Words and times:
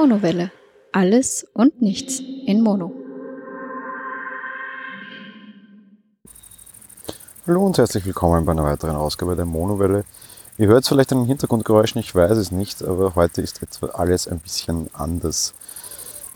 Monowelle. 0.00 0.52
Alles 0.92 1.44
und 1.54 1.82
nichts 1.82 2.20
in 2.20 2.62
Mono. 2.62 2.92
Hallo 7.44 7.66
und 7.66 7.76
herzlich 7.78 8.06
willkommen 8.06 8.44
bei 8.44 8.52
einer 8.52 8.62
weiteren 8.62 8.94
Ausgabe 8.94 9.34
der 9.34 9.44
Monowelle. 9.44 10.04
Ihr 10.56 10.68
hört 10.68 10.86
vielleicht 10.86 11.10
an 11.10 11.22
den 11.22 11.26
Hintergrundgeräuschen, 11.26 12.00
ich 12.00 12.14
weiß 12.14 12.38
es 12.38 12.52
nicht, 12.52 12.80
aber 12.84 13.16
heute 13.16 13.42
ist 13.42 13.60
etwa 13.60 13.86
alles 13.86 14.28
ein 14.28 14.38
bisschen 14.38 14.88
anders. 14.92 15.52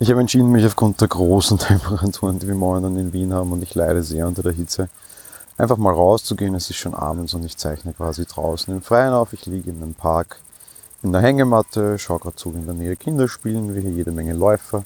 Ich 0.00 0.10
habe 0.10 0.20
entschieden, 0.20 0.50
mich 0.50 0.66
aufgrund 0.66 1.00
der 1.00 1.06
großen 1.06 1.58
Temperaturen, 1.58 2.40
die 2.40 2.48
wir 2.48 2.56
momentan 2.56 2.96
in 2.96 3.12
Wien 3.12 3.32
haben, 3.32 3.52
und 3.52 3.62
ich 3.62 3.76
leide 3.76 4.02
sehr 4.02 4.26
unter 4.26 4.42
der 4.42 4.54
Hitze, 4.54 4.88
einfach 5.56 5.76
mal 5.76 5.94
rauszugehen. 5.94 6.56
Es 6.56 6.68
ist 6.68 6.78
schon 6.78 6.94
abends 6.94 7.32
und 7.32 7.44
ich 7.44 7.56
zeichne 7.56 7.92
quasi 7.92 8.26
draußen 8.26 8.74
im 8.74 8.82
Freien 8.82 9.12
auf. 9.12 9.32
Ich 9.32 9.46
liege 9.46 9.70
in 9.70 9.76
einem 9.76 9.94
Park 9.94 10.40
in 11.02 11.12
der 11.12 11.20
Hängematte, 11.20 11.98
schaue 11.98 12.20
gerade 12.20 12.36
zu, 12.36 12.54
wie 12.54 12.58
in 12.58 12.66
der 12.66 12.74
Nähe 12.74 12.96
Kinder 12.96 13.28
spielen, 13.28 13.74
wie 13.74 13.80
hier 13.80 13.90
jede 13.90 14.12
Menge 14.12 14.34
Läufer 14.34 14.84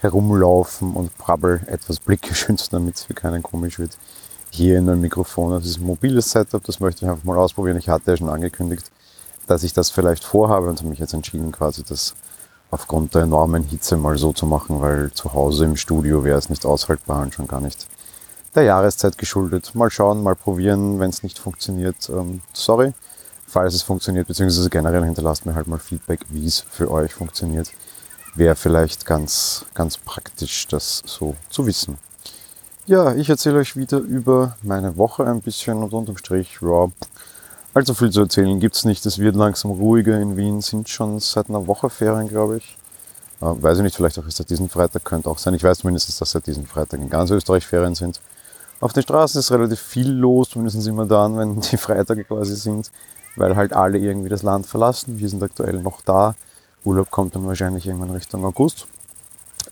herumlaufen 0.00 0.94
und 0.94 1.16
brabbel 1.18 1.60
etwas 1.66 2.00
blickgeschützt, 2.00 2.72
damit 2.72 2.96
es 2.96 3.04
für 3.04 3.14
keinen 3.14 3.42
komisch 3.42 3.78
wird 3.78 3.98
hier 4.50 4.78
in 4.78 4.88
ein 4.88 5.00
Mikrofon. 5.00 5.52
Das 5.52 5.66
ist 5.66 5.78
ein 5.78 5.86
mobiles 5.86 6.30
Setup, 6.30 6.62
das 6.64 6.80
möchte 6.80 7.04
ich 7.04 7.10
einfach 7.10 7.24
mal 7.24 7.36
ausprobieren. 7.36 7.76
Ich 7.76 7.88
hatte 7.88 8.12
ja 8.12 8.16
schon 8.16 8.28
angekündigt, 8.28 8.90
dass 9.46 9.62
ich 9.62 9.72
das 9.72 9.90
vielleicht 9.90 10.24
vorhabe 10.24 10.68
und 10.68 10.78
habe 10.78 10.88
mich 10.88 10.98
jetzt 10.98 11.14
entschieden, 11.14 11.52
quasi 11.52 11.82
das 11.84 12.14
aufgrund 12.70 13.14
der 13.14 13.22
enormen 13.22 13.64
Hitze 13.64 13.96
mal 13.96 14.16
so 14.16 14.32
zu 14.32 14.46
machen, 14.46 14.80
weil 14.80 15.10
zu 15.12 15.32
Hause 15.32 15.64
im 15.64 15.76
Studio 15.76 16.24
wäre 16.24 16.38
es 16.38 16.48
nicht 16.48 16.64
aushaltbar 16.64 17.22
und 17.22 17.34
schon 17.34 17.48
gar 17.48 17.60
nicht 17.60 17.86
der 18.54 18.62
Jahreszeit 18.64 19.18
geschuldet. 19.18 19.74
Mal 19.74 19.90
schauen, 19.90 20.22
mal 20.22 20.36
probieren, 20.36 20.98
wenn 21.00 21.10
es 21.10 21.22
nicht 21.22 21.38
funktioniert. 21.38 22.08
Ähm, 22.08 22.42
sorry, 22.52 22.92
falls 23.50 23.74
es 23.74 23.82
funktioniert, 23.82 24.28
beziehungsweise 24.28 24.70
generell 24.70 25.04
hinterlasst 25.04 25.44
mir 25.44 25.54
halt 25.54 25.66
mal 25.66 25.78
Feedback, 25.78 26.20
wie 26.28 26.46
es 26.46 26.60
für 26.60 26.90
euch 26.90 27.12
funktioniert. 27.12 27.70
Wäre 28.36 28.54
vielleicht 28.54 29.04
ganz, 29.04 29.64
ganz 29.74 29.98
praktisch, 29.98 30.68
das 30.68 31.02
so 31.04 31.34
zu 31.50 31.66
wissen. 31.66 31.98
Ja, 32.86 33.14
ich 33.14 33.28
erzähle 33.28 33.58
euch 33.58 33.76
wieder 33.76 33.98
über 33.98 34.56
meine 34.62 34.96
Woche 34.96 35.26
ein 35.26 35.40
bisschen 35.40 35.82
und 35.82 35.92
unterm 35.92 36.16
Strich, 36.16 36.58
ja, 36.62 36.88
allzu 37.74 37.94
viel 37.94 38.10
zu 38.10 38.20
erzählen 38.20 38.58
gibt 38.60 38.76
es 38.76 38.84
nicht. 38.84 39.04
Es 39.04 39.18
wird 39.18 39.34
langsam 39.34 39.72
ruhiger 39.72 40.18
in 40.20 40.36
Wien, 40.36 40.60
sind 40.60 40.88
schon 40.88 41.18
seit 41.18 41.48
einer 41.48 41.66
Woche 41.66 41.90
Ferien, 41.90 42.28
glaube 42.28 42.58
ich. 42.58 42.76
Äh, 43.40 43.62
weiß 43.62 43.78
ich 43.78 43.82
nicht, 43.82 43.96
vielleicht 43.96 44.18
auch 44.18 44.24
seit 44.28 44.48
diesem 44.48 44.68
Freitag, 44.68 45.04
könnte 45.04 45.28
auch 45.28 45.38
sein. 45.38 45.54
Ich 45.54 45.64
weiß 45.64 45.78
zumindest, 45.78 46.20
dass 46.20 46.30
seit 46.30 46.46
diesem 46.46 46.66
Freitag 46.66 47.00
in 47.00 47.10
ganz 47.10 47.30
Österreich 47.30 47.66
Ferien 47.66 47.94
sind. 47.94 48.20
Auf 48.80 48.92
den 48.92 49.02
Straßen 49.02 49.40
ist 49.40 49.50
relativ 49.50 49.80
viel 49.80 50.10
los, 50.10 50.50
zumindest 50.50 50.86
immer 50.86 51.04
dann, 51.04 51.36
wenn 51.36 51.60
die 51.60 51.76
Freitage 51.76 52.24
quasi 52.24 52.54
sind, 52.56 52.90
weil 53.40 53.56
halt 53.56 53.72
alle 53.72 53.98
irgendwie 53.98 54.28
das 54.28 54.42
Land 54.42 54.66
verlassen. 54.66 55.18
Wir 55.18 55.28
sind 55.28 55.42
aktuell 55.42 55.80
noch 55.82 56.02
da. 56.02 56.34
Urlaub 56.84 57.10
kommt 57.10 57.34
dann 57.34 57.46
wahrscheinlich 57.46 57.86
irgendwann 57.86 58.10
Richtung 58.10 58.44
August. 58.44 58.86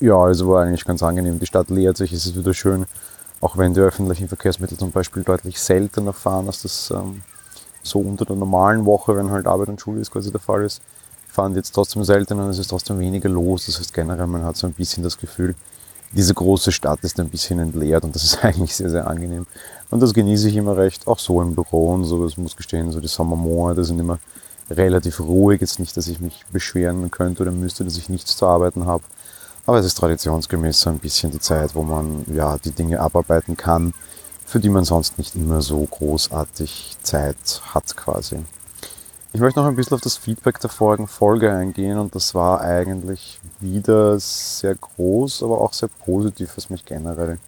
Ja, 0.01 0.17
also 0.17 0.49
war 0.49 0.65
eigentlich 0.65 0.85
ganz 0.85 1.03
angenehm. 1.03 1.39
Die 1.39 1.47
Stadt 1.47 1.69
leert 1.71 1.97
sich, 1.97 2.13
es 2.13 2.27
ist 2.27 2.37
wieder 2.37 2.55
schön. 2.55 2.87
Auch 3.41 3.57
wenn 3.57 3.75
die 3.75 3.81
öffentlichen 3.81 4.27
Verkehrsmittel 4.27 4.79
zum 4.79 4.91
Beispiel 4.91 5.23
deutlich 5.23 5.61
seltener 5.61 6.13
fahren, 6.13 6.47
als 6.47 6.63
das 6.63 6.91
ähm, 6.91 7.23
so 7.83 8.01
unter 8.01 8.25
der 8.25 8.37
normalen 8.37 8.85
Woche, 8.85 9.17
wenn 9.17 9.31
halt 9.31 9.47
Arbeit 9.47 9.69
und 9.69 9.81
Schule 9.81 10.01
ist, 10.01 10.11
quasi 10.11 10.31
der 10.31 10.41
Fall 10.41 10.65
ist, 10.65 10.83
fahren 11.29 11.53
die 11.53 11.59
jetzt 11.59 11.73
trotzdem 11.73 12.05
seltener 12.05 12.45
und 12.45 12.51
es 12.51 12.59
ist 12.59 12.69
trotzdem 12.69 12.99
weniger 12.99 13.29
los. 13.29 13.67
Das 13.67 13.79
heißt 13.79 13.93
generell, 13.93 14.27
man 14.27 14.45
hat 14.45 14.57
so 14.57 14.67
ein 14.67 14.73
bisschen 14.73 15.03
das 15.03 15.19
Gefühl, 15.19 15.55
diese 16.13 16.33
große 16.33 16.73
Stadt 16.73 17.01
ist 17.03 17.21
ein 17.21 17.29
bisschen 17.29 17.59
entleert 17.59 18.03
und 18.05 18.15
das 18.15 18.25
ist 18.25 18.39
eigentlich 18.45 18.75
sehr, 18.75 18.91
sehr 18.91 19.07
angenehm. 19.07 19.47
Und 19.91 20.01
das 20.01 20.13
genieße 20.13 20.49
ich 20.49 20.57
immer 20.57 20.77
recht, 20.77 21.07
auch 21.07 21.19
so 21.19 21.41
im 21.41 21.55
Büro 21.55 21.95
und 21.95 22.05
so, 22.05 22.23
das 22.25 22.37
muss 22.37 22.57
gestehen, 22.57 22.93
so 22.93 23.01
die 23.01 23.09
Sommermonate 23.09 23.85
sind 23.85 23.99
immer 23.99 24.19
relativ 24.71 25.21
ruhig. 25.21 25.61
Jetzt 25.61 25.79
nicht, 25.79 25.97
dass 25.97 26.09
ich 26.09 26.21
mich 26.21 26.45
beschweren 26.53 27.11
könnte 27.11 27.43
oder 27.43 27.53
müsste, 27.53 27.85
dass 27.85 27.97
ich 27.97 28.09
nichts 28.09 28.37
zu 28.37 28.47
arbeiten 28.47 28.87
habe. 28.87 29.03
Aber 29.67 29.79
es 29.79 29.87
ist 29.87 29.99
traditionsgemäß 29.99 30.81
so 30.81 30.91
ein 30.91 30.99
bisschen 30.99 31.31
die 31.31 31.41
Zeit, 31.41 31.75
wo 31.75 31.83
man 31.83 32.25
ja 32.35 32.59
die 32.59 32.71
Dinge 32.71 33.01
abarbeiten 33.01 33.57
kann, 33.57 33.93
für 34.47 34.61
die 34.61 34.71
man 34.71 34.85
sonst 34.85 35.19
nicht 35.19 35.35
immer 35.35 35.61
so 35.63 35.85
großartig 35.85 36.97
Zeit 37.03 37.63
hat 37.75 37.97
quasi. 37.97 38.39
Ich 39.35 39.41
möchte 39.41 39.61
noch 39.61 39.67
ein 39.67 39.77
bisschen 39.77 39.95
auf 39.95 40.01
das 40.01 40.17
Feedback 40.17 40.59
der 40.61 40.71
vorigen 40.71 41.07
Folge 41.07 41.53
eingehen 41.53 41.99
und 41.99 42.15
das 42.15 42.35
war 42.35 42.63
eigentlich 42.63 43.39
wieder 43.61 44.19
sehr 44.19 44.75
groß, 44.75 45.43
aber 45.43 45.61
auch 45.61 45.75
sehr 45.75 45.91
positiv, 45.91 46.57
was 46.57 46.71
mich 46.71 46.87
generell 46.87 47.39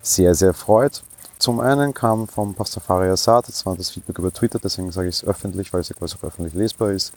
sehr, 0.00 0.34
sehr 0.34 0.54
freut. 0.54 1.02
Zum 1.40 1.58
einen 1.58 1.92
kam 1.92 2.28
vom 2.28 2.54
Pastafari 2.54 3.08
Assad, 3.08 3.48
das 3.48 3.66
war 3.66 3.74
das 3.74 3.90
Feedback 3.90 4.18
über 4.18 4.32
Twitter, 4.32 4.60
deswegen 4.62 4.92
sage 4.92 5.08
ich 5.08 5.16
es 5.16 5.24
öffentlich, 5.24 5.72
weil 5.72 5.80
es 5.80 5.88
ja 5.88 5.96
quasi 5.96 6.16
auch 6.16 6.24
öffentlich 6.24 6.54
lesbar 6.54 6.92
ist. 6.92 7.12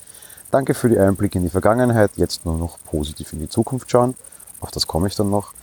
Danke 0.50 0.74
für 0.74 0.90
die 0.90 0.98
Einblicke 0.98 1.38
in 1.38 1.44
die 1.44 1.50
Vergangenheit, 1.52 2.12
jetzt 2.16 2.46
nur 2.46 2.58
noch 2.58 2.80
positiv 2.86 3.34
in 3.34 3.40
die 3.40 3.50
Zukunft 3.50 3.92
schauen 3.92 4.16
auf 4.64 4.72
das 4.72 4.88
komme 4.88 5.08
ich 5.08 5.16
dann 5.16 5.30
noch. 5.30 5.54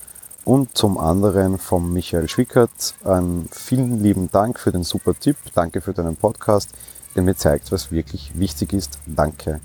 Und 0.44 0.76
zum 0.76 0.98
anderen 0.98 1.58
vom 1.58 1.92
Michael 1.92 2.28
Schwickert, 2.28 2.94
einen 3.04 3.48
vielen 3.52 4.02
lieben 4.02 4.30
Dank 4.30 4.58
für 4.58 4.72
den 4.72 4.84
super 4.84 5.14
Tipp, 5.18 5.36
danke 5.54 5.80
für 5.80 5.92
deinen 5.92 6.16
Podcast, 6.16 6.70
der 7.14 7.22
mir 7.22 7.36
zeigt, 7.36 7.72
was 7.72 7.90
wirklich 7.90 8.38
wichtig 8.38 8.72
ist. 8.72 8.98
Danke. 9.06 9.60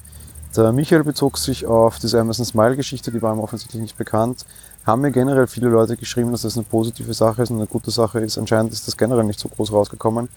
Der 0.56 0.72
Michael 0.72 1.04
bezog 1.04 1.38
sich 1.38 1.66
auf 1.66 2.00
diese 2.00 2.20
Amazon 2.20 2.46
Smile 2.46 2.78
Geschichte, 2.78 3.12
die 3.12 3.22
war 3.22 3.34
ihm 3.34 3.40
offensichtlich 3.40 3.82
nicht 3.82 3.98
bekannt. 3.98 4.46
Haben 4.86 5.02
mir 5.02 5.12
generell 5.12 5.48
viele 5.48 5.70
Leute 5.70 5.98
geschrieben, 5.98 6.32
dass 6.32 6.44
das 6.44 6.58
eine 6.58 6.64
positive 6.64 7.14
Sache 7.14 7.42
ist 7.42 7.50
und 7.50 7.58
eine 7.58 7.66
gute 7.66 7.90
Sache 7.90 8.20
ist. 8.20 8.38
Anscheinend 8.38 8.72
ist 8.72 8.88
das 8.88 8.96
generell 8.96 9.24
nicht 9.24 9.40
so 9.40 9.50
groß 9.50 9.72
rausgekommen. 9.72 10.30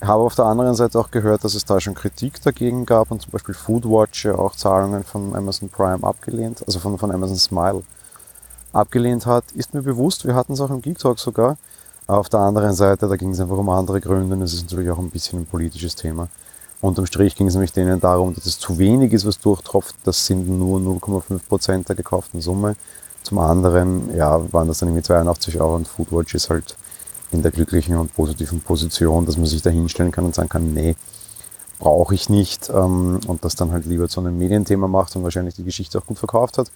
Ich 0.00 0.06
habe 0.06 0.22
auf 0.22 0.36
der 0.36 0.44
anderen 0.44 0.76
Seite 0.76 1.00
auch 1.00 1.10
gehört, 1.10 1.42
dass 1.42 1.54
es 1.54 1.64
da 1.64 1.80
schon 1.80 1.94
Kritik 1.94 2.40
dagegen 2.42 2.86
gab 2.86 3.10
und 3.10 3.20
zum 3.20 3.32
Beispiel 3.32 3.54
Foodwatch 3.54 4.26
ja 4.26 4.36
auch 4.36 4.54
Zahlungen 4.54 5.02
von 5.02 5.34
Amazon 5.34 5.68
Prime 5.68 6.04
abgelehnt, 6.04 6.62
also 6.64 6.78
von, 6.78 6.96
von 6.96 7.10
Amazon 7.10 7.36
Smile 7.36 7.82
abgelehnt 8.72 9.26
hat, 9.26 9.50
ist 9.52 9.74
mir 9.74 9.82
bewusst. 9.82 10.24
Wir 10.24 10.36
hatten 10.36 10.52
es 10.52 10.60
auch 10.60 10.70
im 10.70 10.80
Geek 10.80 10.98
Talk 10.98 11.18
sogar. 11.18 11.56
Auf 12.06 12.28
der 12.28 12.40
anderen 12.40 12.74
Seite, 12.74 13.08
da 13.08 13.16
ging 13.16 13.30
es 13.30 13.40
einfach 13.40 13.56
um 13.56 13.68
andere 13.68 14.00
Gründe 14.00 14.36
und 14.36 14.42
es 14.42 14.54
ist 14.54 14.62
natürlich 14.62 14.90
auch 14.90 14.98
ein 14.98 15.10
bisschen 15.10 15.40
ein 15.40 15.46
politisches 15.46 15.96
Thema. 15.96 16.28
Unterm 16.80 17.06
Strich 17.06 17.34
ging 17.34 17.48
es 17.48 17.54
nämlich 17.54 17.72
denen 17.72 17.98
darum, 17.98 18.34
dass 18.34 18.46
es 18.46 18.60
zu 18.60 18.78
wenig 18.78 19.12
ist, 19.12 19.26
was 19.26 19.40
durchtropft. 19.40 19.96
Das 20.04 20.24
sind 20.24 20.48
nur 20.48 20.78
0,5 20.78 21.40
Prozent 21.48 21.88
der 21.88 21.96
gekauften 21.96 22.40
Summe. 22.40 22.76
Zum 23.28 23.40
anderen, 23.40 24.16
ja, 24.16 24.40
waren 24.54 24.68
das 24.68 24.78
dann 24.78 24.88
irgendwie 24.88 25.02
82 25.02 25.60
Euro 25.60 25.76
und 25.76 25.86
Foodwatch 25.86 26.34
ist 26.34 26.48
halt 26.48 26.76
in 27.30 27.42
der 27.42 27.50
glücklichen 27.50 27.94
und 27.98 28.14
positiven 28.14 28.62
Position, 28.62 29.26
dass 29.26 29.36
man 29.36 29.44
sich 29.44 29.60
da 29.60 29.68
hinstellen 29.68 30.12
kann 30.12 30.24
und 30.24 30.34
sagen 30.34 30.48
kann, 30.48 30.72
nee, 30.72 30.96
brauche 31.78 32.14
ich 32.14 32.30
nicht 32.30 32.70
ähm, 32.70 33.20
und 33.26 33.44
das 33.44 33.54
dann 33.54 33.70
halt 33.70 33.84
lieber 33.84 34.08
zu 34.08 34.20
einem 34.20 34.38
Medienthema 34.38 34.88
macht 34.88 35.14
und 35.14 35.24
wahrscheinlich 35.24 35.56
die 35.56 35.64
Geschichte 35.64 35.98
auch 35.98 36.06
gut 36.06 36.18
verkauft 36.18 36.56
hat. 36.56 36.70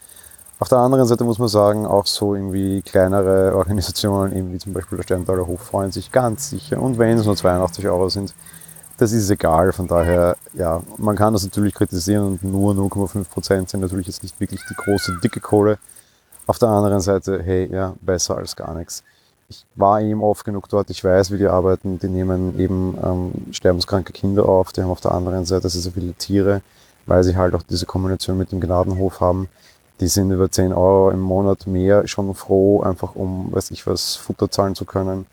Auf 0.58 0.68
der 0.68 0.76
anderen 0.76 1.06
Seite 1.06 1.24
muss 1.24 1.38
man 1.38 1.48
sagen, 1.48 1.86
auch 1.86 2.04
so 2.06 2.34
irgendwie 2.34 2.82
kleinere 2.82 3.56
Organisationen, 3.56 4.52
wie 4.52 4.58
zum 4.58 4.74
Beispiel 4.74 4.96
der 4.98 5.04
Sterntaler 5.04 5.46
Hof, 5.46 5.62
freuen 5.62 5.90
sich 5.90 6.12
ganz 6.12 6.50
sicher. 6.50 6.82
Und 6.82 6.98
wenn 6.98 7.16
es 7.16 7.24
nur 7.24 7.34
82 7.34 7.88
Euro 7.88 8.10
sind, 8.10 8.34
das 8.98 9.12
ist 9.12 9.30
egal. 9.30 9.72
Von 9.72 9.86
daher, 9.86 10.36
ja, 10.52 10.82
man 10.98 11.16
kann 11.16 11.32
das 11.32 11.44
natürlich 11.44 11.72
kritisieren 11.72 12.26
und 12.26 12.44
nur 12.44 12.74
0,5 12.74 13.24
Prozent 13.24 13.70
sind 13.70 13.80
natürlich 13.80 14.06
jetzt 14.06 14.22
nicht 14.22 14.38
wirklich 14.38 14.60
die 14.69 14.74
große, 14.74 15.19
dicke 15.24 15.40
Kohle. 15.40 15.78
Auf 16.47 16.58
der 16.58 16.69
anderen 16.69 17.00
Seite, 17.00 17.42
hey, 17.42 17.69
ja, 17.72 17.94
besser 18.00 18.36
als 18.36 18.56
gar 18.56 18.75
nichts. 18.75 19.03
Ich 19.48 19.64
war 19.75 20.00
eben 20.00 20.22
oft 20.22 20.44
genug 20.44 20.69
dort, 20.69 20.91
ich 20.91 21.04
weiß, 21.04 21.30
wie 21.30 21.38
die 21.38 21.47
arbeiten. 21.47 21.98
Die 21.98 22.08
nehmen 22.08 22.58
eben 22.58 22.97
ähm, 23.03 23.32
sterbenskranke 23.53 24.12
Kinder 24.12 24.48
auf, 24.48 24.72
die 24.72 24.82
haben 24.82 24.91
auf 24.91 25.00
der 25.00 25.12
anderen 25.12 25.44
Seite 25.44 25.69
sehr, 25.69 25.82
sehr 25.82 25.92
viele 25.92 26.14
Tiere, 26.14 26.62
weil 27.06 27.22
sie 27.22 27.36
halt 27.36 27.54
auch 27.54 27.62
diese 27.62 27.86
Kombination 27.86 28.38
mit 28.38 28.50
dem 28.50 28.60
Gnadenhof 28.60 29.20
haben 29.20 29.48
die 30.02 30.08
sind 30.08 30.32
über 30.32 30.50
10 30.50 30.72
Euro 30.72 31.10
im 31.10 31.20
Monat 31.20 31.69
mehr 31.69 32.08
schon 32.08 32.34
froh, 32.34 32.82
einfach 32.82 33.14
um, 33.14 33.52
weiß 33.52 33.70
ich 33.70 33.86
was, 33.86 34.16
Futter 34.16 34.50
zahlen 34.50 34.75
zu 34.75 34.84
können. 34.84 35.26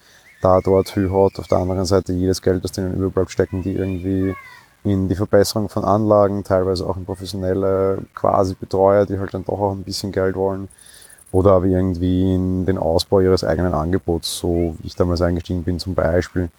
Da, 0.44 0.62
dort, 0.62 0.96
Hühot, 0.96 1.40
auf 1.40 1.48
der 1.48 1.58
anderen 1.58 1.86
Seite 1.86 2.14
jedes 2.14 2.42
Geld, 2.44 2.64
das 2.64 2.72
denen 2.72 2.94
überbleibt, 2.94 3.32
stecken 3.32 3.64
die 3.64 3.74
irgendwie 3.74 4.36
in 4.84 5.10
die 5.10 5.16
Verbesserung 5.16 5.70
von 5.70 5.84
Anlagen, 5.84 6.44
teilweise 6.44 6.88
auch 6.88 6.98
in 6.98 7.06
professionelle 7.06 8.04
quasi 8.14 8.54
Betreuer, 8.54 9.08
die 9.08 9.18
halt 9.18 9.34
dann 9.34 9.44
doch 9.44 9.60
auch 9.60 9.72
ein 9.72 9.84
bisschen 9.84 10.12
Geld 10.12 10.36
wollen. 10.36 10.70
Oder 11.32 11.52
aber 11.52 11.66
irgendwie 11.66 12.34
in 12.34 12.66
den 12.66 12.78
Ausbau 12.78 13.20
ihres 13.20 13.44
eigenen 13.44 13.74
Angebots, 13.74 14.38
so 14.38 14.76
wie 14.80 14.88
ich 14.88 14.96
damals 14.96 15.22
eingestiegen 15.22 15.64
bin 15.64 15.80
zum 15.80 15.94
Beispiel, 15.94 16.50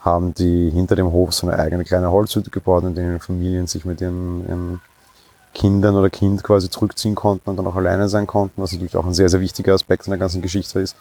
haben 0.00 0.34
die 0.34 0.70
hinter 0.70 0.96
dem 0.96 1.12
Hof 1.12 1.32
so 1.32 1.46
eine 1.46 1.58
eigene 1.58 1.84
kleine 1.84 2.10
Holzhütte 2.10 2.50
gebaut, 2.50 2.84
in 2.84 2.94
denen 2.94 3.20
Familien 3.20 3.66
sich 3.66 3.84
mit 3.84 4.00
ihren, 4.00 4.46
ihren 4.48 4.80
Kindern 5.54 5.96
oder 5.96 6.10
Kind 6.10 6.42
quasi 6.42 6.68
zurückziehen 6.68 7.14
konnten 7.14 7.50
und 7.50 7.56
dann 7.56 7.66
auch 7.66 7.76
alleine 7.76 8.08
sein 8.08 8.26
konnten, 8.26 8.60
was 8.60 8.72
natürlich 8.72 8.96
auch 8.96 9.06
ein 9.06 9.14
sehr, 9.14 9.28
sehr 9.28 9.40
wichtiger 9.40 9.74
Aspekt 9.74 10.06
in 10.06 10.10
der 10.10 10.18
ganzen 10.18 10.42
Geschichte 10.42 10.80
ist. 10.80 10.96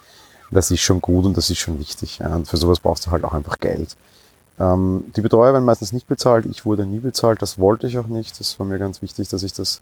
Das 0.52 0.72
ist 0.72 0.82
schon 0.82 1.02
gut 1.02 1.26
und 1.26 1.36
das 1.36 1.50
ist 1.50 1.58
schon 1.58 1.80
wichtig. 1.80 2.22
Und 2.22 2.48
für 2.48 2.58
sowas 2.58 2.80
brauchst 2.80 3.08
du 3.08 3.12
halt 3.12 3.24
auch 3.24 3.34
einfach 3.34 3.58
Geld. 3.60 3.96
Ähm, 4.60 5.06
die 5.16 5.22
Betreuer 5.22 5.54
werden 5.54 5.66
meistens 5.66 5.92
nicht 5.92 6.08
bezahlt. 6.08 6.46
Ich 6.46 6.66
wurde 6.66 6.86
nie 6.86 7.00
bezahlt. 7.00 7.42
Das 7.42 7.60
wollte 7.60 7.88
ich 7.88 7.98
auch 7.98 8.08
nicht. 8.08 8.40
Das 8.40 8.58
war 8.60 8.66
mir 8.66 8.80
ganz 8.80 9.02
wichtig, 9.02 9.28
dass 9.30 9.44
ich 9.44 9.54
das 9.54 9.82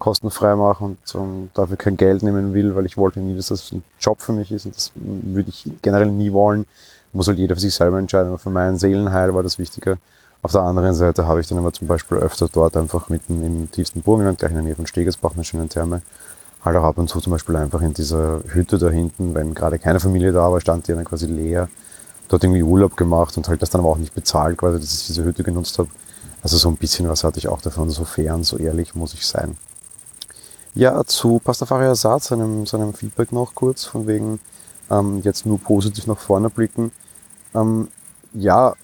kostenfrei 0.00 0.56
mache 0.56 0.82
und 0.82 0.98
um, 1.14 1.50
dafür 1.54 1.76
kein 1.76 1.96
Geld 1.96 2.24
nehmen 2.24 2.52
will, 2.54 2.74
weil 2.74 2.86
ich 2.86 2.96
wollte 2.96 3.20
nie, 3.20 3.36
dass 3.36 3.46
das 3.48 3.70
ein 3.70 3.84
Job 4.00 4.20
für 4.20 4.32
mich 4.32 4.50
ist 4.50 4.66
und 4.66 4.74
das 4.74 4.90
würde 4.96 5.50
ich 5.50 5.70
generell 5.82 6.10
nie 6.10 6.32
wollen. 6.32 6.66
Muss 7.12 7.28
halt 7.28 7.38
jeder 7.38 7.54
für 7.54 7.60
sich 7.60 7.74
selber 7.74 7.98
entscheiden. 7.98 8.28
Aber 8.28 8.38
für 8.38 8.50
meinen 8.50 8.78
Seelenheil 8.78 9.34
war 9.34 9.42
das 9.42 9.58
wichtiger, 9.58 9.98
auf 10.42 10.52
der 10.52 10.62
anderen 10.62 10.94
Seite 10.94 11.26
habe 11.26 11.40
ich 11.40 11.48
dann 11.48 11.58
aber 11.58 11.72
zum 11.72 11.86
Beispiel 11.86 12.16
öfter 12.16 12.48
dort 12.50 12.74
einfach 12.76 13.10
mitten 13.10 13.44
im 13.44 13.70
tiefsten 13.70 14.00
Burgenland, 14.00 14.38
gleich 14.38 14.50
in 14.50 14.56
der 14.56 14.64
Nähe 14.64 14.74
von 14.74 14.86
Stegersbach, 14.86 15.34
eine 15.34 15.44
schöne 15.44 15.68
Therme, 15.68 16.00
halt 16.64 16.76
auch 16.76 16.84
ab 16.84 16.96
und 16.96 17.08
zu 17.08 17.20
zum 17.20 17.32
Beispiel 17.32 17.56
einfach 17.56 17.82
in 17.82 17.92
dieser 17.92 18.42
Hütte 18.46 18.78
da 18.78 18.88
hinten, 18.88 19.34
wenn 19.34 19.52
gerade 19.52 19.78
keine 19.78 20.00
Familie 20.00 20.32
da 20.32 20.50
war, 20.50 20.60
stand 20.60 20.88
die 20.88 20.94
dann 20.94 21.04
quasi 21.04 21.26
leer, 21.26 21.68
dort 22.28 22.42
irgendwie 22.42 22.62
Urlaub 22.62 22.96
gemacht 22.96 23.36
und 23.36 23.48
halt 23.48 23.60
das 23.60 23.68
dann 23.68 23.82
aber 23.82 23.90
auch 23.90 23.98
nicht 23.98 24.14
bezahlt, 24.14 24.56
quasi, 24.56 24.80
dass 24.80 24.94
ich 24.94 25.06
diese 25.08 25.24
Hütte 25.24 25.42
genutzt 25.42 25.78
habe. 25.78 25.90
Also 26.42 26.56
so 26.56 26.70
ein 26.70 26.76
bisschen 26.76 27.06
was 27.06 27.22
hatte 27.22 27.38
ich 27.38 27.48
auch 27.48 27.60
davon, 27.60 27.90
so 27.90 28.06
fern, 28.06 28.42
so 28.42 28.56
ehrlich 28.56 28.94
muss 28.94 29.12
ich 29.12 29.26
sein. 29.26 29.58
Ja, 30.74 31.04
zu 31.04 31.40
Pastafari 31.40 31.86
Assad, 31.86 32.22
seinem, 32.22 32.64
seinem 32.66 32.94
Feedback 32.94 33.32
noch 33.32 33.54
kurz, 33.54 33.84
von 33.84 34.06
wegen 34.06 34.38
ähm, 34.90 35.20
jetzt 35.22 35.44
nur 35.46 35.58
positiv 35.58 36.06
nach 36.06 36.18
vorne 36.18 36.48
blicken. 36.48 36.92
Ähm, 37.54 37.88
ja, 38.34 38.74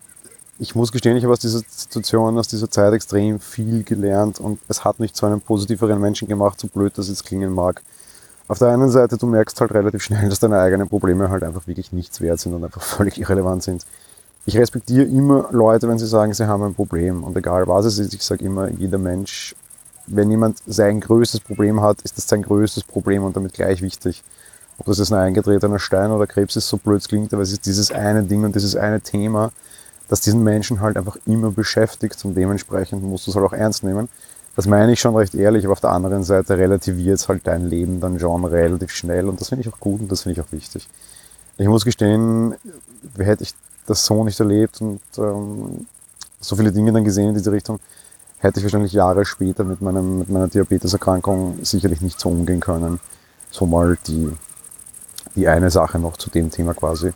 ich 0.59 0.75
muss 0.75 0.91
gestehen, 0.91 1.17
ich 1.17 1.23
habe 1.23 1.33
aus 1.33 1.41
dieser 1.41 1.61
Situation, 1.69 2.39
aus 2.39 2.49
dieser 2.49 2.71
Zeit 2.71 2.93
extrem 2.93 3.39
viel 3.39 3.85
gelernt 3.85 4.41
und 4.41 4.59
es 4.69 4.85
hat 4.85 4.99
mich 4.99 5.13
zu 5.13 5.27
einem 5.27 5.41
positiveren 5.41 6.01
Menschen 6.01 6.29
gemacht, 6.29 6.59
so 6.59 6.69
blöd 6.69 6.97
das 6.97 7.09
jetzt 7.09 7.25
klingen 7.25 7.53
mag. 7.53 7.83
Auf 8.49 8.59
der 8.59 8.69
einen 8.69 8.91
Seite, 8.91 9.17
du 9.17 9.27
merkst 9.27 9.61
halt 9.61 9.73
relativ 9.73 10.03
schnell, 10.03 10.29
dass 10.29 10.39
deine 10.39 10.59
eigenen 10.59 10.89
Probleme 10.89 11.31
halt 11.31 11.43
einfach 11.43 11.67
wirklich 11.67 11.93
nichts 11.93 12.21
wert 12.21 12.41
sind 12.41 12.55
und 12.55 12.65
einfach 12.65 12.83
völlig 12.83 13.19
irrelevant 13.19 13.63
sind. 13.63 13.85
Ich 14.45 14.57
respektiere 14.57 15.05
immer 15.05 15.49
Leute, 15.51 15.89
wenn 15.89 15.99
sie 15.99 16.07
sagen, 16.07 16.33
sie 16.33 16.47
haben 16.47 16.63
ein 16.63 16.75
Problem. 16.75 17.25
Und 17.25 17.37
egal 17.37 17.67
was 17.67 17.85
es 17.85 17.99
ist, 17.99 18.15
ich 18.15 18.23
sage 18.23 18.45
immer, 18.45 18.69
jeder 18.69 18.99
Mensch, 18.99 19.57
wenn 20.07 20.31
jemand 20.31 20.59
sein 20.67 21.01
größtes 21.01 21.41
Problem 21.41 21.81
hat, 21.81 22.01
ist 22.03 22.17
das 22.17 22.29
sein 22.29 22.43
größtes 22.43 22.85
Problem 22.85 23.25
und 23.25 23.37
damit 23.37 23.55
gleich 23.55 23.83
wichtig. 23.83 24.23
Ob 24.79 24.87
das 24.87 24.99
jetzt 24.99 25.13
ein 25.13 25.19
eingetretener 25.19 25.79
Stein 25.79 26.11
oder 26.11 26.27
Krebs 26.27 26.57
ist, 26.57 26.69
so 26.69 26.77
blöd 26.77 27.01
es 27.01 27.09
klingt, 27.09 27.33
aber 27.33 27.43
es 27.43 27.53
ist 27.53 27.67
dieses 27.67 27.91
eine 27.91 28.23
Ding 28.23 28.45
und 28.45 28.55
dieses 28.55 28.77
eine 28.77 29.01
Thema, 29.01 29.53
das 30.09 30.21
diesen 30.21 30.45
Menschen 30.45 30.81
halt 30.81 30.97
einfach 30.97 31.17
immer 31.27 31.51
beschäftigt 31.51 32.25
und 32.25 32.35
dementsprechend 32.35 33.03
musst 33.03 33.27
du 33.27 33.31
es 33.31 33.37
halt 33.37 33.47
auch 33.47 33.53
ernst 33.53 33.83
nehmen. 33.83 34.09
Das 34.55 34.67
meine 34.67 34.93
ich 34.93 35.01
schon 35.01 35.17
recht 35.17 35.35
ehrlich, 35.35 35.65
aber 35.65 35.73
auf 35.73 35.81
der 35.81 35.91
anderen 35.91 36.25
Seite 36.25 36.57
relativiert 36.57 37.19
es 37.19 37.29
halt 37.29 37.47
dein 37.47 37.67
Leben 37.67 38.01
dann 38.01 38.19
schon 38.19 38.45
relativ 38.45 38.91
schnell 38.91 39.29
und 39.29 39.41
das 39.41 39.49
finde 39.49 39.67
ich 39.67 39.73
auch 39.73 39.81
gut 39.81 40.01
und 40.01 40.13
das 40.13 40.23
finde 40.23 40.41
ich 40.41 40.47
auch 40.47 40.53
wichtig. 40.53 40.89
Ich 41.59 41.69
muss 41.69 41.85
gestehen, 41.85 42.55
hätte 43.19 43.43
ich 43.43 43.55
das 43.87 44.05
so 44.05 44.25
nicht 44.25 44.39
erlebt 44.41 44.81
und 44.81 45.01
ähm, 45.19 45.87
so 46.41 46.57
viele 46.57 46.73
Dinge 46.73 46.93
dann 46.93 47.05
gesehen 47.05 47.31
in 47.31 47.35
diese 47.35 47.53
Richtung, 47.53 47.81
hätte 48.47 48.61
ich 48.61 48.65
wahrscheinlich 48.65 48.93
Jahre 48.93 49.25
später 49.25 49.65
mit, 49.65 49.83
meinem, 49.83 50.21
mit 50.21 50.29
meiner 50.29 50.49
Diabeteserkrankung 50.49 51.59
sicherlich 51.63 52.01
nicht 52.01 52.19
so 52.19 52.29
umgehen 52.29 52.61
können. 52.61 53.01
So 53.51 53.67
mal 53.67 53.99
die, 54.07 54.33
die 55.35 55.49
eine 55.49 55.71
Sache 55.71 55.99
noch 55.99 56.17
zu 56.17 56.31
dem 56.31 56.51
Thema 56.51 56.75
quasi. 56.75 57.13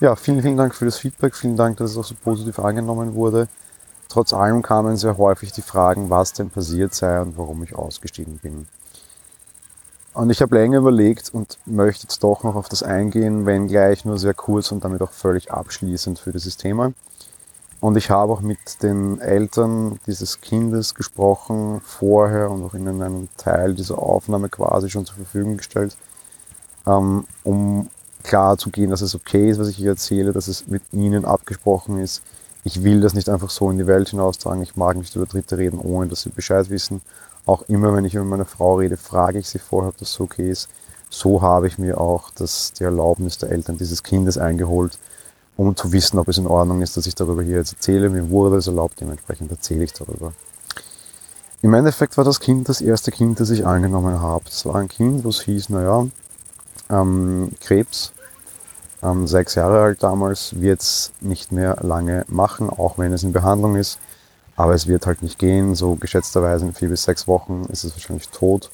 Ja, 0.00 0.16
vielen, 0.16 0.42
vielen 0.42 0.56
Dank 0.56 0.74
für 0.74 0.84
das 0.84 0.98
Feedback. 0.98 1.34
Vielen 1.36 1.56
Dank, 1.56 1.76
dass 1.76 1.92
es 1.92 1.96
auch 1.96 2.04
so 2.04 2.14
positiv 2.14 2.58
angenommen 2.58 3.14
wurde. 3.14 3.48
Trotz 4.08 4.32
allem 4.32 4.60
kamen 4.60 4.96
sehr 4.96 5.16
häufig 5.16 5.52
die 5.52 5.62
Fragen, 5.62 6.10
was 6.10 6.32
denn 6.32 6.50
passiert 6.50 6.92
sei 6.94 7.20
und 7.20 7.38
warum 7.38 7.62
ich 7.62 7.74
ausgestiegen 7.74 8.38
bin. 8.38 8.66
Und 10.14 10.28
ich 10.28 10.42
habe 10.42 10.56
länger 10.56 10.78
überlegt 10.78 11.30
und 11.32 11.58
möchte 11.64 12.02
jetzt 12.02 12.22
doch 12.22 12.42
noch 12.42 12.54
auf 12.54 12.68
das 12.68 12.82
eingehen, 12.82 13.46
wenn 13.46 13.68
gleich 13.68 14.04
nur 14.04 14.18
sehr 14.18 14.34
kurz 14.34 14.70
und 14.70 14.84
damit 14.84 15.00
auch 15.00 15.12
völlig 15.12 15.50
abschließend 15.50 16.18
für 16.18 16.32
dieses 16.32 16.58
Thema. 16.58 16.92
Und 17.82 17.96
ich 17.96 18.10
habe 18.10 18.32
auch 18.32 18.42
mit 18.42 18.84
den 18.84 19.18
Eltern 19.18 19.98
dieses 20.06 20.40
Kindes 20.40 20.94
gesprochen, 20.94 21.80
vorher 21.84 22.48
und 22.48 22.62
auch 22.62 22.74
ihnen 22.74 23.02
einen 23.02 23.28
Teil 23.36 23.74
dieser 23.74 23.98
Aufnahme 23.98 24.48
quasi 24.48 24.88
schon 24.88 25.04
zur 25.04 25.16
Verfügung 25.16 25.56
gestellt, 25.56 25.96
ähm, 26.86 27.24
um 27.42 27.90
klar 28.22 28.56
zu 28.56 28.70
gehen, 28.70 28.90
dass 28.90 29.00
es 29.00 29.16
okay 29.16 29.50
ist, 29.50 29.58
was 29.58 29.66
ich 29.66 29.78
hier 29.78 29.90
erzähle, 29.90 30.32
dass 30.32 30.46
es 30.46 30.68
mit 30.68 30.84
ihnen 30.92 31.24
abgesprochen 31.24 31.98
ist. 31.98 32.22
Ich 32.62 32.84
will 32.84 33.00
das 33.00 33.14
nicht 33.14 33.28
einfach 33.28 33.50
so 33.50 33.68
in 33.68 33.78
die 33.78 33.88
Welt 33.88 34.10
hinaustragen. 34.10 34.62
Ich 34.62 34.76
mag 34.76 34.96
nicht 34.96 35.16
über 35.16 35.26
Dritte 35.26 35.58
reden, 35.58 35.80
ohne 35.80 36.06
dass 36.06 36.22
sie 36.22 36.30
Bescheid 36.30 36.70
wissen. 36.70 37.02
Auch 37.46 37.62
immer, 37.62 37.92
wenn 37.96 38.04
ich 38.04 38.14
über 38.14 38.24
meine 38.24 38.44
Frau 38.44 38.76
rede, 38.76 38.96
frage 38.96 39.40
ich 39.40 39.48
sie 39.48 39.58
vorher, 39.58 39.88
ob 39.88 39.96
das 39.96 40.12
so 40.12 40.22
okay 40.22 40.48
ist. 40.48 40.68
So 41.10 41.42
habe 41.42 41.66
ich 41.66 41.78
mir 41.78 42.00
auch 42.00 42.30
das, 42.30 42.74
die 42.74 42.84
Erlaubnis 42.84 43.38
der 43.38 43.50
Eltern 43.50 43.76
dieses 43.76 44.04
Kindes 44.04 44.38
eingeholt, 44.38 44.98
um 45.56 45.76
zu 45.76 45.92
wissen, 45.92 46.18
ob 46.18 46.28
es 46.28 46.38
in 46.38 46.46
Ordnung 46.46 46.82
ist, 46.82 46.96
dass 46.96 47.06
ich 47.06 47.14
darüber 47.14 47.42
hier 47.42 47.56
jetzt 47.56 47.74
erzähle. 47.74 48.08
Mir 48.10 48.30
wurde 48.30 48.56
es 48.56 48.66
erlaubt, 48.66 49.00
dementsprechend 49.00 49.50
erzähle 49.50 49.84
ich 49.84 49.92
darüber. 49.92 50.32
Im 51.60 51.74
Endeffekt 51.74 52.16
war 52.16 52.24
das 52.24 52.40
Kind 52.40 52.68
das 52.68 52.80
erste 52.80 53.12
Kind, 53.12 53.38
das 53.38 53.50
ich 53.50 53.64
angenommen 53.64 54.20
habe. 54.20 54.44
Es 54.48 54.66
war 54.66 54.76
ein 54.76 54.88
Kind, 54.88 55.24
was 55.24 55.42
hieß, 55.42 55.68
naja, 55.68 56.06
ähm, 56.90 57.52
Krebs, 57.60 58.12
ähm, 59.02 59.26
sechs 59.26 59.54
Jahre 59.54 59.80
alt 59.80 60.02
damals, 60.02 60.60
wird 60.60 60.80
es 60.80 61.12
nicht 61.20 61.52
mehr 61.52 61.76
lange 61.82 62.24
machen, 62.28 62.68
auch 62.68 62.98
wenn 62.98 63.12
es 63.12 63.22
in 63.22 63.32
Behandlung 63.32 63.76
ist. 63.76 63.98
Aber 64.56 64.74
es 64.74 64.86
wird 64.86 65.06
halt 65.06 65.22
nicht 65.22 65.38
gehen, 65.38 65.74
so 65.74 65.94
geschätzterweise 65.94 66.66
in 66.66 66.74
vier 66.74 66.88
bis 66.88 67.04
sechs 67.04 67.26
Wochen 67.26 67.64
ist 67.70 67.84
es 67.84 67.94
wahrscheinlich 67.94 68.28
tot. 68.28 68.70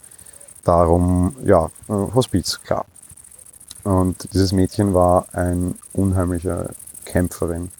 Darum, 0.64 1.36
ja, 1.44 1.66
äh, 1.88 1.92
Hospiz, 2.14 2.60
klar. 2.62 2.84
Und 3.88 4.34
dieses 4.34 4.52
Mädchen 4.52 4.92
war 4.92 5.28
ein 5.32 5.74
unheimlicher 5.94 6.68
Kämpferin. 7.06 7.72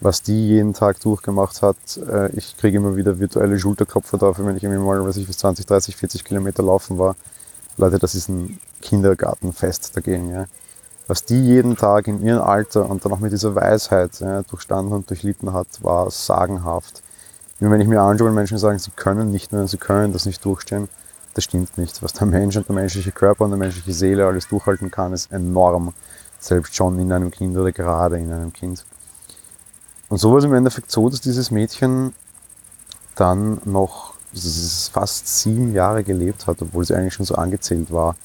Was 0.00 0.20
die 0.20 0.48
jeden 0.48 0.74
Tag 0.74 0.98
durchgemacht 0.98 1.62
hat, 1.62 1.76
äh, 1.98 2.32
ich 2.32 2.56
kriege 2.56 2.78
immer 2.78 2.96
wieder 2.96 3.20
virtuelle 3.20 3.56
Schulterklopfer 3.56 4.18
dafür, 4.18 4.44
wenn 4.44 4.56
ich 4.56 4.64
irgendwie 4.64 4.82
mal, 4.82 5.06
was 5.06 5.16
ich, 5.16 5.28
bis 5.28 5.38
20, 5.38 5.64
30, 5.64 5.94
40 5.94 6.24
Kilometer 6.24 6.64
laufen 6.64 6.98
war. 6.98 7.14
Leute, 7.76 8.00
das 8.00 8.16
ist 8.16 8.28
ein 8.28 8.58
Kindergartenfest 8.82 9.96
dagegen. 9.96 10.30
Ja. 10.30 10.46
Was 11.06 11.24
die 11.24 11.40
jeden 11.40 11.76
Tag 11.76 12.08
in 12.08 12.26
ihrem 12.26 12.42
Alter 12.42 12.90
und 12.90 13.04
dann 13.04 13.12
auch 13.12 13.20
mit 13.20 13.30
dieser 13.30 13.54
Weisheit 13.54 14.18
ja, 14.18 14.42
durchstanden 14.42 14.92
und 14.92 15.08
durchlitten 15.08 15.52
hat, 15.52 15.68
war 15.80 16.10
sagenhaft. 16.10 17.04
Wenn 17.60 17.80
ich 17.80 17.86
mir 17.86 18.00
anschaue, 18.00 18.26
wenn 18.26 18.34
Menschen 18.34 18.58
sagen, 18.58 18.80
sie 18.80 18.90
können 18.90 19.30
nicht 19.30 19.52
mehr, 19.52 19.68
sie 19.68 19.78
können 19.78 20.12
das 20.12 20.26
nicht 20.26 20.44
durchstehen, 20.44 20.88
das 21.36 21.44
stimmt 21.44 21.76
nicht. 21.76 22.02
Was 22.02 22.14
der 22.14 22.26
Mensch 22.26 22.56
und 22.56 22.66
der 22.66 22.74
menschliche 22.74 23.12
Körper 23.12 23.44
und 23.44 23.50
der 23.50 23.58
menschliche 23.58 23.92
Seele 23.92 24.26
alles 24.26 24.48
durchhalten 24.48 24.90
kann, 24.90 25.12
ist 25.12 25.30
enorm. 25.30 25.92
Selbst 26.38 26.74
schon 26.74 26.98
in 26.98 27.12
einem 27.12 27.30
Kind 27.30 27.56
oder 27.56 27.72
gerade 27.72 28.18
in 28.18 28.32
einem 28.32 28.52
Kind. 28.52 28.84
Und 30.08 30.18
so 30.18 30.30
war 30.30 30.38
es 30.38 30.44
im 30.44 30.54
Endeffekt 30.54 30.90
so, 30.90 31.10
dass 31.10 31.20
dieses 31.20 31.50
Mädchen 31.50 32.14
dann 33.16 33.60
noch 33.64 34.14
fast 34.92 35.40
sieben 35.40 35.74
Jahre 35.74 36.04
gelebt 36.04 36.46
hat, 36.46 36.62
obwohl 36.62 36.84
sie 36.84 36.94
eigentlich 36.94 37.14
schon 37.14 37.26
so 37.26 37.34
angezählt 37.34 37.92
war. 37.92 38.16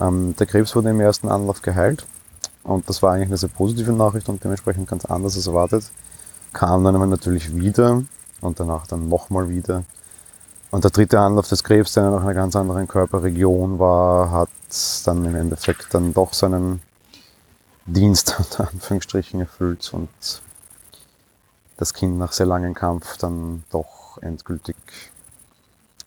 Ähm, 0.00 0.36
der 0.36 0.46
Krebs 0.46 0.74
wurde 0.76 0.90
im 0.90 1.00
ersten 1.00 1.28
Anlauf 1.28 1.62
geheilt 1.62 2.06
und 2.62 2.88
das 2.88 3.02
war 3.02 3.12
eigentlich 3.12 3.28
eine 3.28 3.36
sehr 3.38 3.48
positive 3.48 3.92
Nachricht 3.92 4.28
und 4.28 4.42
dementsprechend 4.42 4.88
ganz 4.88 5.04
anders 5.04 5.36
als 5.36 5.46
erwartet. 5.46 5.84
Kam 6.52 6.84
dann 6.84 6.94
aber 6.94 7.06
natürlich 7.06 7.56
wieder 7.56 8.02
und 8.40 8.60
danach 8.60 8.86
dann 8.86 9.08
nochmal 9.08 9.48
wieder. 9.48 9.84
Und 10.70 10.84
der 10.84 10.90
dritte 10.92 11.18
Anlauf 11.18 11.48
des 11.48 11.64
Krebs, 11.64 11.94
der 11.94 12.10
nach 12.10 12.22
einer 12.22 12.34
ganz 12.34 12.54
anderen 12.54 12.86
Körperregion 12.86 13.78
war, 13.78 14.30
hat 14.30 14.48
dann 15.04 15.24
im 15.24 15.34
Endeffekt 15.34 15.92
dann 15.92 16.14
doch 16.14 16.32
seinen 16.32 16.80
Dienst 17.86 18.36
unter 18.38 18.68
Anführungsstrichen 18.68 19.40
erfüllt 19.40 19.90
und 19.92 20.08
das 21.76 21.92
Kind 21.94 22.18
nach 22.18 22.32
sehr 22.32 22.46
langem 22.46 22.74
Kampf 22.74 23.16
dann 23.16 23.64
doch 23.70 24.18
endgültig 24.20 24.76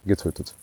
getötet. 0.06 0.54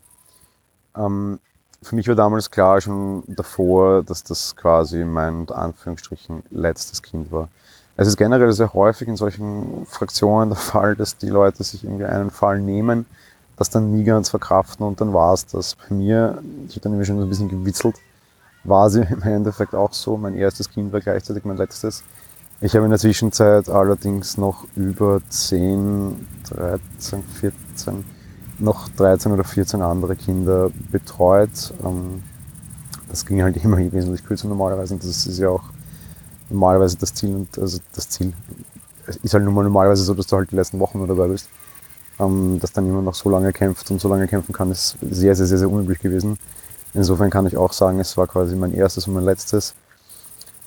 Ähm, 0.96 1.38
für 1.82 1.94
mich 1.94 2.08
war 2.08 2.14
damals 2.14 2.50
klar 2.50 2.80
schon 2.80 3.22
davor, 3.26 4.02
dass 4.02 4.22
das 4.22 4.54
quasi 4.54 5.04
mein 5.04 5.40
unter 5.40 5.58
Anführungsstrichen 5.58 6.42
letztes 6.50 7.02
Kind 7.02 7.32
war. 7.32 7.48
Es 7.96 8.06
ist 8.08 8.16
generell 8.16 8.52
sehr 8.52 8.72
häufig 8.72 9.08
in 9.08 9.16
solchen 9.16 9.84
Fraktionen 9.86 10.50
der 10.50 10.58
Fall, 10.58 10.96
dass 10.96 11.18
die 11.18 11.28
Leute 11.28 11.64
sich 11.64 11.84
irgendwie 11.84 12.04
einen 12.04 12.30
Fall 12.30 12.60
nehmen, 12.60 13.04
das 13.60 13.68
dann 13.68 13.92
nie 13.92 14.04
ganz 14.04 14.30
verkraften 14.30 14.86
und 14.86 15.02
dann 15.02 15.12
war 15.12 15.34
es 15.34 15.44
das. 15.44 15.74
Bei 15.76 15.94
mir, 15.94 16.42
ich 16.66 16.72
habe 16.72 16.80
dann 16.80 16.92
irgendwie 16.92 17.04
schon 17.04 17.18
so 17.18 17.24
ein 17.24 17.28
bisschen 17.28 17.50
gewitzelt, 17.50 17.96
war 18.64 18.88
sie 18.88 19.02
im 19.02 19.22
Endeffekt 19.22 19.74
auch 19.74 19.92
so. 19.92 20.16
Mein 20.16 20.34
erstes 20.34 20.70
Kind 20.70 20.92
war 20.94 21.00
gleichzeitig 21.00 21.44
mein 21.44 21.58
letztes. 21.58 22.02
Ich 22.62 22.74
habe 22.74 22.86
in 22.86 22.90
der 22.90 22.98
Zwischenzeit 22.98 23.68
allerdings 23.68 24.38
noch 24.38 24.66
über 24.76 25.20
10, 25.28 26.26
13, 26.48 27.22
14 27.22 28.04
noch 28.58 28.88
13 28.88 29.32
oder 29.32 29.44
14 29.44 29.82
andere 29.82 30.16
Kinder 30.16 30.70
betreut. 30.90 31.74
Ähm, 31.84 32.22
das 33.10 33.26
ging 33.26 33.42
halt 33.42 33.56
immer 33.64 33.76
wesentlich 33.76 34.24
kürzer 34.24 34.48
normalerweise 34.48 34.94
und 34.94 35.04
das 35.04 35.26
ist 35.26 35.38
ja 35.38 35.50
auch 35.50 35.64
normalerweise 36.48 36.96
das 36.96 37.12
Ziel 37.12 37.34
und 37.34 37.58
also 37.58 37.78
das 37.94 38.08
Ziel 38.08 38.32
ist 39.22 39.34
halt 39.34 39.44
nun 39.44 39.52
mal 39.52 39.64
normalerweise 39.64 40.02
so, 40.02 40.14
dass 40.14 40.26
du 40.26 40.36
halt 40.36 40.50
die 40.50 40.56
letzten 40.56 40.78
Wochen 40.78 40.96
nur 40.96 41.06
dabei 41.06 41.28
bist. 41.28 41.48
Ähm, 42.20 42.58
dass 42.60 42.72
dann 42.72 42.86
jemand 42.86 43.06
noch 43.06 43.14
so 43.14 43.30
lange 43.30 43.52
kämpft 43.52 43.90
und 43.90 44.00
so 44.00 44.08
lange 44.08 44.28
kämpfen 44.28 44.52
kann, 44.52 44.70
ist 44.70 44.96
sehr, 45.00 45.34
sehr, 45.34 45.46
sehr, 45.46 45.58
sehr 45.58 45.70
unüblich 45.70 45.98
gewesen. 45.98 46.38
Insofern 46.92 47.30
kann 47.30 47.46
ich 47.46 47.56
auch 47.56 47.72
sagen, 47.72 47.98
es 47.98 48.16
war 48.16 48.26
quasi 48.26 48.54
mein 48.54 48.74
erstes 48.74 49.08
und 49.08 49.14
mein 49.14 49.24
letztes. 49.24 49.74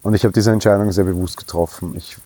Und 0.01 0.13
ich 0.15 0.23
habe 0.23 0.33
diese 0.33 0.51
Entscheidung 0.51 0.91
sehr 0.91 1.05
bewusst 1.05 1.37
getroffen. 1.37 1.95
Ich 1.95 2.17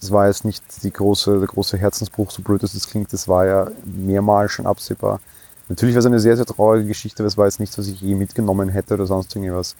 das 0.00 0.12
war 0.12 0.26
jetzt 0.26 0.44
nicht 0.44 0.62
die 0.82 0.92
große, 0.92 1.38
der 1.38 1.48
große 1.48 1.78
Herzensbruch, 1.78 2.30
so 2.30 2.42
blöd 2.42 2.62
es 2.62 2.88
klingt, 2.88 3.12
das 3.12 3.28
war 3.28 3.46
ja 3.46 3.70
mehrmals 3.84 4.52
schon 4.52 4.66
absehbar. 4.66 5.20
Natürlich 5.68 5.94
war 5.94 6.00
es 6.00 6.06
eine 6.06 6.20
sehr, 6.20 6.36
sehr 6.36 6.46
traurige 6.46 6.86
Geschichte, 6.86 7.22
aber 7.22 7.28
es 7.28 7.36
war 7.36 7.46
jetzt 7.46 7.58
nichts, 7.58 7.76
was 7.78 7.88
ich 7.88 8.00
je 8.00 8.14
mitgenommen 8.14 8.68
hätte 8.68 8.94
oder 8.94 9.06
sonst 9.06 9.34
irgendwas. 9.34 9.74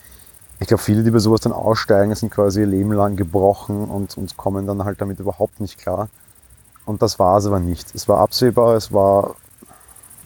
Ich 0.58 0.66
glaube, 0.66 0.82
viele, 0.82 1.04
die 1.04 1.10
bei 1.10 1.18
sowas 1.18 1.42
dann 1.42 1.52
aussteigen, 1.52 2.14
sind 2.14 2.32
quasi 2.32 2.60
ihr 2.60 2.66
Leben 2.66 2.92
lang 2.92 3.14
gebrochen 3.16 3.84
und, 3.84 4.16
und 4.16 4.36
kommen 4.36 4.66
dann 4.66 4.84
halt 4.84 5.00
damit 5.00 5.20
überhaupt 5.20 5.60
nicht 5.60 5.78
klar. 5.78 6.08
Und 6.86 7.02
das 7.02 7.18
war 7.18 7.36
es 7.36 7.46
aber 7.46 7.60
nicht. 7.60 7.94
Es 7.94 8.08
war 8.08 8.20
absehbar, 8.20 8.74
es 8.76 8.92
war 8.92 9.34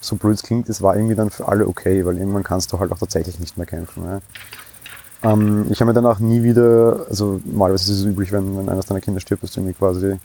so 0.00 0.16
blöd 0.16 0.34
es 0.34 0.42
klingt, 0.42 0.68
es 0.68 0.80
war 0.80 0.96
irgendwie 0.96 1.14
dann 1.14 1.30
für 1.30 1.48
alle 1.48 1.66
okay, 1.66 2.06
weil 2.06 2.18
irgendwann 2.18 2.42
kannst 2.42 2.72
du 2.72 2.78
halt 2.78 2.92
auch 2.92 2.98
tatsächlich 2.98 3.38
nicht 3.38 3.58
mehr 3.58 3.66
kämpfen. 3.66 4.04
Ja. 4.04 5.32
Ähm, 5.32 5.66
ich 5.70 5.80
habe 5.80 5.90
mir 5.90 5.94
danach 5.94 6.20
nie 6.20 6.42
wieder, 6.42 7.06
also 7.08 7.40
normalerweise 7.44 7.92
ist 7.92 7.98
es 7.98 8.04
üblich, 8.04 8.32
wenn, 8.32 8.56
wenn 8.56 8.68
eines 8.68 8.86
deiner 8.86 9.00
Kinder 9.00 9.20
stirbt, 9.20 9.42
dass 9.42 9.52
du 9.52 9.60
irgendwie 9.60 9.74
quasi 9.74 10.18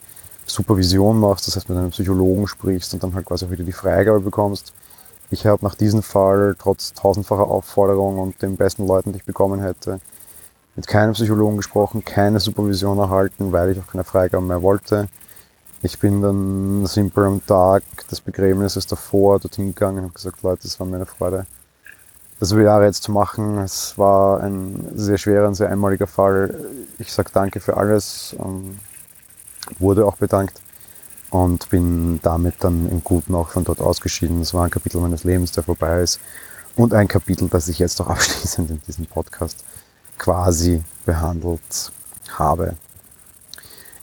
Supervision 0.46 1.20
machst, 1.20 1.48
das 1.48 1.56
heißt 1.56 1.70
mit 1.70 1.78
einem 1.78 1.90
Psychologen 1.90 2.48
sprichst 2.48 2.94
und 2.94 3.04
dann 3.04 3.14
halt 3.16 3.26
quasi 3.26 3.46
auch 3.46 3.52
wieder 3.52 3.64
die 3.64 3.72
Freigabe 3.72 4.22
bekommst. 4.22 4.74
Ich 5.32 5.46
habe 5.46 5.66
nach 5.66 5.76
diesem 5.76 6.04
Fall 6.04 6.56
trotz 6.58 6.94
tausendfacher 6.94 7.48
Aufforderung 7.48 8.20
und 8.20 8.42
den 8.42 8.56
besten 8.58 8.88
Leuten, 8.88 9.12
die 9.12 9.18
ich 9.18 9.26
bekommen 9.26 9.60
hätte, 9.60 10.00
mit 10.76 10.88
keinem 10.88 11.14
Psychologen 11.14 11.58
gesprochen, 11.58 12.06
keine 12.06 12.40
Supervision 12.40 13.00
erhalten, 13.00 13.52
weil 13.52 13.72
ich 13.72 13.80
auch 13.80 13.88
keine 13.88 14.04
Freigabe 14.04 14.46
mehr 14.46 14.62
wollte. 14.62 15.08
Ich 15.86 16.00
bin 16.00 16.20
dann 16.20 16.88
simpel 16.88 17.26
am 17.26 17.46
Tag 17.46 17.84
des 18.10 18.20
Begräbnisses 18.20 18.88
davor 18.88 19.40
dorthin 19.40 19.68
gegangen 19.68 20.00
und 20.00 20.04
habe 20.06 20.14
gesagt, 20.14 20.42
Leute, 20.42 20.68
es 20.68 20.80
war 20.80 20.88
mir 20.88 20.96
eine 20.96 21.06
Freude, 21.06 21.46
das 22.40 22.52
über 22.52 22.64
Jahre 22.64 22.86
jetzt 22.86 23.04
zu 23.04 23.12
machen. 23.12 23.60
Es 23.60 23.96
war 23.96 24.42
ein 24.42 24.88
sehr 24.96 25.20
schwerer 25.20 25.48
und 25.48 25.54
sehr 25.54 25.70
einmaliger 25.70 26.08
Fall. 26.08 26.60
Ich 26.98 27.14
sage 27.14 27.30
danke 27.32 27.60
für 27.60 27.78
alles, 27.78 28.36
ähm, 28.40 28.80
wurde 29.78 30.08
auch 30.08 30.16
bedankt 30.16 30.60
und 31.30 31.70
bin 31.70 32.20
damit 32.24 32.56
dann 32.62 32.90
im 32.90 33.04
Guten 33.04 33.36
auch 33.36 33.50
von 33.50 33.64
dort 33.64 33.80
ausgeschieden. 33.80 34.40
Das 34.40 34.56
war 34.56 34.64
ein 34.64 34.72
Kapitel 34.72 35.00
meines 35.00 35.24
Lebens, 35.24 35.52
der 35.52 35.62
vorbei 35.62 36.02
ist 36.02 36.20
und 36.76 36.96
ein 36.96 37.08
Kapitel, 37.08 37.48
das 37.48 37.68
ich 37.68 37.78
jetzt 37.78 38.02
auch 38.02 38.08
abschließend 38.10 38.72
in 38.72 38.82
diesem 38.88 39.06
Podcast 39.06 39.64
quasi 40.18 40.84
behandelt 41.06 41.92
habe. 42.32 42.76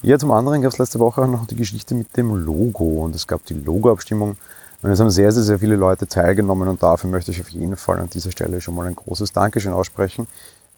Ja, 0.04 0.18
zum 0.18 0.32
anderen 0.32 0.62
gab 0.62 0.72
es 0.72 0.78
letzte 0.78 0.98
Woche 0.98 1.22
auch 1.22 1.28
noch 1.28 1.46
die 1.46 1.54
Geschichte 1.54 1.94
mit 1.94 2.16
dem 2.16 2.34
Logo 2.34 3.04
und 3.04 3.14
es 3.14 3.28
gab 3.28 3.44
die 3.44 3.54
Logo-Abstimmung 3.54 4.36
und 4.82 4.90
es 4.90 4.98
haben 4.98 5.10
sehr, 5.10 5.30
sehr, 5.30 5.44
sehr 5.44 5.60
viele 5.60 5.76
Leute 5.76 6.08
teilgenommen 6.08 6.66
und 6.66 6.82
dafür 6.82 7.08
möchte 7.08 7.30
ich 7.30 7.40
auf 7.40 7.50
jeden 7.50 7.76
Fall 7.76 8.00
an 8.00 8.10
dieser 8.10 8.32
Stelle 8.32 8.60
schon 8.60 8.74
mal 8.74 8.88
ein 8.88 8.96
großes 8.96 9.32
Dankeschön 9.32 9.72
aussprechen. 9.72 10.26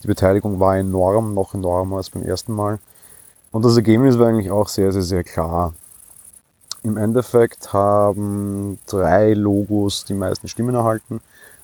Die 0.02 0.08
Beteiligung 0.08 0.60
war 0.60 0.76
enorm, 0.76 1.32
noch 1.32 1.54
enormer 1.54 1.96
als 1.96 2.10
beim 2.10 2.22
ersten 2.22 2.52
Mal. 2.52 2.78
Und 3.50 3.64
das 3.64 3.76
Ergebnis 3.76 4.18
war 4.18 4.28
eigentlich 4.28 4.50
auch 4.50 4.68
sehr, 4.68 4.92
sehr, 4.92 5.00
sehr 5.00 5.24
klar. 5.24 5.72
Im 6.82 6.98
Endeffekt 6.98 7.72
haben 7.72 8.78
drei 8.86 9.32
Logos 9.32 10.04
die 10.04 10.12
meisten 10.12 10.48
Stimmen 10.48 10.74
erhalten 10.74 11.22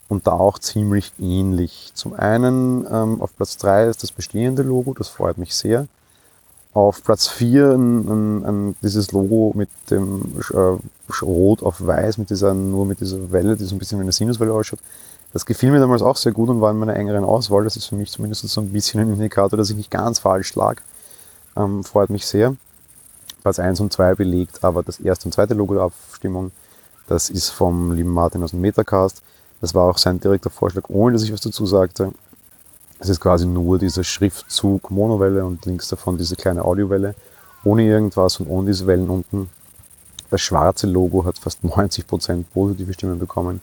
und 0.08 0.26
da 0.26 0.32
auch 0.32 0.58
ziemlich 0.58 1.12
ähnlich. 1.18 1.90
Zum 1.92 2.14
einen 2.14 2.86
ähm, 2.90 3.20
auf 3.20 3.36
Platz 3.36 3.58
drei 3.58 3.84
ist 3.84 4.02
das 4.02 4.12
bestehende 4.12 4.62
Logo, 4.62 4.94
das 4.94 5.08
freut 5.08 5.36
mich 5.36 5.54
sehr. 5.54 5.88
Auf 6.72 7.02
Platz 7.02 7.26
4 7.26 7.72
ein, 7.72 8.44
ein, 8.44 8.76
dieses 8.80 9.10
Logo 9.10 9.52
mit 9.56 9.68
dem 9.90 10.22
äh, 10.52 10.78
Rot 11.22 11.62
auf 11.62 11.84
Weiß, 11.84 12.18
mit 12.18 12.30
dieser, 12.30 12.54
nur 12.54 12.86
mit 12.86 13.00
dieser 13.00 13.32
Welle, 13.32 13.56
die 13.56 13.64
so 13.64 13.74
ein 13.74 13.78
bisschen 13.78 13.98
wie 13.98 14.02
eine 14.02 14.12
Sinuswelle 14.12 14.52
ausschaut. 14.52 14.78
Das 15.32 15.46
gefiel 15.46 15.70
mir 15.70 15.80
damals 15.80 16.02
auch 16.02 16.16
sehr 16.16 16.32
gut 16.32 16.48
und 16.48 16.60
war 16.60 16.70
in 16.70 16.78
meiner 16.78 16.94
engeren 16.94 17.24
Auswahl. 17.24 17.64
Das 17.64 17.76
ist 17.76 17.86
für 17.86 17.96
mich 17.96 18.10
zumindest 18.10 18.48
so 18.48 18.60
ein 18.60 18.72
bisschen 18.72 19.00
ein 19.00 19.12
Indikator, 19.12 19.56
dass 19.56 19.70
ich 19.70 19.76
nicht 19.76 19.90
ganz 19.90 20.20
falsch 20.20 20.54
lag. 20.54 20.80
Ähm, 21.56 21.82
freut 21.84 22.10
mich 22.10 22.26
sehr. 22.26 22.56
Platz 23.42 23.58
1 23.58 23.80
und 23.80 23.92
2 23.92 24.14
belegt 24.14 24.62
aber 24.62 24.82
das 24.82 25.00
erste 25.00 25.26
und 25.26 25.32
zweite 25.32 25.54
Logo 25.54 25.74
der 25.74 25.84
Abstimmung. 25.84 26.52
Das 27.08 27.30
ist 27.30 27.50
vom 27.50 27.92
lieben 27.92 28.12
Martin 28.12 28.42
aus 28.42 28.50
dem 28.50 28.60
Metacast. 28.60 29.22
Das 29.60 29.74
war 29.74 29.84
auch 29.84 29.98
sein 29.98 30.20
direkter 30.20 30.50
Vorschlag, 30.50 30.84
ohne 30.88 31.14
dass 31.14 31.22
ich 31.22 31.32
was 31.32 31.40
dazu 31.40 31.66
sagte. 31.66 32.12
Es 33.00 33.08
ist 33.08 33.20
quasi 33.20 33.46
nur 33.46 33.78
dieser 33.78 34.04
Schriftzug 34.04 34.90
Monowelle 34.90 35.44
und 35.44 35.64
links 35.64 35.88
davon 35.88 36.18
diese 36.18 36.36
kleine 36.36 36.64
Audiowelle, 36.64 37.14
ohne 37.64 37.84
irgendwas 37.84 38.38
und 38.40 38.46
ohne 38.46 38.68
diese 38.68 38.86
Wellen 38.86 39.08
unten. 39.08 39.48
Das 40.30 40.42
schwarze 40.42 40.86
Logo 40.86 41.24
hat 41.24 41.38
fast 41.38 41.60
90% 41.64 42.44
positive 42.52 42.92
Stimmen 42.92 43.18
bekommen. 43.18 43.62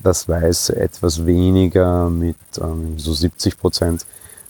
Das 0.00 0.28
weiße 0.28 0.76
etwas 0.76 1.26
weniger 1.26 2.08
mit 2.08 2.36
ähm, 2.60 2.98
so 2.98 3.10
70% 3.10 4.04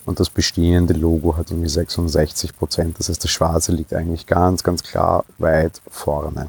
und 0.05 0.21
das 0.21 0.29
bestehende 0.29 0.93
Logo 0.93 1.37
hat 1.37 1.51
irgendwie 1.51 1.71
66%. 1.71 2.95
Das 2.99 3.09
heißt, 3.09 3.25
das 3.25 3.31
schwarze 3.31 3.73
liegt 3.73 3.95
eigentlich 3.95 4.27
ganz, 4.27 4.63
ganz 4.63 4.83
klar 4.83 5.25
weit 5.39 5.81
vorne. 5.91 6.49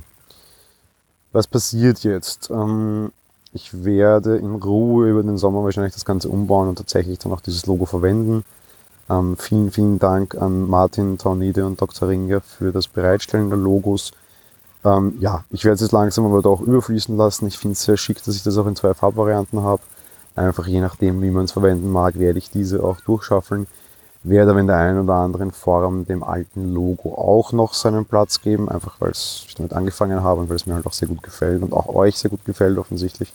Was 1.31 1.47
passiert 1.47 2.03
jetzt? 2.03 2.49
Ähm, 2.49 3.13
ich 3.53 3.83
werde 3.83 4.37
in 4.37 4.55
Ruhe 4.55 5.09
über 5.09 5.23
den 5.23 5.37
Sommer 5.37 5.63
wahrscheinlich 5.63 5.93
das 5.93 6.05
Ganze 6.05 6.29
umbauen 6.29 6.69
und 6.69 6.77
tatsächlich 6.77 7.19
dann 7.19 7.31
auch 7.31 7.41
dieses 7.41 7.65
Logo 7.65 7.85
verwenden. 7.85 8.43
Ähm, 9.09 9.37
vielen, 9.37 9.71
vielen 9.71 9.97
Dank 9.97 10.35
an 10.35 10.69
Martin 10.69 11.17
Taunide 11.17 11.65
und 11.65 11.81
Dr. 11.81 12.09
Ringer 12.09 12.41
für 12.41 12.71
das 12.71 12.87
Bereitstellen 12.87 13.49
der 13.49 13.57
Logos. 13.57 14.11
Ähm, 14.85 15.17
ja, 15.19 15.43
ich 15.49 15.65
werde 15.65 15.75
es 15.75 15.81
jetzt 15.81 15.91
langsam 15.91 16.25
aber 16.25 16.41
doch 16.41 16.61
überfließen 16.61 17.17
lassen. 17.17 17.47
Ich 17.47 17.57
finde 17.57 17.73
es 17.73 17.83
sehr 17.83 17.97
schick, 17.97 18.23
dass 18.23 18.35
ich 18.35 18.43
das 18.43 18.57
auch 18.57 18.67
in 18.67 18.75
zwei 18.75 18.93
Farbvarianten 18.93 19.63
habe. 19.63 19.81
Einfach 20.35 20.67
je 20.67 20.79
nachdem, 20.79 21.21
wie 21.21 21.31
man 21.31 21.45
es 21.45 21.51
verwenden 21.51 21.91
mag, 21.91 22.19
werde 22.19 22.39
ich 22.39 22.51
diese 22.51 22.83
auch 22.83 23.01
durchschaffeln. 23.01 23.67
Werde 24.29 24.51
aber 24.51 24.59
in 24.59 24.67
der 24.67 24.77
einen 24.77 25.03
oder 25.03 25.15
anderen 25.15 25.51
Form 25.51 26.05
dem 26.05 26.23
alten 26.23 26.73
Logo 26.73 27.15
auch 27.15 27.51
noch 27.51 27.73
seinen 27.73 28.05
Platz 28.05 28.41
geben, 28.41 28.69
einfach 28.69 28.95
weil 28.99 29.11
ich 29.11 29.53
damit 29.57 29.73
angefangen 29.73 30.23
habe 30.23 30.41
und 30.41 30.49
weil 30.49 30.55
es 30.55 30.65
mir 30.65 30.75
halt 30.75 30.85
auch 30.85 30.93
sehr 30.93 31.07
gut 31.07 31.23
gefällt 31.23 31.61
und 31.61 31.73
auch 31.73 31.87
euch 31.87 32.17
sehr 32.17 32.29
gut 32.29 32.45
gefällt 32.45 32.77
offensichtlich. 32.77 33.33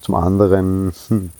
Zum 0.00 0.14
anderen, 0.14 0.92
hm, 1.08 1.30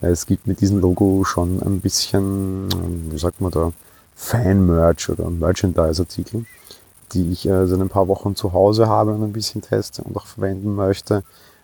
es 0.00 0.26
gibt 0.26 0.46
mit 0.46 0.60
diesem 0.60 0.80
Logo 0.80 1.24
schon 1.24 1.62
ein 1.62 1.80
bisschen, 1.80 2.68
wie 3.12 3.18
sagt 3.18 3.40
man 3.40 3.50
da, 3.50 3.72
Fan-Merch 4.16 5.10
oder 5.10 5.30
Merchandise-Artikel, 5.30 6.44
die 7.12 7.32
ich 7.32 7.48
äh, 7.48 7.66
seit 7.66 7.80
ein 7.80 7.88
paar 7.88 8.08
Wochen 8.08 8.36
zu 8.36 8.52
Hause 8.52 8.88
habe 8.88 9.12
und 9.12 9.22
ein 9.22 9.32
bisschen 9.32 9.62
teste 9.62 10.02
und 10.02 10.16
auch 10.16 10.26
verwenden 10.26 10.74
möchte. 10.74 11.22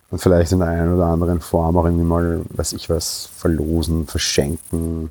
Und 0.09 0.19
vielleicht 0.19 0.53
in 0.53 0.59
der 0.59 0.69
einen 0.69 0.95
oder 0.95 1.07
anderen 1.07 1.41
Form 1.41 1.77
auch 1.77 1.85
irgendwie 1.85 2.05
mal, 2.05 2.41
weiß 2.49 2.73
ich 2.73 2.89
was, 2.89 3.29
verlosen, 3.35 4.07
verschenken, 4.07 5.09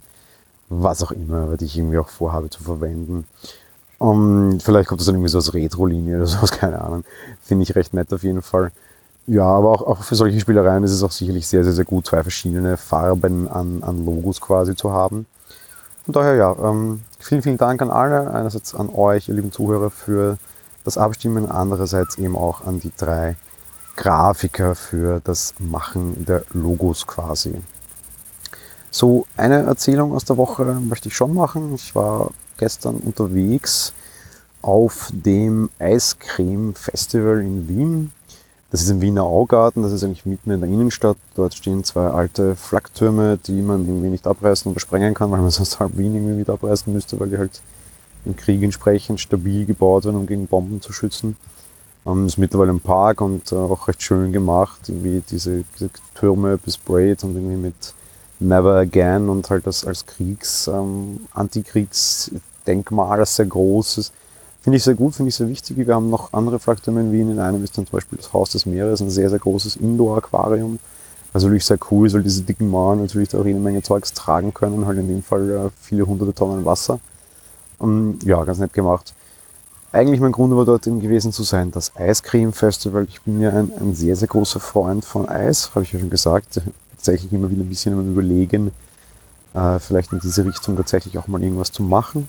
was 0.69 1.03
auch 1.03 1.13
immer, 1.13 1.57
die 1.57 1.67
ich 1.67 1.79
irgendwie 1.79 1.99
auch 1.99 2.09
vorhabe 2.09 2.51
zu 2.51 2.63
verwenden. 2.63 3.27
Um, 3.99 4.61
vielleicht 4.61 4.89
kommt 4.89 5.01
das 5.01 5.07
dann 5.07 5.15
irgendwie 5.15 5.31
so 5.31 5.39
als 5.39 5.55
Retro-Linie 5.55 6.17
oder 6.17 6.27
sowas, 6.27 6.51
keine 6.51 6.81
Ahnung. 6.81 7.05
Finde 7.43 7.63
ich 7.63 7.75
recht 7.75 7.95
nett 7.95 8.13
auf 8.13 8.23
jeden 8.23 8.43
Fall. 8.43 8.73
Ja, 9.27 9.45
aber 9.45 9.71
auch, 9.73 9.83
auch 9.83 10.03
für 10.05 10.15
solche 10.15 10.39
Spielereien 10.39 10.85
ist 10.85 10.93
es 10.93 11.03
auch 11.03 11.11
sicherlich 11.11 11.47
sehr, 11.47 11.65
sehr, 11.65 11.73
sehr 11.73 11.85
gut, 11.85 12.07
zwei 12.07 12.23
verschiedene 12.23 12.77
Farben 12.77 13.49
an, 13.49 13.83
an 13.83 14.05
Logos 14.05 14.41
quasi 14.41 14.77
zu 14.77 14.93
haben. 14.93 15.27
Von 16.05 16.13
daher 16.13 16.37
ja, 16.37 16.57
ähm, 16.63 17.01
vielen, 17.19 17.43
vielen 17.43 17.59
Dank 17.59 17.83
an 17.83 17.91
alle. 17.91 18.31
Einerseits 18.31 18.75
an 18.75 18.89
euch, 18.91 19.29
ihr 19.29 19.35
lieben 19.35 19.51
Zuhörer, 19.51 19.91
für 19.91 20.39
das 20.85 20.97
Abstimmen, 20.97 21.51
andererseits 21.51 22.19
eben 22.19 22.37
auch 22.37 22.65
an 22.65 22.79
die 22.79 22.93
drei 22.97 23.37
Grafiker 23.97 24.77
für 24.77 25.21
das 25.25 25.55
Machen 25.59 26.25
der 26.25 26.45
Logos 26.53 27.07
quasi. 27.07 27.61
So, 28.99 29.27
eine 29.37 29.57
Erzählung 29.57 30.15
aus 30.15 30.25
der 30.25 30.39
Woche 30.39 30.65
möchte 30.65 31.11
ich 31.11 31.15
schon 31.15 31.35
machen. 31.35 31.75
Ich 31.75 31.95
war 31.95 32.31
gestern 32.57 32.97
unterwegs 32.97 33.93
auf 34.63 35.11
dem 35.13 35.69
Eiscreme 35.79 36.75
Festival 36.75 37.43
in 37.43 37.69
Wien. 37.69 38.13
Das 38.71 38.81
ist 38.81 38.89
im 38.89 39.03
Wiener 39.03 39.25
Augarten, 39.25 39.83
das 39.83 39.93
ist 39.93 40.03
eigentlich 40.03 40.25
mitten 40.25 40.51
in 40.51 40.63
der 40.63 40.71
Innenstadt. 40.71 41.19
Dort 41.35 41.53
stehen 41.53 41.85
zwei 41.85 42.07
alte 42.07 42.57
Flaktürme, 42.57 43.37
die 43.37 43.61
man 43.61 43.87
irgendwie 43.87 44.09
nicht 44.09 44.27
abreißen 44.27 44.71
oder 44.73 44.81
sprengen 44.81 45.13
kann, 45.13 45.31
weil 45.31 45.43
man 45.43 45.51
sonst 45.51 45.79
halb 45.79 45.99
Wien 45.99 46.15
irgendwie 46.15 46.39
wieder 46.39 46.55
abreißen 46.55 46.91
müsste, 46.91 47.21
weil 47.21 47.29
die 47.29 47.37
halt 47.37 47.61
im 48.25 48.35
Krieg 48.35 48.63
entsprechend 48.63 49.21
stabil 49.21 49.67
gebaut 49.67 50.07
werden, 50.07 50.17
um 50.17 50.27
gegen 50.27 50.47
Bomben 50.47 50.81
zu 50.81 50.95
schützen. 50.95 51.37
Ähm, 52.07 52.25
ist 52.25 52.39
mittlerweile 52.39 52.73
ein 52.73 52.81
Park 52.81 53.21
und 53.21 53.53
äh, 53.53 53.57
auch 53.57 53.89
recht 53.89 54.03
schön 54.03 54.33
gemacht, 54.33 54.89
irgendwie 54.89 55.23
diese, 55.29 55.65
diese 55.75 55.91
Türme 56.15 56.57
besprayt 56.57 57.25
und 57.25 57.37
irgendwie 57.37 57.57
mit 57.57 57.93
Never 58.39 58.77
Again 58.77 59.29
und 59.29 59.49
halt 59.49 59.67
das 59.67 59.85
als 59.85 60.05
Kriegs, 60.05 60.69
ähm, 60.69 61.21
Antikriegsdenkmal, 61.33 63.19
das 63.19 63.37
sehr 63.37 63.47
groß 63.47 63.99
ist. 63.99 64.13
Finde 64.63 64.79
ich 64.79 64.85
sehr 64.85 64.95
gut, 64.95 65.15
finde 65.15 65.29
ich 65.29 65.37
sehr 65.37 65.49
wichtig. 65.49 65.77
Wir 65.77 65.95
haben 65.95 66.11
noch 66.11 66.33
andere 66.33 66.59
Flaktürme 66.59 67.01
in 67.01 67.13
Wien. 67.13 67.31
In 67.31 67.39
einem 67.39 67.63
ist 67.63 67.79
dann 67.79 67.87
zum 67.87 67.93
Beispiel 67.93 68.19
das 68.19 68.33
Haus 68.33 68.51
des 68.51 68.67
Meeres, 68.67 69.01
ein 69.01 69.11
sehr, 69.11 69.31
sehr 69.31 69.39
großes 69.39 69.77
Indoor-Aquarium. 69.77 70.79
Also 71.33 71.47
natürlich 71.47 71.65
sehr 71.67 71.79
cool, 71.91 72.13
weil 72.13 72.23
diese 72.23 72.43
dicken 72.43 72.69
Mauern 72.69 73.01
natürlich 73.01 73.29
da 73.29 73.39
auch 73.39 73.45
jede 73.45 73.61
Menge 73.61 73.83
Zeugs 73.83 74.13
tragen 74.13 74.53
können, 74.53 74.87
halt 74.87 74.99
in 74.99 75.09
dem 75.09 75.23
Fall 75.23 75.51
äh, 75.51 75.71
viele 75.81 76.07
hunderte 76.07 76.35
Tonnen 76.35 76.65
Wasser. 76.65 76.99
Und, 77.79 78.25
ja, 78.25 78.43
ganz 78.45 78.59
nett 78.59 78.73
gemacht. 78.73 79.15
Eigentlich 79.93 80.21
mein 80.21 80.33
Grund 80.33 80.55
war 80.57 80.65
dort 80.65 80.87
eben 80.87 81.01
gewesen 81.01 81.33
zu 81.33 81.43
sein, 81.43 81.71
das 81.71 81.95
Eiscreme 81.95 82.53
Festival. 82.53 83.07
Ich 83.09 83.21
bin 83.23 83.41
ja 83.41 83.51
ein, 83.51 83.71
ein 83.81 83.95
sehr, 83.95 84.17
sehr 84.17 84.29
großer 84.29 84.61
Freund 84.61 85.05
von 85.05 85.29
Eis, 85.29 85.71
habe 85.75 85.85
ich 85.85 85.93
ja 85.93 86.01
schon 86.01 86.11
gesagt 86.11 86.61
tatsächlich 86.97 87.33
immer 87.33 87.51
wieder 87.51 87.63
ein 87.63 87.69
bisschen 87.69 88.13
Überlegen, 88.13 88.73
äh, 89.55 89.79
vielleicht 89.79 90.13
in 90.13 90.21
diese 90.21 90.45
Richtung 90.45 90.77
tatsächlich 90.77 91.19
auch 91.19 91.27
mal 91.29 91.43
irgendwas 91.43 91.73
zu 91.73 91.83
machen. 91.83 92.29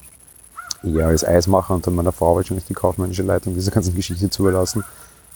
Eher 0.84 1.08
als 1.08 1.26
Eismacher 1.26 1.74
und 1.74 1.86
dann 1.88 1.96
meiner 1.96 2.12
Frau 2.12 2.36
wahrscheinlich 2.36 2.66
die 2.66 2.74
kaufmännische 2.74 3.24
Leitung 3.24 3.56
dieser 3.56 3.72
ganzen 3.72 3.96
Geschichte 3.96 4.30
zu 4.30 4.44
überlassen, 4.44 4.84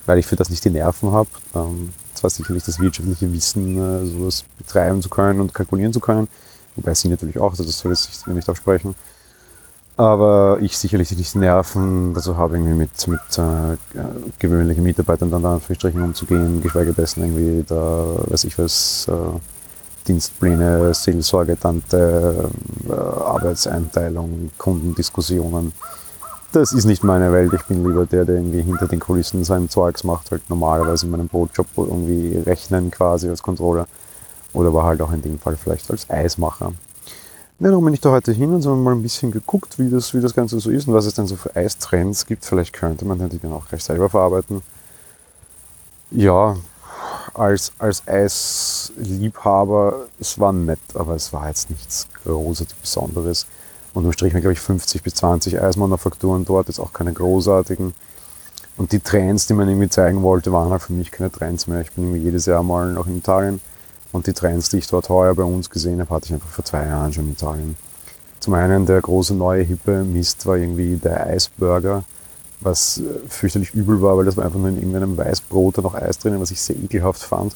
weil 0.05 0.19
ich 0.19 0.27
für 0.27 0.35
das 0.35 0.49
nicht 0.49 0.63
die 0.63 0.69
Nerven 0.69 1.11
habe. 1.11 1.29
Ähm, 1.55 1.89
zwar 2.13 2.29
sicherlich 2.29 2.63
das 2.63 2.79
wirtschaftliche 2.79 3.31
Wissen, 3.33 3.77
äh, 3.77 4.05
sowas 4.05 4.45
betreiben 4.57 5.01
zu 5.01 5.09
können 5.09 5.41
und 5.41 5.53
kalkulieren 5.53 5.91
zu 5.91 5.99
können, 5.99 6.27
wobei 6.75 6.93
sie 6.93 7.09
natürlich 7.09 7.39
auch, 7.39 7.51
also 7.51 7.63
das 7.63 7.79
soll 7.79 7.93
ich 7.93 8.27
nicht 8.27 8.47
absprechen. 8.47 8.95
Aber 10.01 10.57
ich 10.61 10.77
sicherlich 10.77 11.15
nicht 11.15 11.35
Nerven 11.35 12.13
dazu 12.13 12.35
habe, 12.37 12.55
irgendwie 12.55 12.73
mit, 12.73 13.07
mit 13.07 13.19
äh, 13.37 13.77
gewöhnlichen 14.39 14.83
Mitarbeitern 14.83 15.29
dann 15.29 15.43
da 15.43 15.53
Anführungsstrichen 15.53 16.01
umzugehen, 16.01 16.61
geschweige 16.61 16.93
dessen 16.93 17.21
irgendwie 17.21 17.63
da, 17.67 18.05
weiß 18.27 18.45
ich 18.45 18.57
was, 18.57 19.07
äh, 19.09 19.39
Dienstpläne, 20.07 20.93
Seelsorge, 20.93 21.57
Tante, 21.59 22.49
äh, 22.89 22.93
Arbeitseinteilung, 22.93 24.49
Kundendiskussionen. 24.57 25.73
Das 26.51 26.73
ist 26.73 26.85
nicht 26.85 27.03
meine 27.03 27.31
Welt. 27.31 27.53
Ich 27.53 27.63
bin 27.65 27.85
lieber 27.85 28.05
der, 28.05 28.25
der 28.25 28.35
irgendwie 28.35 28.61
hinter 28.61 28.87
den 28.87 28.99
Kulissen 28.99 29.43
sein 29.43 29.69
Zeugs 29.69 30.03
macht, 30.03 30.31
halt 30.31 30.49
normalerweise 30.49 31.05
in 31.05 31.11
meinem 31.11 31.27
Brotjob 31.27 31.67
irgendwie 31.77 32.37
rechnen 32.45 32.91
quasi 32.91 33.29
als 33.29 33.41
Controller. 33.41 33.87
Oder 34.53 34.73
war 34.73 34.83
halt 34.83 35.01
auch 35.01 35.13
in 35.13 35.21
dem 35.21 35.39
Fall 35.39 35.55
vielleicht 35.55 35.89
als 35.91 36.09
Eismacher. 36.09 36.73
Ja, 37.61 37.69
darum 37.69 37.85
bin 37.85 37.93
ich 37.93 38.01
da 38.01 38.09
heute 38.09 38.31
hin 38.31 38.51
und 38.55 38.63
so 38.63 38.75
mal 38.75 38.95
ein 38.95 39.03
bisschen 39.03 39.31
geguckt, 39.31 39.77
wie 39.77 39.87
das, 39.87 40.15
wie 40.15 40.19
das 40.19 40.33
Ganze 40.33 40.59
so 40.59 40.71
ist 40.71 40.87
und 40.87 40.95
was 40.95 41.05
es 41.05 41.13
denn 41.13 41.27
so 41.27 41.35
für 41.35 41.55
Eistrends 41.55 42.25
gibt. 42.25 42.43
Vielleicht 42.43 42.73
könnte 42.73 43.05
man 43.05 43.29
die 43.29 43.37
dann 43.37 43.53
auch 43.53 43.67
gleich 43.67 43.83
selber 43.83 44.09
verarbeiten. 44.09 44.63
Ja, 46.09 46.55
als, 47.35 47.71
als 47.77 48.01
Eisliebhaber, 48.07 50.07
es 50.19 50.39
war 50.39 50.53
nett, 50.53 50.79
aber 50.95 51.13
es 51.13 51.31
war 51.33 51.49
jetzt 51.49 51.69
nichts 51.69 52.07
großartig 52.23 52.75
Besonderes. 52.77 53.45
Und 53.93 54.05
im 54.05 54.11
Strich 54.11 54.31
glaube 54.31 54.53
ich, 54.53 54.59
50 54.59 55.03
bis 55.03 55.13
20 55.13 55.61
Eismanufakturen 55.61 56.45
dort, 56.45 56.67
jetzt 56.67 56.79
auch 56.79 56.93
keine 56.93 57.13
großartigen. 57.13 57.93
Und 58.75 58.91
die 58.91 59.01
Trends, 59.01 59.45
die 59.45 59.53
man 59.53 59.69
irgendwie 59.69 59.89
zeigen 59.89 60.23
wollte, 60.23 60.51
waren 60.51 60.71
halt 60.71 60.81
für 60.81 60.93
mich 60.93 61.11
keine 61.11 61.31
Trends 61.31 61.67
mehr. 61.67 61.81
Ich 61.81 61.91
bin 61.91 62.05
irgendwie 62.05 62.23
jedes 62.23 62.47
Jahr 62.47 62.63
mal 62.63 62.91
noch 62.91 63.05
in 63.05 63.19
Italien 63.19 63.61
und 64.11 64.27
die 64.27 64.33
Trends, 64.33 64.69
die 64.69 64.77
ich 64.77 64.87
dort 64.87 65.09
heuer 65.09 65.33
bei 65.35 65.43
uns 65.43 65.69
gesehen 65.69 65.99
habe, 65.99 66.13
hatte 66.13 66.27
ich 66.27 66.33
einfach 66.33 66.49
vor 66.49 66.65
zwei 66.65 66.85
Jahren 66.85 67.13
schon 67.13 67.25
in 67.25 67.31
Italien. 67.31 67.77
Zum 68.39 68.55
einen 68.55 68.85
der 68.85 69.01
große 69.01 69.35
neue 69.35 69.63
hippe 69.63 70.03
Mist 70.03 70.45
war 70.47 70.57
irgendwie 70.57 70.95
der 70.95 71.27
Eisburger, 71.27 72.03
was 72.59 72.97
äh, 72.97 73.03
fürchterlich 73.29 73.73
übel 73.73 74.01
war, 74.01 74.17
weil 74.17 74.25
das 74.25 74.35
war 74.35 74.45
einfach 74.45 74.59
nur 74.59 74.69
in 74.69 74.77
irgendeinem 74.77 75.15
Weißbrot 75.15 75.77
da 75.77 75.81
noch 75.81 75.93
Eis 75.93 76.17
drinnen, 76.17 76.41
was 76.41 76.51
ich 76.51 76.61
sehr 76.61 76.75
ekelhaft 76.75 77.21
fand. 77.21 77.55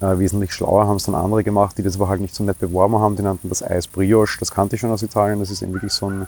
Äh, 0.00 0.18
wesentlich 0.18 0.52
schlauer 0.52 0.88
haben 0.88 0.96
es 0.96 1.04
dann 1.04 1.14
andere 1.14 1.44
gemacht, 1.44 1.78
die 1.78 1.84
das 1.84 1.94
aber 1.94 2.08
halt 2.08 2.20
nicht 2.20 2.34
so 2.34 2.42
nett 2.42 2.58
beworben 2.58 2.98
haben. 2.98 3.14
Die 3.14 3.22
nannten 3.22 3.48
das 3.48 3.62
Eis 3.62 3.86
Brioche. 3.86 4.38
Das 4.40 4.50
kannte 4.50 4.74
ich 4.74 4.80
schon 4.80 4.90
aus 4.90 5.02
Italien. 5.02 5.38
Das 5.38 5.50
ist 5.50 5.62
eben 5.62 5.72
wirklich 5.72 5.92
so 5.92 6.10
ein 6.10 6.26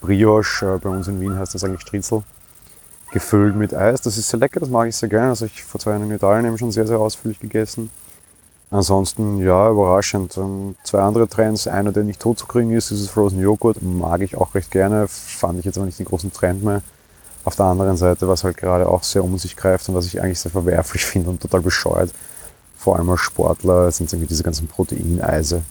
Brioche. 0.00 0.74
Äh, 0.74 0.78
bei 0.78 0.90
uns 0.90 1.08
in 1.08 1.20
Wien 1.20 1.36
heißt 1.36 1.54
das 1.54 1.64
eigentlich 1.64 1.80
Striezel. 1.80 2.22
Gefüllt 3.12 3.56
mit 3.56 3.74
Eis. 3.74 4.00
Das 4.02 4.16
ist 4.16 4.28
sehr 4.28 4.38
lecker, 4.38 4.60
das 4.60 4.68
mag 4.68 4.88
ich 4.88 4.94
sehr 4.94 5.08
gerne. 5.08 5.30
Das 5.30 5.40
habe 5.40 5.50
ich 5.52 5.64
vor 5.64 5.80
zwei 5.80 5.90
Jahren 5.90 6.04
in 6.04 6.12
Italien 6.12 6.46
eben 6.46 6.58
schon 6.58 6.70
sehr, 6.70 6.86
sehr 6.86 7.00
ausführlich 7.00 7.40
gegessen. 7.40 7.90
Ansonsten, 8.70 9.38
ja, 9.38 9.70
überraschend. 9.70 10.36
Ähm, 10.36 10.76
zwei 10.84 11.00
andere 11.00 11.28
Trends. 11.28 11.68
Einer, 11.68 11.92
der 11.92 12.02
nicht 12.02 12.20
tot 12.20 12.38
zu 12.38 12.46
kriegen 12.46 12.72
ist, 12.72 12.90
ist 12.90 13.04
das 13.04 13.10
Frozen 13.10 13.40
Joghurt. 13.40 13.82
Mag 13.82 14.20
ich 14.22 14.36
auch 14.36 14.54
recht 14.54 14.70
gerne. 14.70 15.06
Fand 15.08 15.58
ich 15.58 15.64
jetzt 15.64 15.76
aber 15.76 15.86
nicht 15.86 15.98
den 15.98 16.06
großen 16.06 16.32
Trend 16.32 16.64
mehr. 16.64 16.82
Auf 17.44 17.56
der 17.56 17.66
anderen 17.66 17.96
Seite, 17.96 18.26
was 18.26 18.42
halt 18.42 18.56
gerade 18.56 18.88
auch 18.88 19.02
sehr 19.02 19.22
um 19.22 19.36
sich 19.38 19.54
greift 19.54 19.88
und 19.88 19.94
was 19.94 20.06
ich 20.06 20.20
eigentlich 20.20 20.40
sehr 20.40 20.50
verwerflich 20.50 21.04
finde 21.06 21.30
und 21.30 21.40
total 21.40 21.60
bescheuert, 21.60 22.10
vor 22.76 22.96
allem 22.96 23.10
als 23.10 23.20
Sportler, 23.20 23.90
sind 23.90 24.12
irgendwie 24.12 24.28
diese 24.28 24.42
ganzen 24.42 24.66
Proteineise. 24.66 25.62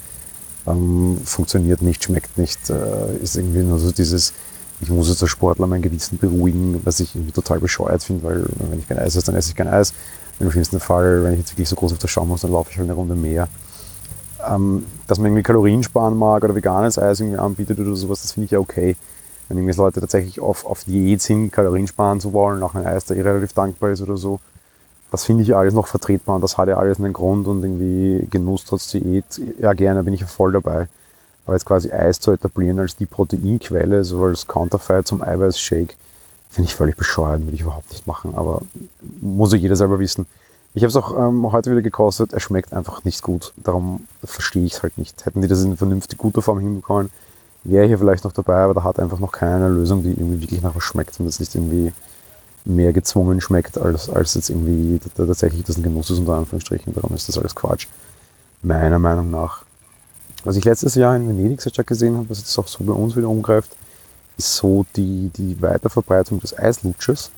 Ähm, 0.66 1.20
funktioniert 1.26 1.82
nicht, 1.82 2.04
schmeckt 2.04 2.38
nicht, 2.38 2.70
äh, 2.70 3.18
ist 3.22 3.36
irgendwie 3.36 3.64
nur 3.64 3.80
so 3.80 3.92
dieses, 3.92 4.34
ich 4.80 4.90
muss 4.90 5.10
jetzt 5.10 5.22
als 5.22 5.32
Sportler 5.32 5.68
mein 5.68 5.82
Gewissen 5.82 6.18
beruhigen, 6.18 6.80
was 6.86 7.00
ich 7.00 7.16
irgendwie 7.16 7.34
total 7.34 7.60
bescheuert 7.60 8.04
finde, 8.04 8.24
weil 8.24 8.46
wenn 8.60 8.80
ich 8.80 8.88
kein 8.88 9.00
Eis 9.00 9.16
esse, 9.16 9.26
dann 9.26 9.36
esse 9.36 9.50
ich 9.50 9.56
kein 9.56 9.68
Eis. 9.68 9.94
Im 10.40 10.52
schlimmsten 10.52 10.80
Fall, 10.80 11.24
wenn 11.24 11.34
ich 11.34 11.40
jetzt 11.40 11.52
wirklich 11.52 11.70
so 11.70 11.76
groß 11.76 11.94
auf 11.94 12.00
das 12.00 12.10
schauen 12.10 12.28
muss, 12.28 12.42
dann 12.42 12.52
laufe 12.52 12.72
ich 12.72 12.78
halt 12.78 12.88
eine 12.88 12.96
Runde 12.96 13.16
mehr. 13.16 13.48
Ähm, 14.48 14.86
dass 15.08 15.20
man 15.20 15.28
irgendwie 15.28 15.44
Kalorien 15.44 15.84
sparen 15.84 16.18
mag 16.18 16.44
oder 16.44 16.56
veganes 16.56 16.98
Eis 16.98 17.20
irgendwie 17.20 17.38
anbietet 17.38 17.80
oder 17.80 17.96
sowas, 17.96 18.22
das 18.22 18.34
finde 18.34 18.46
ich 18.46 18.52
ja 18.52 18.60
okay. 18.60 18.96
Wenn 19.48 19.58
irgendwie 19.58 19.78
Leute 19.78 20.02
tatsächlich 20.02 20.40
auf, 20.40 20.66
auf 20.66 20.84
Diät 20.84 21.22
sind, 21.22 21.52
Kalorien 21.52 21.88
sparen 21.88 22.20
zu 22.20 22.34
wollen, 22.34 22.60
nach 22.60 22.76
einem 22.76 22.86
Eis, 22.86 23.06
der 23.06 23.18
eh 23.18 23.22
relativ 23.22 23.54
dankbar 23.54 23.92
ist 23.92 24.02
oder 24.02 24.18
so, 24.18 24.40
das 25.12 25.26
finde 25.26 25.44
ich 25.44 25.56
alles 25.56 25.74
noch 25.74 25.88
vertretbar 25.88 26.36
und 26.36 26.42
das 26.42 26.58
hat 26.58 26.68
ja 26.68 26.78
alles 26.78 26.98
einen 26.98 27.14
Grund 27.14 27.48
und 27.48 27.64
irgendwie 27.64 28.28
Genuss 28.32 28.66
trotz 28.66 28.90
Diät, 28.90 29.26
ja 29.60 29.74
gerne, 29.74 30.04
bin 30.04 30.14
ich 30.14 30.22
ja 30.22 30.28
voll 30.28 30.54
dabei. 30.54 30.88
Aber 31.46 31.56
jetzt 31.56 31.66
quasi 31.66 31.92
Eis 31.92 32.20
zu 32.20 32.32
etablieren 32.32 32.80
als 32.80 32.96
die 32.96 33.06
Proteinquelle, 33.06 34.04
so 34.04 34.24
als 34.24 34.48
Counterfeit 34.48 35.06
zum 35.06 35.22
Eiweißshake, 35.22 35.96
Finde 36.54 36.70
ich 36.70 36.76
völlig 36.76 36.96
bescheuert, 36.96 37.42
würde 37.42 37.56
ich 37.56 37.62
überhaupt 37.62 37.90
nicht 37.90 38.06
machen, 38.06 38.36
aber 38.36 38.62
muss 39.22 39.52
ja 39.54 39.58
jeder 39.58 39.76
selber 39.76 39.98
wissen. 39.98 40.28
Ich 40.76 40.84
habe 40.84 40.90
es 40.90 40.96
auch 40.96 41.18
ähm, 41.18 41.52
heute 41.52 41.72
wieder 41.72 41.82
gekostet, 41.82 42.32
er 42.32 42.40
schmeckt 42.40 42.74
einfach 42.74 43.04
nicht 43.06 43.24
gut. 43.24 43.54
Darum 43.58 44.08
verstehe 44.24 44.64
ich 44.64 44.74
es 44.74 44.84
halt 44.84 45.00
nicht. 45.00 45.26
Hätten 45.26 45.42
die 45.42 45.48
das 45.48 45.64
in 45.64 45.78
vernünftig 45.78 46.20
guter 46.20 46.44
Form 46.44 46.60
hinbekommen, 46.60 47.10
wäre 47.64 47.88
hier 47.88 47.98
vielleicht 47.98 48.24
noch 48.24 48.34
dabei, 48.34 48.58
aber 48.58 48.76
da 48.76 48.84
hat 48.84 49.00
einfach 49.00 49.18
noch 49.18 49.32
keine 49.32 49.68
Lösung, 49.68 50.04
die 50.04 50.12
irgendwie 50.12 50.42
wirklich 50.42 50.62
nach 50.62 50.76
was 50.76 50.84
schmeckt 50.84 51.20
und 51.20 51.26
es 51.26 51.40
nicht 51.40 51.56
irgendwie 51.56 51.92
mehr 52.66 52.94
gezwungen 52.94 53.42
schmeckt, 53.42 53.80
als, 53.80 54.08
als 54.12 54.36
jetzt 54.36 54.52
irgendwie 54.52 55.00
tatsächlich 55.18 55.64
das 55.64 55.78
ein 55.78 55.84
Genuss 55.84 56.12
ist, 56.12 56.20
unter 56.20 56.36
Anführungsstrichen. 56.36 56.94
Darum 56.94 57.16
ist 57.16 57.28
das 57.28 57.40
alles 57.40 57.56
Quatsch. 57.56 57.88
Meiner 58.62 59.00
Meinung 59.00 59.32
nach. 59.32 59.64
Was 60.44 60.56
ich 60.56 60.66
letztes 60.66 60.94
Jahr 60.94 61.16
in 61.16 61.28
Venedig 61.28 61.64
sehr 61.64 61.72
stark 61.72 61.88
gesehen 61.88 62.16
habe, 62.16 62.30
was 62.30 62.38
jetzt 62.38 62.56
auch 62.60 62.68
so 62.68 62.84
bei 62.84 62.94
uns 62.94 63.16
wieder 63.16 63.28
umgreift, 63.28 63.76
ist 64.38 64.56
so 64.56 64.86
die, 64.96 65.30
die 65.36 65.62
Weiterverbreitung 65.62 66.40
des 66.40 66.58
Eislutsches. 66.58 67.32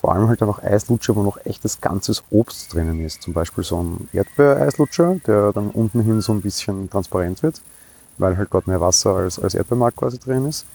Vor 0.00 0.12
allem 0.14 0.28
halt 0.28 0.40
dann 0.40 0.48
auch 0.48 0.62
Eislutscher, 0.62 1.16
wo 1.16 1.22
noch 1.22 1.44
echtes 1.44 1.80
ganzes 1.80 2.22
Obst 2.30 2.72
drinnen 2.72 3.04
ist. 3.04 3.22
Zum 3.22 3.32
Beispiel 3.32 3.64
so 3.64 3.82
ein 3.82 4.08
Erdbeereislutscher, 4.12 5.16
der 5.26 5.52
dann 5.52 5.70
unten 5.70 6.02
hin 6.02 6.20
so 6.20 6.32
ein 6.32 6.40
bisschen 6.40 6.88
transparent 6.88 7.42
wird, 7.42 7.60
weil 8.16 8.36
halt 8.36 8.48
dort 8.52 8.68
mehr 8.68 8.80
Wasser 8.80 9.16
als, 9.16 9.40
als 9.40 9.54
Erdbeermark 9.54 9.96
quasi 9.96 10.18
drin 10.18 10.46
ist. 10.46 10.66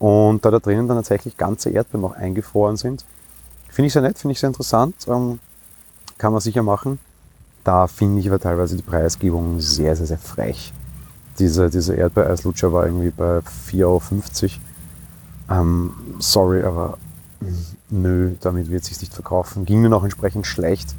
Und 0.00 0.44
da 0.44 0.50
da 0.50 0.58
drinnen 0.58 0.88
dann 0.88 0.96
tatsächlich 0.96 1.36
ganze 1.36 1.70
Erdbeeren 1.70 2.00
noch 2.00 2.16
eingefroren 2.16 2.76
sind. 2.76 3.04
Finde 3.68 3.86
ich 3.86 3.92
sehr 3.92 4.02
nett, 4.02 4.18
finde 4.18 4.32
ich 4.32 4.40
sehr 4.40 4.48
interessant. 4.48 4.96
Ähm, 5.06 5.38
kann 6.18 6.32
man 6.32 6.40
sicher 6.40 6.64
machen. 6.64 6.98
Da 7.62 7.86
finde 7.86 8.20
ich 8.20 8.28
aber 8.28 8.40
teilweise 8.40 8.76
die 8.76 8.82
Preisgebung 8.82 9.60
sehr, 9.60 9.94
sehr, 9.94 10.06
sehr 10.06 10.18
frech. 10.18 10.72
Dieser, 11.38 11.70
dieser 11.70 11.94
Erdbeereislutscher 11.94 12.72
war 12.72 12.86
irgendwie 12.86 13.10
bei 13.10 13.38
4,50 13.38 13.84
Euro 13.84 14.00
ähm, 15.50 15.92
sorry, 16.18 16.62
aber 16.62 16.98
nö, 17.90 18.34
damit 18.40 18.70
wird 18.70 18.82
es 18.82 18.88
sich 18.88 19.00
nicht 19.00 19.14
verkaufen. 19.14 19.64
Ging 19.64 19.80
mir 19.80 19.88
noch 19.88 20.04
entsprechend 20.04 20.46
schlecht, 20.46 20.94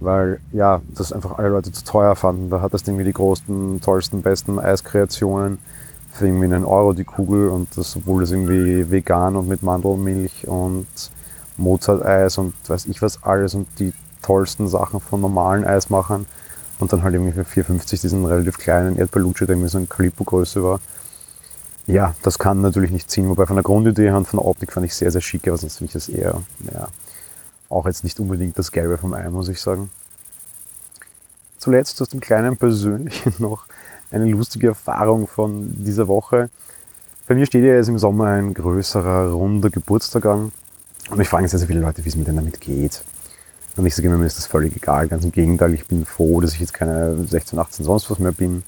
weil 0.00 0.40
ja, 0.52 0.80
das 0.94 1.12
einfach 1.12 1.38
alle 1.38 1.48
Leute 1.48 1.72
zu 1.72 1.84
teuer 1.84 2.16
fanden. 2.16 2.50
Da 2.50 2.60
hat 2.60 2.74
das 2.74 2.82
irgendwie 2.82 3.04
die 3.04 3.12
großen, 3.12 3.80
tollsten, 3.80 4.22
besten 4.22 4.58
Eiskreationen 4.58 5.58
für 6.12 6.26
irgendwie 6.26 6.44
einen 6.44 6.64
Euro 6.64 6.92
die 6.92 7.04
Kugel 7.04 7.48
und 7.48 7.76
das, 7.76 7.96
obwohl 7.96 8.20
das 8.20 8.32
irgendwie 8.32 8.90
vegan 8.90 9.36
und 9.36 9.48
mit 9.48 9.62
Mandelmilch 9.62 10.46
und 10.46 10.86
Mozart-Eis 11.56 12.38
und 12.38 12.54
weiß 12.66 12.86
ich 12.86 13.00
was 13.00 13.22
alles 13.22 13.54
und 13.54 13.66
die 13.78 13.92
tollsten 14.20 14.68
Sachen 14.68 15.00
von 15.00 15.20
normalen 15.20 15.64
Eismachern 15.64 16.26
und 16.78 16.92
dann 16.92 17.02
halt 17.02 17.14
irgendwie 17.14 17.32
für 17.32 17.42
4,50 17.62 18.02
diesen 18.02 18.26
relativ 18.26 18.58
kleinen 18.58 18.96
Erdbeerlutsche, 18.96 19.46
der 19.46 19.54
irgendwie 19.54 19.70
so 19.70 19.78
ein 19.78 19.88
Calippo-Größe 19.88 20.62
war 20.62 20.80
ja, 21.86 22.14
das 22.22 22.38
kann 22.38 22.60
natürlich 22.60 22.90
nicht 22.90 23.10
ziehen. 23.10 23.28
Wobei 23.28 23.46
von 23.46 23.56
der 23.56 23.64
Grundidee 23.64 24.10
und 24.10 24.28
von 24.28 24.38
der 24.38 24.46
Optik 24.46 24.72
fand 24.72 24.86
ich 24.86 24.94
sehr, 24.94 25.10
sehr 25.10 25.20
schick, 25.20 25.48
aber 25.48 25.56
sonst 25.56 25.78
finde 25.78 25.88
ich 25.88 25.92
das 25.94 26.08
eher, 26.08 26.42
ja, 26.72 26.88
auch 27.68 27.86
jetzt 27.86 28.04
nicht 28.04 28.20
unbedingt 28.20 28.58
das 28.58 28.70
Gelbe 28.70 28.98
vom 28.98 29.14
Ei, 29.14 29.28
muss 29.30 29.48
ich 29.48 29.60
sagen. 29.60 29.90
Zuletzt 31.58 32.00
aus 32.02 32.08
dem 32.08 32.20
kleinen 32.20 32.56
Persönlichen 32.56 33.34
noch 33.38 33.66
eine 34.10 34.26
lustige 34.26 34.68
Erfahrung 34.68 35.26
von 35.26 35.72
dieser 35.84 36.06
Woche. 36.06 36.50
Bei 37.26 37.34
mir 37.34 37.46
steht 37.46 37.64
ja 37.64 37.74
jetzt 37.74 37.88
im 37.88 37.98
Sommer 37.98 38.26
ein 38.26 38.52
größerer, 38.52 39.30
runder 39.30 39.70
Geburtstag 39.70 40.26
an. 40.26 40.52
Und 41.10 41.18
mich 41.18 41.28
fragen 41.28 41.48
sehr, 41.48 41.58
sehr 41.58 41.68
viele 41.68 41.80
Leute, 41.80 42.04
wie 42.04 42.08
es 42.08 42.16
mir 42.16 42.24
denn 42.24 42.36
damit 42.36 42.60
geht. 42.60 43.02
Und 43.76 43.86
ich 43.86 43.94
sage 43.94 44.08
immer, 44.08 44.18
mir 44.18 44.26
ist 44.26 44.38
das 44.38 44.46
völlig 44.46 44.76
egal. 44.76 45.08
Ganz 45.08 45.24
im 45.24 45.32
Gegenteil, 45.32 45.72
ich 45.72 45.86
bin 45.86 46.04
froh, 46.04 46.40
dass 46.40 46.52
ich 46.52 46.60
jetzt 46.60 46.74
keine 46.74 47.24
16, 47.24 47.58
18, 47.58 47.84
sonst 47.84 48.10
was 48.10 48.18
mehr 48.18 48.32
bin 48.32 48.62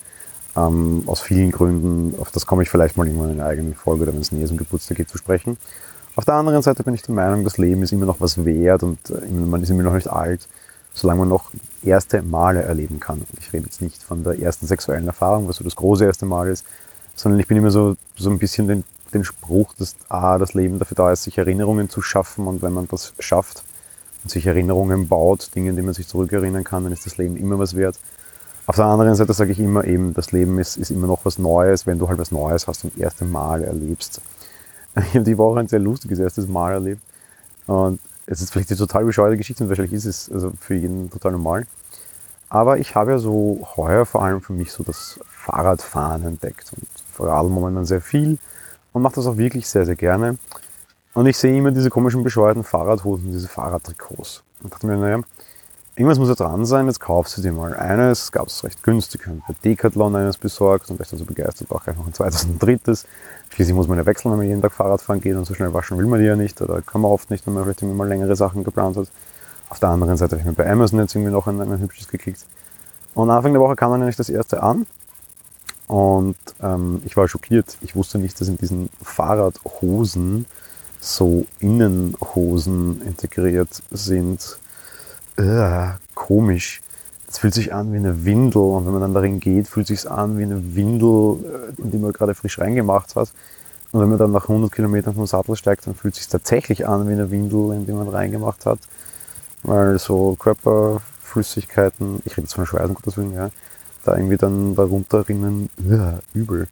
ähm, 0.56 1.02
aus 1.06 1.20
vielen 1.20 1.50
Gründen, 1.50 2.14
auf 2.20 2.30
das 2.30 2.46
komme 2.46 2.62
ich 2.62 2.70
vielleicht 2.70 2.96
mal 2.96 3.06
irgendwann 3.06 3.30
in 3.30 3.40
einer 3.40 3.48
eigenen 3.48 3.74
Folge 3.74 4.04
oder 4.04 4.12
wenn 4.12 4.20
es 4.20 4.32
näher 4.32 4.46
zum 4.46 4.56
Geburtstag 4.56 4.96
geht, 4.96 5.08
zu 5.08 5.18
sprechen. 5.18 5.56
Auf 6.16 6.24
der 6.24 6.34
anderen 6.34 6.62
Seite 6.62 6.84
bin 6.84 6.94
ich 6.94 7.02
der 7.02 7.14
Meinung, 7.14 7.42
das 7.42 7.58
Leben 7.58 7.82
ist 7.82 7.92
immer 7.92 8.06
noch 8.06 8.20
was 8.20 8.44
wert 8.44 8.82
und 8.82 8.98
äh, 9.10 9.30
man 9.30 9.62
ist 9.62 9.70
immer 9.70 9.82
noch 9.82 9.94
nicht 9.94 10.08
alt, 10.08 10.46
solange 10.92 11.20
man 11.20 11.28
noch 11.28 11.50
erste 11.82 12.22
Male 12.22 12.62
erleben 12.62 13.00
kann. 13.00 13.22
Ich 13.40 13.52
rede 13.52 13.64
jetzt 13.64 13.82
nicht 13.82 14.02
von 14.02 14.22
der 14.22 14.40
ersten 14.40 14.66
sexuellen 14.66 15.06
Erfahrung, 15.06 15.48
was 15.48 15.56
so 15.56 15.64
das 15.64 15.74
große 15.74 16.04
erste 16.04 16.24
Mal 16.24 16.48
ist, 16.48 16.64
sondern 17.16 17.40
ich 17.40 17.48
bin 17.48 17.56
immer 17.56 17.72
so, 17.72 17.96
so 18.16 18.30
ein 18.30 18.38
bisschen 18.38 18.68
den, 18.68 18.84
den 19.12 19.24
Spruch, 19.24 19.74
dass 19.74 19.96
A, 20.08 20.38
das 20.38 20.54
Leben 20.54 20.78
dafür 20.78 20.94
da 20.94 21.12
ist, 21.12 21.24
sich 21.24 21.36
Erinnerungen 21.36 21.90
zu 21.90 22.00
schaffen 22.00 22.46
und 22.46 22.62
wenn 22.62 22.72
man 22.72 22.86
das 22.88 23.12
schafft 23.18 23.64
und 24.22 24.30
sich 24.30 24.46
Erinnerungen 24.46 25.08
baut, 25.08 25.50
Dinge, 25.56 25.70
an 25.70 25.76
die 25.76 25.82
man 25.82 25.94
sich 25.94 26.06
zurückerinnern 26.06 26.62
kann, 26.62 26.84
dann 26.84 26.92
ist 26.92 27.06
das 27.06 27.16
Leben 27.16 27.36
immer 27.36 27.58
was 27.58 27.74
wert. 27.74 27.98
Auf 28.66 28.76
der 28.76 28.86
anderen 28.86 29.14
Seite 29.14 29.32
sage 29.34 29.52
ich 29.52 29.60
immer 29.60 29.84
eben, 29.84 30.14
das 30.14 30.32
Leben 30.32 30.58
ist, 30.58 30.78
ist 30.78 30.90
immer 30.90 31.06
noch 31.06 31.24
was 31.24 31.38
Neues, 31.38 31.86
wenn 31.86 31.98
du 31.98 32.08
halt 32.08 32.18
was 32.18 32.30
Neues 32.30 32.66
hast 32.66 32.84
und 32.84 32.98
erste 32.98 33.24
Mal 33.24 33.62
erlebst. 33.62 34.20
Ich 34.96 35.14
habe 35.14 35.24
die 35.24 35.36
Woche 35.36 35.58
ein 35.58 35.66
sehr 35.66 35.80
lustiges 35.80 36.20
erstes 36.20 36.46
Mal 36.46 36.74
erlebt. 36.74 37.02
Und 37.66 37.98
es 38.26 38.40
ist 38.40 38.52
vielleicht 38.52 38.70
eine 38.70 38.78
total 38.78 39.04
bescheuerte 39.04 39.36
Geschichte 39.36 39.64
und 39.64 39.68
wahrscheinlich 39.68 39.94
ist 39.94 40.04
es 40.04 40.30
also 40.30 40.52
für 40.60 40.74
jeden 40.76 41.10
total 41.10 41.32
normal. 41.32 41.66
Aber 42.48 42.78
ich 42.78 42.94
habe 42.94 43.10
ja 43.10 43.18
so 43.18 43.66
heuer 43.76 44.06
vor 44.06 44.22
allem 44.22 44.40
für 44.40 44.52
mich 44.52 44.70
so 44.70 44.84
das 44.84 45.18
Fahrradfahren 45.28 46.24
entdeckt 46.24 46.72
und 46.76 47.26
radel 47.26 47.50
momentan 47.50 47.84
sehr 47.84 48.00
viel 48.00 48.38
und 48.92 49.02
mache 49.02 49.16
das 49.16 49.26
auch 49.26 49.36
wirklich 49.36 49.68
sehr, 49.68 49.84
sehr 49.84 49.96
gerne. 49.96 50.38
Und 51.12 51.26
ich 51.26 51.36
sehe 51.36 51.56
immer 51.56 51.72
diese 51.72 51.90
komischen 51.90 52.22
bescheuerten 52.22 52.62
Fahrradhosen, 52.64 53.32
diese 53.32 53.48
Fahrradtrikots. 53.48 54.42
Und 54.62 54.72
dachte 54.72 54.86
mir, 54.86 54.96
naja, 54.96 55.20
irgendwas 55.96 56.18
muss 56.18 56.28
ja 56.28 56.34
dran 56.34 56.64
sein, 56.64 56.86
jetzt 56.86 57.00
kaufst 57.00 57.36
du 57.36 57.42
dir 57.42 57.52
mal. 57.52 57.74
Eines 57.74 58.32
gab 58.32 58.48
es 58.48 58.64
recht 58.64 58.82
günstig, 58.82 59.22
ich 59.22 59.26
habe 59.28 59.40
bei 59.46 59.54
Decathlon 59.62 60.16
eines 60.16 60.36
besorgt 60.36 60.90
und 60.90 60.98
war 60.98 61.04
ich 61.04 61.10
dann 61.10 61.18
so 61.18 61.24
begeistert, 61.24 61.70
auch 61.70 61.84
gleich 61.84 61.96
noch 61.96 62.06
ein 62.06 62.14
zweites 62.14 62.44
und 62.44 62.56
ein 62.56 62.58
drittes. 62.58 63.06
Schließlich 63.50 63.74
muss 63.74 63.86
man 63.86 63.98
ja 63.98 64.06
wechseln, 64.06 64.32
wenn 64.32 64.38
man 64.38 64.48
jeden 64.48 64.62
Tag 64.62 64.72
Fahrrad 64.72 65.00
fahren 65.00 65.20
geht 65.20 65.36
und 65.36 65.44
so 65.44 65.54
schnell 65.54 65.72
waschen 65.72 65.96
will 65.96 66.06
man 66.06 66.20
die 66.20 66.26
ja 66.26 66.36
nicht 66.36 66.60
oder 66.60 66.82
kann 66.82 67.00
man 67.00 67.10
oft 67.10 67.30
nicht, 67.30 67.46
wenn 67.46 67.54
man 67.54 67.64
vielleicht 67.64 67.82
mal 67.82 68.08
längere 68.08 68.34
Sachen 68.34 68.64
geplant 68.64 68.96
hat. 68.96 69.08
Auf 69.68 69.78
der 69.80 69.90
anderen 69.90 70.16
Seite 70.16 70.32
habe 70.32 70.40
ich 70.40 70.46
mir 70.46 70.52
bei 70.52 70.70
Amazon 70.70 70.98
jetzt 70.98 71.14
irgendwie 71.14 71.32
noch 71.32 71.46
ein, 71.46 71.60
ein 71.60 71.80
hübsches 71.80 72.08
geklickt. 72.08 72.44
Und 73.14 73.30
Anfang 73.30 73.52
der 73.52 73.62
Woche 73.62 73.76
kam 73.76 73.92
dann 73.92 74.00
nämlich 74.00 74.16
das 74.16 74.28
erste 74.28 74.62
an 74.62 74.86
und 75.86 76.36
ähm, 76.60 77.02
ich 77.04 77.16
war 77.16 77.28
schockiert. 77.28 77.76
Ich 77.82 77.94
wusste 77.94 78.18
nicht, 78.18 78.40
dass 78.40 78.48
in 78.48 78.56
diesen 78.56 78.90
Fahrradhosen 79.02 80.46
so 81.00 81.46
Innenhosen 81.60 83.02
integriert 83.02 83.82
sind. 83.90 84.58
Äh, 85.36 85.88
komisch. 86.14 86.80
Das 87.26 87.38
fühlt 87.38 87.54
sich 87.54 87.74
an 87.74 87.92
wie 87.92 87.96
eine 87.96 88.24
Windel 88.24 88.62
und 88.62 88.86
wenn 88.86 88.92
man 88.92 89.00
dann 89.00 89.14
darin 89.14 89.40
geht, 89.40 89.66
fühlt 89.66 89.88
sich 89.88 90.08
an 90.08 90.38
wie 90.38 90.44
eine 90.44 90.76
Windel, 90.76 91.38
äh, 91.78 91.82
in 91.82 91.90
die 91.90 91.98
man 91.98 92.12
gerade 92.12 92.34
frisch 92.34 92.58
reingemacht 92.58 93.16
hat. 93.16 93.32
Und 93.90 94.00
wenn 94.00 94.08
man 94.08 94.18
dann 94.18 94.32
nach 94.32 94.48
100 94.48 94.72
Kilometern 94.72 95.14
vom 95.14 95.26
Sattel 95.26 95.56
steigt, 95.56 95.86
dann 95.86 95.94
fühlt 95.94 96.14
es 96.14 96.20
sich 96.20 96.28
tatsächlich 96.28 96.86
an 96.86 97.08
wie 97.08 97.12
eine 97.12 97.30
Windel, 97.30 97.72
in 97.74 97.86
die 97.86 97.92
man 97.92 98.08
reingemacht 98.08 98.66
hat. 98.66 98.78
Weil 99.62 99.98
so 99.98 100.36
Körperflüssigkeiten, 100.36 102.20
ich 102.24 102.32
rede 102.32 102.42
jetzt 102.42 102.54
von 102.54 102.66
Schweiß, 102.66 102.88
um 102.88 102.94
Gottes 102.94 103.16
Willen, 103.16 103.32
ja, 103.32 103.50
da 104.04 104.16
irgendwie 104.16 104.36
dann 104.36 104.74
darunter 104.74 105.28
rinnen, 105.28 105.70
ja, 105.88 106.18
übel. 106.34 106.68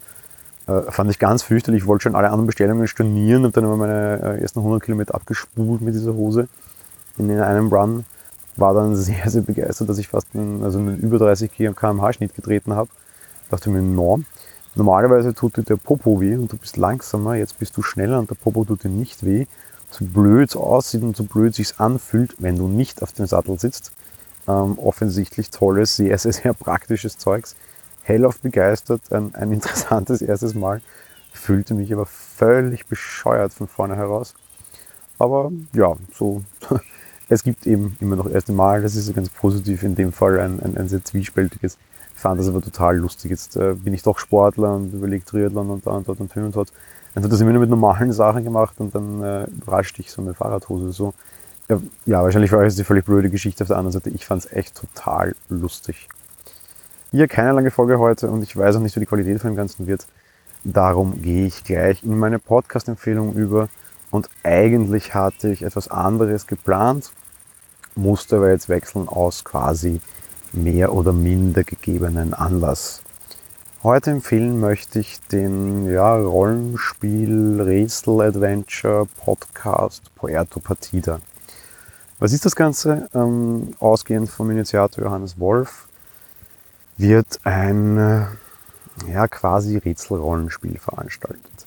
Äh, 0.66 0.82
fand 0.90 1.10
ich 1.10 1.18
ganz 1.18 1.42
fürchterlich. 1.42 1.82
Ich 1.82 1.86
wollte 1.88 2.04
schon 2.04 2.14
alle 2.14 2.28
anderen 2.28 2.46
Bestellungen 2.46 2.86
stornieren, 2.86 3.44
habe 3.44 3.52
dann 3.52 3.64
immer 3.64 3.76
meine 3.76 4.20
äh, 4.20 4.42
ersten 4.42 4.60
100 4.60 4.82
Kilometer 4.82 5.14
abgespult 5.14 5.80
mit 5.80 5.94
dieser 5.94 6.14
Hose 6.14 6.48
in 7.18 7.30
einem 7.30 7.68
Run. 7.68 8.04
War 8.56 8.74
dann 8.74 8.96
sehr, 8.96 9.28
sehr 9.30 9.42
begeistert, 9.42 9.88
dass 9.88 9.98
ich 9.98 10.08
fast 10.08 10.28
einen, 10.34 10.62
also 10.62 10.78
einen 10.78 10.98
über 10.98 11.18
30 11.18 11.52
km/h 11.52 12.12
Schnitt 12.12 12.34
getreten 12.34 12.74
habe. 12.74 12.90
Dachte 13.50 13.70
mir, 13.70 13.82
no. 13.82 14.20
Normalerweise 14.74 15.34
tut 15.34 15.58
dir 15.58 15.62
der 15.62 15.76
Popo 15.76 16.20
weh 16.20 16.34
und 16.34 16.50
du 16.50 16.56
bist 16.56 16.78
langsamer, 16.78 17.34
jetzt 17.34 17.58
bist 17.58 17.76
du 17.76 17.82
schneller 17.82 18.18
und 18.18 18.30
der 18.30 18.36
Popo 18.36 18.64
tut 18.64 18.84
dir 18.84 18.88
nicht 18.88 19.24
weh. 19.24 19.46
So 19.90 20.06
blöd 20.06 20.48
es 20.48 20.56
aussieht 20.56 21.02
und 21.02 21.14
so 21.14 21.24
blöd 21.24 21.54
sich 21.54 21.78
anfühlt, 21.78 22.36
wenn 22.38 22.56
du 22.56 22.68
nicht 22.68 23.02
auf 23.02 23.12
dem 23.12 23.26
Sattel 23.26 23.58
sitzt. 23.58 23.92
Ähm, 24.48 24.78
offensichtlich 24.78 25.50
tolles, 25.50 25.96
sehr, 25.96 26.16
sehr, 26.18 26.32
sehr 26.32 26.54
praktisches 26.54 27.18
Zeugs 27.18 27.54
hellauf 28.02 28.38
begeistert, 28.40 29.00
ein, 29.12 29.34
ein 29.34 29.52
interessantes 29.52 30.22
erstes 30.22 30.54
Mal. 30.54 30.80
Fühlte 31.32 31.74
mich 31.74 31.92
aber 31.92 32.06
völlig 32.06 32.86
bescheuert 32.86 33.54
von 33.54 33.68
vorne 33.68 33.96
heraus. 33.96 34.34
Aber 35.18 35.50
ja, 35.72 35.94
so, 36.14 36.42
es 37.32 37.42
gibt 37.42 37.66
eben 37.66 37.96
immer 38.00 38.16
noch 38.16 38.28
erste 38.30 38.52
Mal, 38.52 38.82
das 38.82 38.94
ist 38.94 39.14
ganz 39.14 39.28
positiv, 39.28 39.82
in 39.82 39.94
dem 39.94 40.12
Fall 40.12 40.38
ein, 40.38 40.60
ein, 40.60 40.76
ein 40.76 40.88
sehr 40.88 41.02
zwiespältiges. 41.02 41.78
Ich 42.14 42.20
fand 42.20 42.38
das 42.38 42.48
aber 42.48 42.60
total 42.60 42.98
lustig. 42.98 43.30
Jetzt 43.30 43.56
äh, 43.56 43.74
bin 43.74 43.94
ich 43.94 44.02
doch 44.02 44.18
Sportler 44.18 44.74
und 44.76 44.92
überlege 44.92 45.24
Triathlon 45.24 45.70
und 45.70 45.86
da 45.86 45.92
und 45.92 46.06
dort 46.06 46.20
und 46.20 46.32
hin 46.32 46.44
und 46.44 46.54
dort. 46.54 46.72
Dann 47.14 47.24
hat 47.24 47.32
das 47.32 47.40
immer 47.40 47.52
nur 47.52 47.60
mit 47.60 47.70
normalen 47.70 48.12
Sachen 48.12 48.44
gemacht 48.44 48.74
und 48.78 48.94
dann 48.94 49.22
äh, 49.22 49.44
überrascht 49.44 49.98
dich 49.98 50.10
so 50.10 50.22
eine 50.22 50.34
Fahrradhose 50.34 50.92
so. 50.92 51.14
Ja, 51.68 51.80
ja, 52.06 52.22
wahrscheinlich 52.22 52.52
war 52.52 52.62
es 52.62 52.76
die 52.76 52.84
völlig 52.84 53.04
blöde 53.04 53.30
Geschichte 53.30 53.64
auf 53.64 53.68
der 53.68 53.78
anderen 53.78 53.92
Seite. 53.92 54.10
Ich 54.10 54.26
fand 54.26 54.44
es 54.44 54.52
echt 54.52 54.76
total 54.76 55.34
lustig. 55.48 56.08
Hier 57.10 57.28
keine 57.28 57.52
lange 57.52 57.70
Folge 57.70 57.98
heute 57.98 58.30
und 58.30 58.42
ich 58.42 58.56
weiß 58.56 58.76
auch 58.76 58.80
nicht, 58.80 58.94
wie 58.96 59.00
die 59.00 59.06
Qualität 59.06 59.40
von 59.40 59.50
dem 59.50 59.56
Ganzen 59.56 59.86
wird. 59.86 60.06
Darum 60.64 61.20
gehe 61.20 61.46
ich 61.46 61.64
gleich 61.64 62.02
in 62.04 62.18
meine 62.18 62.38
Podcast-Empfehlung 62.38 63.34
über. 63.34 63.68
Und 64.10 64.28
eigentlich 64.42 65.14
hatte 65.14 65.48
ich 65.48 65.62
etwas 65.62 65.88
anderes 65.88 66.46
geplant, 66.46 67.12
musste 67.94 68.36
aber 68.36 68.50
jetzt 68.50 68.68
wechseln 68.68 69.08
aus 69.08 69.44
quasi 69.44 70.00
mehr 70.52 70.92
oder 70.92 71.12
minder 71.12 71.64
gegebenen 71.64 72.34
Anlass. 72.34 73.02
Heute 73.82 74.12
empfehlen 74.12 74.60
möchte 74.60 75.00
ich 75.00 75.20
den 75.32 75.90
ja, 75.90 76.14
Rollenspiel, 76.14 77.60
Rätsel, 77.60 78.20
Adventure, 78.20 79.06
Podcast 79.24 80.14
Puerto 80.14 80.60
Partida. 80.60 81.20
Was 82.20 82.32
ist 82.32 82.44
das 82.44 82.54
Ganze? 82.54 83.08
Ähm, 83.12 83.74
ausgehend 83.80 84.30
vom 84.30 84.50
Initiator 84.52 85.02
Johannes 85.02 85.40
Wolf 85.40 85.88
wird 86.96 87.40
ein 87.42 87.98
äh, 87.98 88.26
ja, 89.10 89.26
quasi 89.26 89.78
Rätselrollenspiel 89.78 90.78
veranstaltet. 90.78 91.66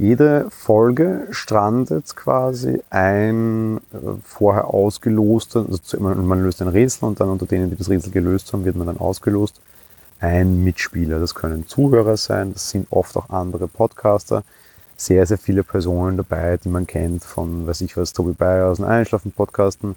Jede 0.00 0.46
Folge 0.48 1.26
strandet 1.30 2.16
quasi 2.16 2.82
ein 2.88 3.82
äh, 3.92 3.98
vorher 4.24 4.68
ausgeloster, 4.68 5.66
also 5.68 6.00
man 6.00 6.42
löst 6.42 6.62
ein 6.62 6.68
Rätsel 6.68 7.06
und 7.06 7.20
dann 7.20 7.28
unter 7.28 7.44
denen, 7.44 7.68
die 7.68 7.76
das 7.76 7.90
Rätsel 7.90 8.10
gelöst 8.10 8.50
haben, 8.50 8.64
wird 8.64 8.76
man 8.76 8.86
dann 8.86 8.96
ausgelost, 8.96 9.60
ein 10.18 10.64
Mitspieler. 10.64 11.20
Das 11.20 11.34
können 11.34 11.66
Zuhörer 11.66 12.16
sein, 12.16 12.54
das 12.54 12.70
sind 12.70 12.86
oft 12.88 13.14
auch 13.18 13.28
andere 13.28 13.68
Podcaster, 13.68 14.42
sehr, 14.96 15.26
sehr 15.26 15.36
viele 15.36 15.64
Personen 15.64 16.16
dabei, 16.16 16.56
die 16.56 16.70
man 16.70 16.86
kennt 16.86 17.22
von, 17.22 17.66
weiß 17.66 17.82
ich 17.82 17.94
was, 17.98 18.14
Tobi 18.14 18.32
Bayer 18.32 18.70
aus 18.70 18.78
den 18.78 18.86
Einschlafen-Podcasten, 18.86 19.96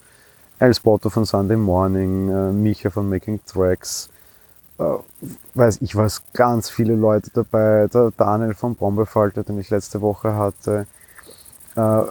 El 0.59 0.73
Spotto 0.73 1.09
von 1.11 1.23
Sunday 1.23 1.55
Morning, 1.55 2.27
äh, 2.27 2.51
Micha 2.51 2.89
von 2.89 3.07
Making 3.07 3.39
Tracks, 3.45 4.09
äh, 4.79 4.97
weiß 5.53 5.81
ich 5.81 5.95
was, 5.95 6.23
ganz 6.33 6.69
viele 6.69 6.95
Leute 6.95 7.31
dabei. 7.33 7.87
Der 7.87 8.11
Daniel 8.15 8.53
von 8.53 8.75
Brombeerfalter, 8.75 9.43
den 9.43 9.59
ich 9.59 9.69
letzte 9.69 10.01
Woche 10.01 10.35
hatte. 10.35 10.87
Äh, 11.75 12.03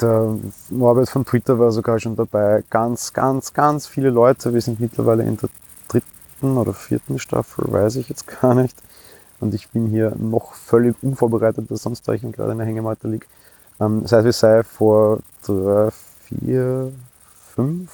der 0.00 0.36
Norbert 0.68 1.08
von 1.08 1.24
Twitter 1.24 1.58
war 1.58 1.72
sogar 1.72 1.98
schon 1.98 2.16
dabei. 2.16 2.62
Ganz, 2.70 3.12
ganz, 3.12 3.52
ganz 3.52 3.86
viele 3.86 4.10
Leute. 4.10 4.52
Wir 4.52 4.60
sind 4.60 4.80
mittlerweile 4.80 5.22
in 5.22 5.36
der 5.36 5.48
dritten 5.88 6.56
oder 6.56 6.74
vierten 6.74 7.18
Staffel, 7.18 7.70
weiß 7.70 7.96
ich 7.96 8.08
jetzt 8.08 8.26
gar 8.26 8.54
nicht. 8.54 8.76
Und 9.40 9.54
ich 9.54 9.70
bin 9.70 9.86
hier 9.86 10.14
noch 10.18 10.52
völlig 10.52 10.94
unvorbereitet, 11.02 11.70
dass 11.70 11.82
sonst 11.82 12.06
da 12.06 12.12
ich 12.12 12.20
gerade 12.20 12.52
in 12.52 12.58
der 12.58 12.66
Hängematte 12.66 13.08
liege. 13.08 13.26
Ähm, 13.80 14.02
das 14.02 14.12
heißt, 14.12 14.24
wir 14.24 14.32
sei 14.32 14.62
vor 14.62 15.20
drei, 15.46 15.88
vier, 16.24 16.92
fünf, 17.54 17.90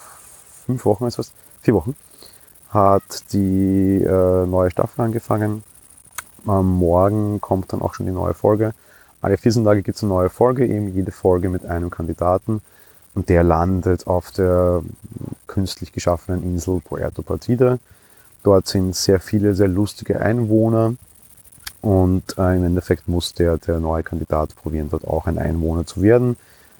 fünf 0.66 0.84
Wochen, 0.84 1.06
ist 1.06 1.18
was, 1.18 1.32
vier 1.62 1.74
Wochen, 1.74 1.94
hat 2.70 3.32
die 3.32 4.02
äh, 4.02 4.46
neue 4.46 4.70
Staffel 4.70 5.02
angefangen. 5.02 5.62
Am 6.46 6.78
Morgen 6.78 7.40
kommt 7.40 7.72
dann 7.72 7.82
auch 7.82 7.94
schon 7.94 8.06
die 8.06 8.12
neue 8.12 8.34
Folge. 8.34 8.72
Alle 9.20 9.38
14 9.38 9.64
Tage 9.64 9.82
gibt 9.82 9.96
es 9.96 10.04
eine 10.04 10.12
neue 10.12 10.30
Folge, 10.30 10.66
eben 10.66 10.94
jede 10.94 11.10
Folge 11.10 11.48
mit 11.48 11.64
einem 11.66 11.90
Kandidaten. 11.90 12.60
Und 13.14 13.28
der 13.28 13.42
landet 13.42 14.06
auf 14.06 14.30
der 14.30 14.82
künstlich 15.46 15.92
geschaffenen 15.92 16.42
Insel 16.42 16.80
Puerto 16.80 17.22
Partida. 17.22 17.78
Dort 18.42 18.68
sind 18.68 18.94
sehr 18.94 19.20
viele, 19.20 19.54
sehr 19.54 19.68
lustige 19.68 20.20
Einwohner. 20.20 20.94
Und 21.80 22.36
äh, 22.38 22.56
im 22.56 22.64
Endeffekt 22.64 23.08
muss 23.08 23.32
der, 23.34 23.58
der 23.58 23.80
neue 23.80 24.02
Kandidat 24.02 24.54
probieren, 24.56 24.88
dort 24.90 25.06
auch 25.06 25.26
ein 25.26 25.38
Einwohner 25.38 25.86
zu 25.86 26.02
werden. 26.02 26.36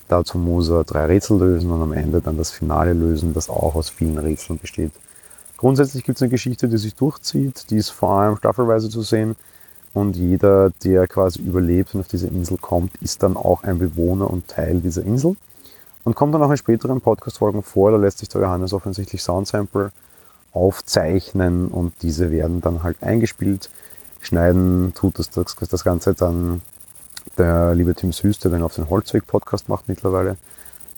Dazu 0.08 0.38
muss 0.38 0.68
er 0.68 0.84
drei 0.84 1.06
Rätsel 1.06 1.38
lösen 1.38 1.70
und 1.70 1.82
am 1.82 1.92
Ende 1.92 2.20
dann 2.20 2.36
das 2.36 2.50
Finale 2.50 2.92
lösen, 2.92 3.34
das 3.34 3.48
auch 3.48 3.74
aus 3.74 3.88
vielen 3.88 4.18
Rätseln 4.18 4.58
besteht. 4.58 4.92
Grundsätzlich 5.56 6.04
gibt 6.04 6.16
es 6.16 6.22
eine 6.22 6.30
Geschichte, 6.30 6.68
die 6.68 6.76
sich 6.76 6.94
durchzieht, 6.94 7.70
die 7.70 7.76
ist 7.76 7.90
vor 7.90 8.20
allem 8.20 8.36
staffelweise 8.36 8.90
zu 8.90 9.02
sehen. 9.02 9.36
Und 9.94 10.14
jeder, 10.14 10.70
der 10.84 11.06
quasi 11.06 11.40
überlebt 11.40 11.94
und 11.94 12.00
auf 12.00 12.08
diese 12.08 12.26
Insel 12.26 12.58
kommt, 12.58 12.94
ist 12.96 13.22
dann 13.22 13.36
auch 13.36 13.62
ein 13.62 13.78
Bewohner 13.78 14.30
und 14.30 14.46
Teil 14.46 14.80
dieser 14.80 15.02
Insel. 15.02 15.36
Und 16.04 16.14
kommt 16.14 16.34
dann 16.34 16.42
auch 16.42 16.50
in 16.50 16.56
späteren 16.58 17.00
Podcast-Folgen 17.00 17.62
vor, 17.62 17.90
da 17.90 17.96
lässt 17.96 18.18
sich 18.18 18.28
der 18.28 18.42
Johannes 18.42 18.74
offensichtlich 18.74 19.22
Soundsample 19.22 19.92
aufzeichnen 20.52 21.68
und 21.68 21.94
diese 22.02 22.30
werden 22.30 22.60
dann 22.60 22.82
halt 22.82 23.02
eingespielt. 23.02 23.70
Schneiden 24.20 24.92
tut 24.94 25.18
das, 25.18 25.30
das, 25.30 25.56
das 25.56 25.84
Ganze 25.84 26.14
dann 26.14 26.60
der 27.38 27.74
liebe 27.74 27.94
Tim 27.94 28.12
Süß, 28.12 28.38
der 28.38 28.50
den 28.50 28.62
auf 28.62 28.74
den 28.74 28.88
Holzweg-Podcast 28.88 29.68
macht 29.68 29.88
mittlerweile. 29.88 30.36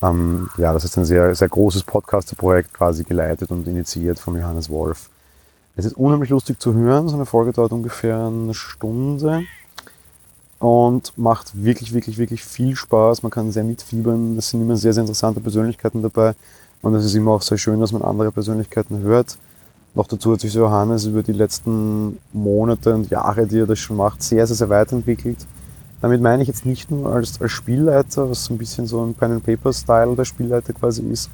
Ähm, 0.02 0.48
ja, 0.56 0.72
das 0.72 0.84
ist 0.84 0.96
ein 0.96 1.04
sehr, 1.04 1.34
sehr 1.34 1.48
großes 1.48 1.82
Podcaster-Projekt 1.82 2.72
quasi 2.72 3.04
geleitet 3.04 3.50
und 3.50 3.66
initiiert 3.66 4.18
von 4.18 4.36
Johannes 4.36 4.70
Wolf. 4.70 5.10
Es 5.76 5.84
ist 5.84 5.96
unheimlich 5.96 6.30
lustig 6.30 6.60
zu 6.60 6.74
hören. 6.74 7.08
So 7.08 7.16
eine 7.16 7.26
Folge 7.26 7.52
dauert 7.52 7.72
ungefähr 7.72 8.26
eine 8.26 8.54
Stunde 8.54 9.42
und 10.58 11.12
macht 11.16 11.62
wirklich, 11.62 11.92
wirklich, 11.94 12.18
wirklich 12.18 12.44
viel 12.44 12.74
Spaß. 12.74 13.22
Man 13.22 13.30
kann 13.30 13.52
sehr 13.52 13.64
mitfiebern. 13.64 14.36
Es 14.36 14.50
sind 14.50 14.62
immer 14.62 14.76
sehr, 14.76 14.92
sehr 14.92 15.02
interessante 15.02 15.40
Persönlichkeiten 15.40 16.02
dabei. 16.02 16.34
Und 16.82 16.94
es 16.94 17.04
ist 17.04 17.14
immer 17.14 17.32
auch 17.32 17.42
sehr 17.42 17.58
schön, 17.58 17.80
dass 17.80 17.92
man 17.92 18.02
andere 18.02 18.32
Persönlichkeiten 18.32 19.00
hört. 19.02 19.38
Noch 19.94 20.06
dazu 20.06 20.32
hat 20.32 20.40
sich 20.40 20.54
Johannes 20.54 21.06
über 21.06 21.22
die 21.22 21.32
letzten 21.32 22.18
Monate 22.32 22.94
und 22.94 23.10
Jahre, 23.10 23.46
die 23.46 23.60
er 23.60 23.66
das 23.66 23.78
schon 23.78 23.96
macht, 23.96 24.22
sehr, 24.22 24.46
sehr, 24.46 24.56
sehr 24.56 24.68
weiterentwickelt. 24.68 25.38
Damit 26.00 26.20
meine 26.20 26.42
ich 26.42 26.48
jetzt 26.48 26.64
nicht 26.64 26.90
nur 26.90 27.12
als, 27.12 27.40
als 27.40 27.50
Spielleiter, 27.50 28.30
was 28.30 28.44
so 28.44 28.54
ein 28.54 28.58
bisschen 28.58 28.86
so 28.86 29.04
ein 29.04 29.14
Pen-and-Paper-Style 29.14 30.14
der 30.14 30.24
Spielleiter 30.24 30.72
quasi 30.72 31.02
ist, 31.02 31.28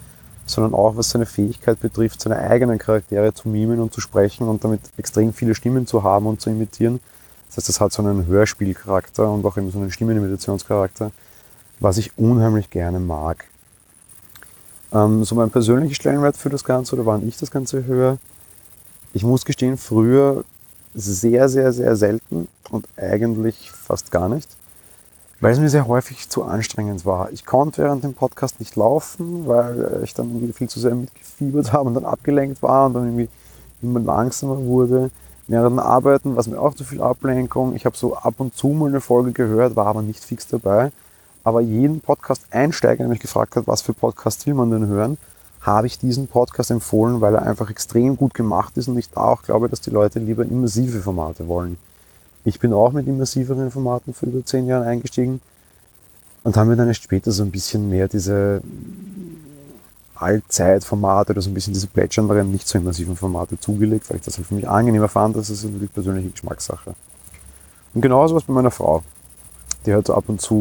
sondern 0.47 0.75
auch 0.75 0.97
was 0.97 1.11
seine 1.11 1.27
Fähigkeit 1.27 1.81
betrifft, 1.81 2.21
seine 2.21 2.39
eigenen 2.39 2.79
Charaktere 2.79 3.33
zu 3.35 3.49
mimen 3.49 3.81
und 3.81 3.93
zu 3.93 4.01
sprechen 4.01 4.49
und 4.49 4.65
damit 4.65 4.81
extrem 4.97 5.33
viele 5.33 5.55
Stimmen 5.55 5.87
zu 5.87 6.03
haben 6.03 6.27
und 6.27 6.41
zu 6.41 6.51
imitieren. 6.51 7.01
Das 7.49 7.59
heißt, 7.59 7.69
das 7.69 7.81
hat 7.81 7.93
so 7.93 8.03
einen 8.03 8.27
Hörspielcharakter 8.27 9.31
und 9.31 9.45
auch 9.45 9.57
eben 9.57 9.71
so 9.71 9.79
einen 9.79 9.91
Stimmenimitationscharakter, 9.91 11.13
was 11.81 11.99
ich 11.99 12.17
unheimlich 12.19 12.71
gerne 12.71 13.01
mag. 13.01 13.45
Ähm, 14.93 15.25
so 15.25 15.35
mein 15.35 15.51
persönlicher 15.51 15.95
Stellenwert 15.95 16.37
für 16.37 16.51
das 16.51 16.65
Ganze 16.65 16.97
oder 16.97 17.07
wann 17.07 17.27
ich 17.27 17.37
das 17.37 17.51
Ganze 17.51 17.85
höre, 17.85 18.19
ich 19.13 19.23
muss 19.23 19.45
gestehen, 19.45 19.77
früher 19.77 20.45
sehr, 20.95 21.49
sehr, 21.49 21.73
sehr 21.73 21.97
selten 21.97 22.49
und 22.71 22.87
eigentlich 22.97 23.71
fast 23.71 24.11
gar 24.11 24.29
nicht, 24.29 24.49
weil 25.41 25.53
es 25.53 25.59
mir 25.59 25.69
sehr 25.69 25.87
häufig 25.87 26.29
zu 26.29 26.45
anstrengend 26.45 27.05
war. 27.05 27.31
Ich 27.33 27.45
konnte 27.45 27.83
während 27.83 28.05
dem 28.05 28.15
Podcast 28.15 28.61
nicht 28.61 28.77
laufen, 28.77 29.47
weil 29.47 30.01
ich 30.05 30.15
dann 30.15 30.31
irgendwie 30.31 30.53
viel 30.53 30.69
zu 30.69 30.81
sehr 30.81 30.95
mitgefiebert 30.95 31.73
habe 31.73 31.89
und 31.89 31.95
dann 31.95 32.05
abgelenkt 32.05 32.63
war 32.63 32.87
und 32.87 32.95
dann 32.95 33.05
irgendwie 33.05 33.29
immer 33.83 34.01
langsamer 34.01 34.59
wurde. 34.65 35.11
Während 35.47 35.73
dem 35.73 35.79
Arbeiten 35.79 36.35
war 36.35 36.41
es 36.41 36.47
mir 36.47 36.59
auch 36.59 36.75
zu 36.75 36.85
viel 36.85 37.03
Ablenkung. 37.03 37.75
Ich 37.77 37.85
habe 37.85 37.97
so 37.97 38.17
ab 38.17 38.35
und 38.39 38.57
zu 38.57 38.69
mal 38.69 38.89
eine 38.89 39.03
Folge 39.03 39.33
gehört, 39.33 39.77
war 39.77 39.87
aber 39.87 40.01
nicht 40.01 40.25
fix 40.25 40.47
dabei. 40.47 40.91
Aber 41.43 41.61
jeden 41.61 42.01
Podcast-Einsteiger, 42.01 43.05
der 43.05 43.09
mich 43.09 43.21
gefragt 43.21 43.55
hat, 43.57 43.67
was 43.67 43.83
für 43.83 43.93
Podcast 43.93 44.47
will 44.47 44.55
man 44.55 44.71
denn 44.71 44.87
hören, 44.87 45.19
habe 45.65 45.87
ich 45.87 45.99
diesen 45.99 46.29
Podcast 46.29 46.71
empfohlen, 46.71 47.23
weil 47.23 47.35
er 47.35 47.43
einfach 47.43 47.71
extrem 47.71 48.17
gut 48.17 48.35
gemacht 48.35 48.77
ist 48.77 48.87
und 48.87 48.99
ich 48.99 49.09
auch 49.17 49.43
glaube, 49.43 49.69
dass 49.69 49.81
die 49.81 49.91
Leute 49.91 50.19
lieber 50.19 50.45
immersive 50.45 51.01
Formate 51.01 51.49
wollen. 51.49 51.79
Ich 52.45 52.61
bin 52.61 52.75
auch 52.75 52.93
mit 52.93 53.07
immersiveren 53.07 53.71
Formaten 53.71 54.13
vor 54.13 54.29
über 54.29 54.45
zehn 54.45 54.67
Jahren 54.67 54.87
eingestiegen 54.87 55.41
und 56.43 56.59
haben 56.59 56.69
mir 56.69 56.77
dann 56.77 56.89
erst 56.89 57.03
später 57.03 57.33
so 57.33 57.43
ein 57.43 57.51
bisschen 57.51 57.89
mehr 57.89 58.09
diese 58.09 58.61
Allzeitformate 60.17 61.33
oder 61.33 61.41
so 61.41 61.49
ein 61.49 61.55
bisschen 61.55 61.73
diese 61.73 61.87
plätschernderen, 61.87 62.53
nicht 62.53 62.69
so 62.69 62.77
immersiven 62.77 63.17
Formate 63.17 63.59
zugelegt, 63.59 64.11
weil 64.11 64.19
ich 64.19 64.23
das 64.23 64.37
halt 64.37 64.47
für 64.47 64.55
mich 64.55 64.69
angenehmer 64.69 65.09
fand. 65.09 65.35
Das 65.35 65.49
ist 65.49 65.65
natürlich 65.65 65.93
persönliche 65.95 66.29
Geschmackssache. 66.29 66.95
Und 67.95 68.03
genauso 68.03 68.35
was 68.35 68.45
bei 68.45 68.53
meiner 68.53 68.71
Frau. 68.71 69.03
Die 69.87 69.95
hat 69.95 70.07
so 70.07 70.15
ab 70.15 70.25
und 70.29 70.43
zu 70.43 70.55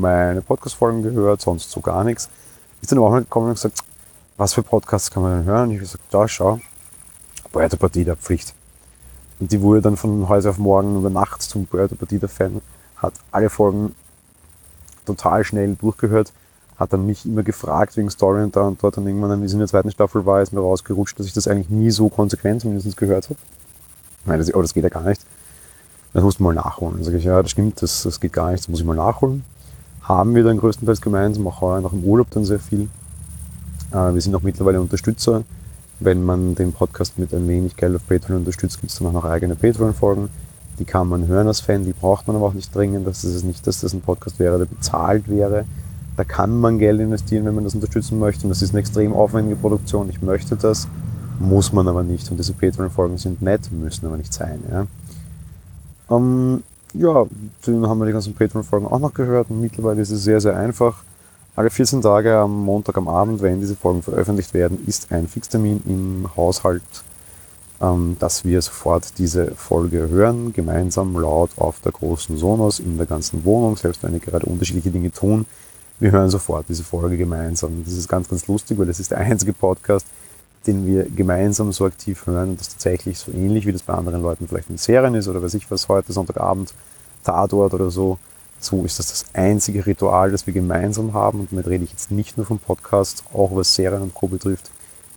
meine 0.00 0.40
Podcast-Folgen 0.40 1.02
gehört, 1.02 1.42
sonst 1.42 1.70
so 1.70 1.80
gar 1.80 2.04
nichts. 2.04 2.30
Ist 2.80 2.90
dann 2.90 2.98
auch 2.98 3.10
mal 3.10 3.20
gekommen 3.20 3.48
und 3.48 3.54
gesagt, 3.54 3.82
was 4.40 4.54
für 4.54 4.62
Podcasts 4.62 5.10
kann 5.10 5.22
man 5.22 5.36
denn 5.36 5.44
hören? 5.44 5.64
Und 5.64 5.70
ich 5.72 5.76
habe 5.76 5.86
gesagt, 5.86 6.04
da 6.10 6.26
schau, 6.26 6.60
Puerto 7.52 7.76
Partida 7.76 8.16
Pflicht. 8.16 8.54
Und 9.38 9.52
die 9.52 9.60
wurde 9.60 9.82
dann 9.82 9.98
von 9.98 10.30
heute 10.30 10.48
auf 10.48 10.56
morgen 10.56 10.96
über 10.96 11.10
Nacht 11.10 11.42
zum 11.42 11.66
Puerto 11.66 11.94
Partida 11.94 12.26
Fan, 12.26 12.62
hat 12.96 13.12
alle 13.32 13.50
Folgen 13.50 13.94
total 15.04 15.44
schnell 15.44 15.76
durchgehört, 15.76 16.32
hat 16.78 16.94
dann 16.94 17.04
mich 17.04 17.26
immer 17.26 17.42
gefragt 17.42 17.98
wegen 17.98 18.08
Story 18.08 18.42
und 18.42 18.56
da 18.56 18.62
und 18.62 18.82
dort 18.82 18.96
und 18.96 19.06
irgendwann, 19.06 19.42
wie 19.42 19.44
es 19.44 19.52
in 19.52 19.58
der 19.58 19.68
zweiten 19.68 19.90
Staffel 19.90 20.24
war, 20.24 20.40
ist 20.40 20.54
mir 20.54 20.60
rausgerutscht, 20.60 21.18
dass 21.18 21.26
ich 21.26 21.34
das 21.34 21.46
eigentlich 21.46 21.68
nie 21.68 21.90
so 21.90 22.08
konsequent 22.08 22.62
zumindest 22.62 22.96
gehört 22.96 23.28
habe. 23.28 23.38
Nein, 24.24 24.38
das, 24.38 24.54
oh, 24.54 24.62
das 24.62 24.72
geht 24.72 24.84
ja 24.84 24.88
gar 24.90 25.02
nicht. 25.02 25.20
Das 26.14 26.22
musst 26.22 26.38
du 26.38 26.44
mal 26.44 26.54
nachholen. 26.54 26.94
Dann 26.94 27.04
sage 27.04 27.18
ich, 27.18 27.24
ja, 27.24 27.42
das 27.42 27.50
stimmt, 27.50 27.82
das, 27.82 28.04
das 28.04 28.18
geht 28.18 28.32
gar 28.32 28.52
nicht, 28.52 28.60
das 28.60 28.68
muss 28.68 28.80
ich 28.80 28.86
mal 28.86 28.96
nachholen. 28.96 29.44
Haben 30.00 30.34
wir 30.34 30.44
dann 30.44 30.56
größtenteils 30.56 31.02
gemeinsam, 31.02 31.46
auch 31.46 31.60
heuer 31.60 31.82
nach 31.82 31.90
dem 31.90 32.04
Urlaub 32.04 32.30
dann 32.30 32.46
sehr 32.46 32.58
viel. 32.58 32.88
Äh, 33.92 34.14
wir 34.14 34.20
sind 34.20 34.34
auch 34.34 34.42
mittlerweile 34.42 34.80
Unterstützer. 34.80 35.44
Wenn 35.98 36.24
man 36.24 36.54
den 36.54 36.72
Podcast 36.72 37.18
mit 37.18 37.34
ein 37.34 37.46
wenig 37.46 37.76
Geld 37.76 37.94
auf 37.94 38.06
Patreon 38.08 38.38
unterstützt, 38.38 38.80
gibt 38.80 38.92
es 38.92 38.98
dann 38.98 39.08
auch 39.08 39.12
noch 39.12 39.24
eigene 39.24 39.54
Patreon-Folgen. 39.54 40.30
Die 40.78 40.84
kann 40.84 41.08
man 41.08 41.26
hören 41.26 41.46
als 41.46 41.60
Fan, 41.60 41.84
die 41.84 41.92
braucht 41.92 42.26
man 42.26 42.36
aber 42.36 42.46
auch 42.46 42.54
nicht 42.54 42.74
dringend. 42.74 43.06
Das 43.06 43.22
ist 43.22 43.44
nicht, 43.44 43.66
dass 43.66 43.80
das 43.80 43.92
ein 43.92 44.00
Podcast 44.00 44.38
wäre, 44.38 44.58
der 44.58 44.64
bezahlt 44.64 45.28
wäre. 45.28 45.66
Da 46.16 46.24
kann 46.24 46.58
man 46.58 46.78
Geld 46.78 47.00
investieren, 47.00 47.44
wenn 47.44 47.54
man 47.54 47.64
das 47.64 47.74
unterstützen 47.74 48.18
möchte. 48.18 48.44
Und 48.44 48.50
das 48.50 48.62
ist 48.62 48.70
eine 48.70 48.80
extrem 48.80 49.12
aufwendige 49.12 49.56
Produktion. 49.56 50.08
Ich 50.08 50.22
möchte 50.22 50.56
das, 50.56 50.88
muss 51.38 51.72
man 51.72 51.86
aber 51.86 52.02
nicht. 52.02 52.30
Und 52.30 52.38
diese 52.38 52.54
Patreon-Folgen 52.54 53.18
sind 53.18 53.42
nett, 53.42 53.70
müssen 53.70 54.06
aber 54.06 54.16
nicht 54.16 54.32
sein. 54.32 54.60
Ja, 54.70 54.86
ähm, 56.16 56.62
ja 56.94 57.26
dann 57.66 57.86
haben 57.86 57.98
wir 57.98 58.06
die 58.06 58.12
ganzen 58.12 58.34
Patreon-Folgen 58.34 58.86
auch 58.86 59.00
noch 59.00 59.12
gehört. 59.12 59.50
Und 59.50 59.60
mittlerweile 59.60 60.00
ist 60.00 60.10
es 60.10 60.24
sehr, 60.24 60.40
sehr 60.40 60.56
einfach 60.56 61.02
alle 61.56 61.70
14 61.70 62.02
Tage 62.02 62.36
am 62.36 62.64
Montag 62.64 62.96
am 62.96 63.08
Abend, 63.08 63.42
wenn 63.42 63.60
diese 63.60 63.76
Folgen 63.76 64.02
veröffentlicht 64.02 64.54
werden, 64.54 64.84
ist 64.86 65.12
ein 65.12 65.28
Fixtermin 65.28 65.82
im 65.86 66.36
Haushalt, 66.36 66.82
ähm, 67.80 68.16
dass 68.18 68.44
wir 68.44 68.62
sofort 68.62 69.18
diese 69.18 69.52
Folge 69.52 70.08
hören, 70.08 70.52
gemeinsam 70.52 71.18
laut 71.18 71.50
auf 71.56 71.80
der 71.80 71.92
großen 71.92 72.36
Sonos 72.36 72.78
in 72.78 72.96
der 72.96 73.06
ganzen 73.06 73.44
Wohnung, 73.44 73.76
selbst 73.76 74.02
wenn 74.02 74.12
wir 74.12 74.20
gerade 74.20 74.46
unterschiedliche 74.46 74.90
Dinge 74.90 75.10
tun. 75.10 75.46
Wir 75.98 76.12
hören 76.12 76.30
sofort 76.30 76.66
diese 76.68 76.84
Folge 76.84 77.18
gemeinsam. 77.18 77.84
Das 77.84 77.94
ist 77.94 78.08
ganz, 78.08 78.28
ganz 78.28 78.46
lustig, 78.46 78.78
weil 78.78 78.86
das 78.86 79.00
ist 79.00 79.10
der 79.10 79.18
einzige 79.18 79.52
Podcast, 79.52 80.06
den 80.66 80.86
wir 80.86 81.04
gemeinsam 81.04 81.72
so 81.72 81.84
aktiv 81.84 82.26
hören 82.26 82.50
und 82.50 82.60
das 82.60 82.70
tatsächlich 82.70 83.18
so 83.18 83.32
ähnlich 83.32 83.66
wie 83.66 83.72
das 83.72 83.82
bei 83.82 83.94
anderen 83.94 84.22
Leuten 84.22 84.46
vielleicht 84.46 84.70
in 84.70 84.78
Serien 84.78 85.14
ist 85.14 85.28
oder 85.28 85.42
weiß 85.42 85.54
ich 85.54 85.70
was 85.70 85.88
heute, 85.88 86.12
Sonntagabend, 86.12 86.72
Tatort 87.24 87.74
oder 87.74 87.90
so, 87.90 88.18
so 88.60 88.84
ist 88.84 88.98
das 88.98 89.08
das 89.08 89.24
einzige 89.32 89.86
Ritual, 89.86 90.30
das 90.30 90.46
wir 90.46 90.54
gemeinsam 90.54 91.14
haben. 91.14 91.40
Und 91.40 91.50
damit 91.50 91.66
rede 91.66 91.84
ich 91.84 91.92
jetzt 91.92 92.10
nicht 92.10 92.36
nur 92.36 92.46
vom 92.46 92.58
Podcast, 92.58 93.24
auch 93.32 93.54
was 93.54 93.74
Serien 93.74 94.02
und 94.02 94.14
Co. 94.14 94.28
betrifft. 94.28 94.70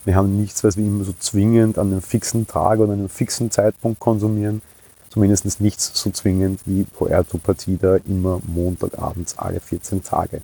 Wir 0.06 0.16
haben 0.16 0.36
nichts, 0.38 0.64
was 0.64 0.78
wir 0.78 0.86
immer 0.86 1.04
so 1.04 1.14
zwingend 1.20 1.78
an 1.78 1.92
einem 1.92 2.02
fixen 2.02 2.48
Tag 2.48 2.80
oder 2.80 2.94
einem 2.94 3.10
fixen 3.10 3.52
Zeitpunkt 3.52 4.00
konsumieren. 4.00 4.62
Zumindest 5.10 5.62
nichts 5.62 5.92
so 5.94 6.10
zwingend 6.10 6.62
wie 6.66 6.84
Puerto 6.84 7.38
Partida 7.38 7.98
immer 8.08 8.42
Montagabends 8.48 9.38
alle 9.38 9.60
14 9.60 10.04
Tage. 10.04 10.42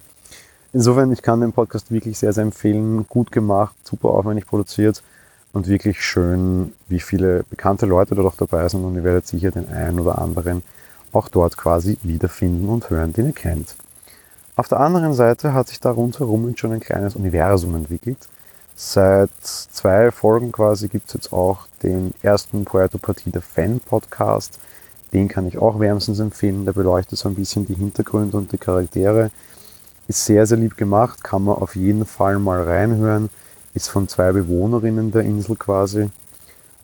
Insofern, 0.72 1.12
ich 1.12 1.24
kann 1.24 1.42
den 1.42 1.54
Podcast 1.54 1.92
wirklich 1.92 2.20
sehr, 2.20 2.34
sehr 2.34 2.44
empfehlen. 2.44 3.08
Gut 3.08 3.32
gemacht, 3.32 3.76
super 3.84 4.10
aufwendig 4.10 4.46
produziert 4.46 5.02
und 5.52 5.68
wirklich 5.68 6.04
schön, 6.04 6.74
wie 6.88 7.00
viele 7.00 7.44
bekannte 7.50 7.88
Leute 7.88 8.14
dort 8.14 8.34
auch 8.34 8.38
dabei 8.38 8.70
sind. 8.70 8.84
Und 8.84 8.96
ihr 8.96 9.04
werdet 9.04 9.26
sicher 9.26 9.52
den 9.52 9.68
einen 9.70 10.00
oder 10.00 10.20
anderen 10.20 10.62
auch 11.14 11.28
dort 11.28 11.58
quasi 11.58 11.98
wiederfinden 12.04 12.70
und 12.70 12.90
hören, 12.90 13.14
den 13.14 13.28
ihr 13.28 13.34
kennt. 13.34 13.76
Auf 14.56 14.68
der 14.68 14.80
anderen 14.80 15.14
Seite 15.14 15.54
hat 15.54 15.70
sich 15.70 15.80
da 15.80 15.92
rundherum 15.92 16.54
schon 16.58 16.74
ein 16.74 16.80
kleines 16.80 17.16
Universum 17.16 17.76
entwickelt. 17.76 18.18
Seit 18.76 19.30
zwei 19.42 20.12
Folgen 20.12 20.52
quasi 20.52 20.88
gibt 20.88 21.08
es 21.08 21.14
jetzt 21.14 21.34
auch 21.34 21.68
den 21.84 22.14
ersten 22.22 22.66
Puerto 22.66 22.98
Partida 22.98 23.42
Fan 23.42 23.80
Podcast. 23.80 24.60
Den 25.12 25.28
kann 25.28 25.48
ich 25.48 25.58
auch 25.58 25.80
wärmstens 25.80 26.20
empfehlen. 26.20 26.66
Der 26.66 26.74
beleuchtet 26.74 27.18
so 27.18 27.30
ein 27.30 27.36
bisschen 27.36 27.66
die 27.66 27.74
Hintergründe 27.74 28.38
und 28.38 28.52
die 28.52 28.58
Charaktere. 28.58 29.32
Ist 30.08 30.26
sehr, 30.26 30.46
sehr 30.46 30.58
lieb 30.58 30.78
gemacht, 30.78 31.24
kann 31.24 31.44
man 31.44 31.56
auf 31.58 31.76
jeden 31.76 32.06
Fall 32.06 32.40
mal 32.40 32.64
reinhören. 32.64 33.30
Ist 33.74 33.90
von 33.90 34.08
zwei 34.08 34.32
Bewohnerinnen 34.32 35.12
der 35.12 35.24
Insel 35.24 35.56
quasi. 35.56 36.10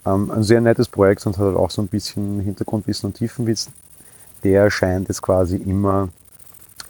Ähm, 0.06 0.32
ein 0.32 0.44
sehr 0.44 0.62
nettes 0.62 0.88
Projekt 0.88 1.26
und 1.26 1.38
hat 1.38 1.46
halt 1.46 1.58
auch 1.58 1.72
so 1.72 1.82
ein 1.82 1.88
bisschen 1.88 2.40
Hintergrundwissen 2.40 3.08
und 3.08 3.14
Tiefenwissen, 3.18 3.74
der 4.46 4.64
erscheint 4.64 5.08
jetzt 5.08 5.24
quasi 5.24 5.58
immer 5.58 6.10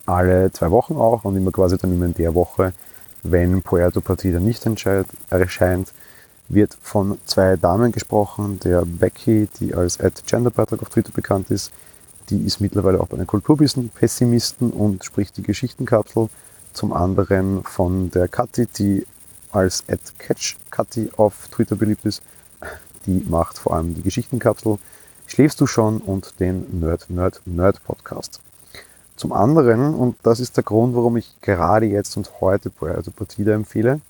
alle 0.06 0.52
zwei 0.52 0.70
Wochen 0.72 0.98
auch 0.98 1.24
und 1.24 1.38
immer 1.38 1.52
quasi 1.52 1.78
dann 1.78 1.94
immer 1.94 2.06
in 2.06 2.13
der 2.13 2.36
Woche, 2.36 2.74
wenn 3.24 3.62
Puerto 3.62 4.02
Partida 4.02 4.39
nicht 4.39 4.68
erscheint, 5.30 5.94
wird 6.50 6.78
von 6.82 7.18
zwei 7.26 7.56
Damen 7.56 7.91
gesprochen. 7.91 8.60
Der 8.60 8.84
Becky, 8.86 9.48
die 9.60 9.74
als 9.74 9.98
Genderbeitrag 10.28 10.82
auf 10.82 10.89
Twitter 10.89 11.12
bekannt 11.12 11.50
ist, 11.50 11.72
die 12.30 12.46
ist 12.46 12.60
mittlerweile 12.60 13.00
auch 13.00 13.08
bei 13.08 13.18
den 13.18 13.26
Kulturwissen-Pessimisten 13.26 14.72
und 14.72 15.06
spricht 15.06 15.38
die 15.38 15.44
Geschichtenkapsel. 15.44 16.30
Zum 16.74 16.91
anderen 16.91 17.63
von 17.63 18.12
der 18.12 18.28
Kathi, 18.28 18.68
die 18.68 19.08
als 19.52 19.86
CatchKathi 20.20 21.12
auf 21.15 21.48
Twitter 21.48 21.78
beliebt 21.78 22.06
ist. 22.06 22.22
Die 23.06 23.24
macht 23.30 23.58
vor 23.58 23.76
allem 23.76 23.96
die 23.96 24.02
Geschichtenkapsel 24.02 24.78
Schläfst 25.28 25.60
du 25.60 25.68
schon 25.68 25.98
und 25.98 26.40
den 26.40 26.80
Nerd, 26.80 27.10
Nerd, 27.10 27.42
Nerd 27.46 27.84
Podcast. 27.84 28.40
Zum 29.16 29.34
anderen, 29.34 29.94
und 29.96 30.18
das 30.24 30.40
ist 30.40 30.56
der 30.56 30.64
Grund, 30.64 30.96
warum 30.96 31.18
ich 31.18 31.40
gerade 31.42 31.88
jetzt 31.88 32.16
und 32.16 32.30
heute 32.42 32.70
Puerto 32.70 33.12
Partida 33.12 33.54
empfehle, 33.54 34.02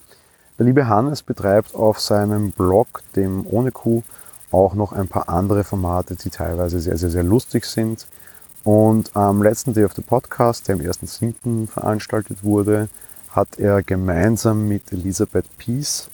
der 0.58 0.66
liebe 0.66 0.88
Hannes 0.88 1.24
betreibt 1.24 1.74
auf 1.74 2.00
seinem 2.00 2.52
Blog, 2.52 3.02
dem 3.16 3.46
Ohne 3.48 3.72
Kuh, 3.72 4.04
auch 4.52 4.74
noch 4.74 4.94
ein 4.94 5.08
paar 5.08 5.30
andere 5.30 5.64
Formate, 5.64 6.16
die 6.16 6.30
teilweise 6.30 6.80
sehr, 6.80 6.98
sehr, 6.98 7.10
sehr 7.10 7.24
lustig 7.24 7.66
sind. 7.66 8.08
Und 8.64 9.16
am 9.16 9.44
letzten 9.44 9.74
Day 9.74 9.86
of 9.86 9.94
the 9.94 10.02
Podcast, 10.02 10.68
der 10.68 10.76
am 10.76 10.82
1.7. 10.82 11.68
veranstaltet 11.68 12.44
wurde, 12.44 12.90
hat 13.30 13.60
er 13.60 13.84
gemeinsam 13.84 14.68
mit 14.68 14.92
Elisabeth 14.92 15.46
Peace, 15.58 16.10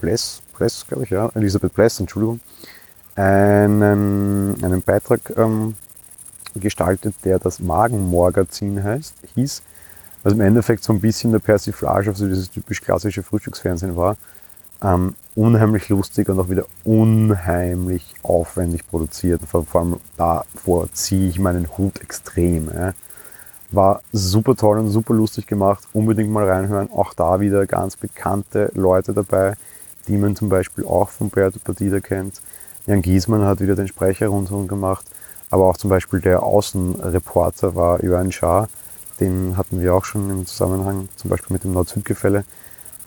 Bless, 0.00 0.42
Bless, 0.56 0.86
glaube 0.86 1.04
ich, 1.04 1.10
ja, 1.10 1.30
Elisabeth 1.34 1.74
Bless, 1.74 2.00
Entschuldigung, 2.00 2.40
einen, 3.16 4.62
einen 4.62 4.82
Beitrag 4.82 5.20
ähm, 5.36 5.74
gestaltet, 6.54 7.14
der 7.24 7.38
das 7.38 7.60
Magenmorgazin 7.60 8.82
heißt, 8.82 9.14
hieß, 9.34 9.62
was 10.22 10.32
im 10.32 10.40
Endeffekt 10.40 10.84
so 10.84 10.92
ein 10.92 11.00
bisschen 11.00 11.32
der 11.32 11.38
Persiflage 11.38 12.10
auf 12.10 12.16
so 12.16 12.26
dieses 12.26 12.50
typisch 12.50 12.82
klassische 12.82 13.22
Frühstücksfernsehen 13.22 13.96
war. 13.96 14.16
Ähm, 14.82 15.14
unheimlich 15.34 15.88
lustig 15.88 16.28
und 16.28 16.38
auch 16.38 16.50
wieder 16.50 16.66
unheimlich 16.84 18.14
aufwendig 18.22 18.86
produziert. 18.86 19.42
Vor, 19.46 19.64
vor 19.64 19.80
allem 19.80 19.96
davor 20.16 20.92
ziehe 20.92 21.28
ich 21.28 21.38
meinen 21.38 21.68
Hut 21.78 22.00
extrem. 22.02 22.70
Ja. 22.74 22.92
War 23.70 24.02
super 24.12 24.54
toll 24.54 24.78
und 24.78 24.90
super 24.90 25.14
lustig 25.14 25.46
gemacht. 25.46 25.84
Unbedingt 25.92 26.30
mal 26.30 26.48
reinhören. 26.48 26.90
Auch 26.90 27.14
da 27.14 27.40
wieder 27.40 27.66
ganz 27.66 27.96
bekannte 27.96 28.70
Leute 28.74 29.12
dabei, 29.14 29.54
die 30.08 30.18
man 30.18 30.36
zum 30.36 30.48
Beispiel 30.48 30.84
auch 30.84 31.08
von 31.08 31.30
Beato 31.30 31.58
Partida 31.58 32.00
kennt. 32.00 32.40
Jan 32.86 33.02
Giesmann 33.02 33.44
hat 33.44 33.60
wieder 33.60 33.74
den 33.74 33.88
Sprecher 33.88 34.28
rundherum 34.28 34.68
gemacht. 34.68 35.06
Aber 35.50 35.66
auch 35.66 35.76
zum 35.76 35.90
Beispiel 35.90 36.20
der 36.20 36.42
Außenreporter 36.42 37.74
war 37.74 38.02
Johann 38.04 38.32
Schaar, 38.32 38.68
den 39.20 39.56
hatten 39.56 39.80
wir 39.80 39.94
auch 39.94 40.04
schon 40.04 40.28
im 40.30 40.46
Zusammenhang 40.46 41.08
zum 41.16 41.30
Beispiel 41.30 41.54
mit 41.54 41.64
dem 41.64 41.72
Nord-Süd-Gefälle. 41.72 42.44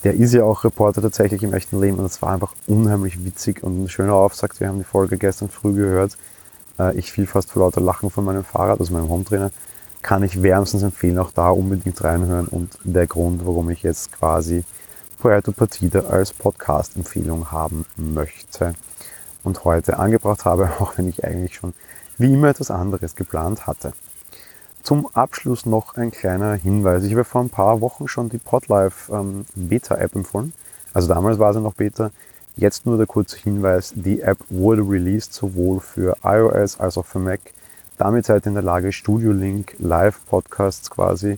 Der 0.03 0.13
ist 0.13 0.33
ja 0.33 0.43
auch 0.43 0.63
Reporter 0.63 1.01
tatsächlich 1.01 1.43
im 1.43 1.53
echten 1.53 1.79
Leben 1.79 1.99
und 1.99 2.05
es 2.05 2.21
war 2.21 2.31
einfach 2.31 2.53
unheimlich 2.67 3.23
witzig 3.25 3.63
und 3.63 3.83
ein 3.83 3.89
schöner 3.89 4.13
Aufsagt. 4.13 4.59
Wir 4.59 4.69
haben 4.69 4.77
die 4.77 4.85
Folge 4.85 5.17
gestern 5.17 5.49
früh 5.49 5.73
gehört. 5.73 6.17
Äh, 6.79 6.97
ich 6.97 7.11
fiel 7.11 7.27
fast 7.27 7.51
vor 7.51 7.63
lauter 7.63 7.81
Lachen 7.81 8.09
von 8.09 8.23
meinem 8.23 8.45
Fahrrad, 8.45 8.79
also 8.79 8.93
meinem 8.93 9.09
Hometrainer. 9.09 9.51
Kann 10.01 10.23
ich 10.23 10.41
wärmstens 10.41 10.83
empfehlen, 10.83 11.19
auch 11.19 11.31
da 11.31 11.49
unbedingt 11.49 12.01
reinhören 12.01 12.47
und 12.47 12.77
der 12.83 13.05
Grund, 13.05 13.45
warum 13.45 13.69
ich 13.69 13.83
jetzt 13.83 14.13
quasi 14.13 14.63
Puerto 15.19 15.51
Partida 15.51 15.99
als 16.05 16.31
Podcast-Empfehlung 16.31 17.51
haben 17.51 17.85
möchte 17.97 18.73
und 19.43 19.65
heute 19.65 19.99
angebracht 19.99 20.45
habe, 20.45 20.69
auch 20.79 20.97
wenn 20.97 21.07
ich 21.07 21.23
eigentlich 21.23 21.55
schon 21.55 21.73
wie 22.17 22.33
immer 22.33 22.49
etwas 22.49 22.71
anderes 22.71 23.15
geplant 23.15 23.67
hatte. 23.67 23.93
Zum 24.83 25.07
Abschluss 25.13 25.65
noch 25.65 25.95
ein 25.95 26.11
kleiner 26.11 26.53
Hinweis. 26.53 27.03
Ich 27.03 27.11
habe 27.11 27.23
vor 27.23 27.41
ein 27.41 27.49
paar 27.49 27.81
Wochen 27.81 28.07
schon 28.07 28.29
die 28.29 28.37
Podlife 28.37 29.13
ähm, 29.13 29.45
Beta-App 29.55 30.15
empfohlen. 30.15 30.53
Also 30.93 31.07
damals 31.07 31.37
war 31.37 31.53
sie 31.53 31.61
noch 31.61 31.73
Beta. 31.73 32.11
Jetzt 32.55 32.85
nur 32.85 32.97
der 32.97 33.05
kurze 33.05 33.37
Hinweis, 33.37 33.93
die 33.95 34.21
App 34.21 34.37
wurde 34.49 34.81
released 34.81 35.33
sowohl 35.33 35.79
für 35.79 36.17
iOS 36.23 36.79
als 36.79 36.97
auch 36.97 37.05
für 37.05 37.19
Mac. 37.19 37.39
Damit 37.97 38.25
seid 38.25 38.45
ihr 38.45 38.47
in 38.47 38.53
der 38.53 38.63
Lage, 38.63 38.91
Studio 38.91 39.31
Link 39.31 39.75
Live-Podcasts 39.79 40.89
quasi 40.89 41.37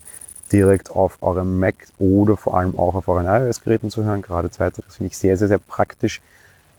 direkt 0.51 0.91
auf 0.91 1.17
eurem 1.21 1.59
Mac 1.59 1.75
oder 1.97 2.37
vor 2.37 2.57
allem 2.57 2.77
auch 2.77 2.95
auf 2.95 3.07
euren 3.07 3.25
iOS-Geräten 3.25 3.89
zu 3.89 4.03
hören. 4.03 4.21
Gerade 4.21 4.51
zweiteres 4.51 4.95
finde 4.95 5.11
ich 5.11 5.17
sehr, 5.17 5.37
sehr, 5.37 5.47
sehr 5.47 5.59
praktisch. 5.59 6.21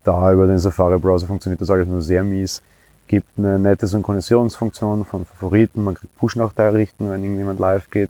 Da 0.03 0.33
über 0.33 0.47
den 0.47 0.59
Safari-Browser 0.59 1.27
funktioniert 1.27 1.61
das 1.61 1.69
alles 1.69 1.87
nur 1.87 2.01
sehr 2.01 2.23
mies 2.23 2.61
gibt 3.07 3.37
eine 3.37 3.59
nette 3.59 3.87
Synchronisierungsfunktion 3.87 5.05
von 5.05 5.25
Favoriten, 5.25 5.83
man 5.83 5.95
kriegt 5.95 6.15
Push-Nachrichten, 6.17 7.09
wenn 7.09 7.23
irgendjemand 7.23 7.59
live 7.59 7.89
geht. 7.89 8.09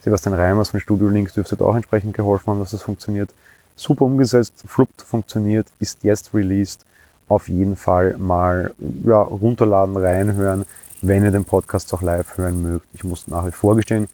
Sebastian 0.00 0.34
Reimers 0.34 0.70
von 0.70 0.80
Studio 0.80 1.08
Links 1.08 1.34
dürfte 1.34 1.58
auch 1.64 1.76
entsprechend 1.76 2.14
geholfen 2.14 2.48
haben, 2.48 2.60
dass 2.60 2.72
das 2.72 2.82
funktioniert. 2.82 3.30
Super 3.76 4.04
umgesetzt, 4.04 4.64
fluppt 4.66 5.02
funktioniert, 5.02 5.66
ist 5.78 6.02
jetzt 6.02 6.34
released. 6.34 6.84
Auf 7.28 7.48
jeden 7.48 7.76
Fall 7.76 8.16
mal 8.18 8.74
ja, 9.04 9.22
runterladen, 9.22 9.96
reinhören, 9.96 10.66
wenn 11.00 11.24
ihr 11.24 11.30
den 11.30 11.44
Podcast 11.44 11.94
auch 11.94 12.02
live 12.02 12.36
hören 12.36 12.60
mögt. 12.60 12.86
Ich 12.92 13.04
muss 13.04 13.28
nach 13.28 13.46
wie 13.46 13.52
vor 13.52 13.76
gestehen, 13.76 14.08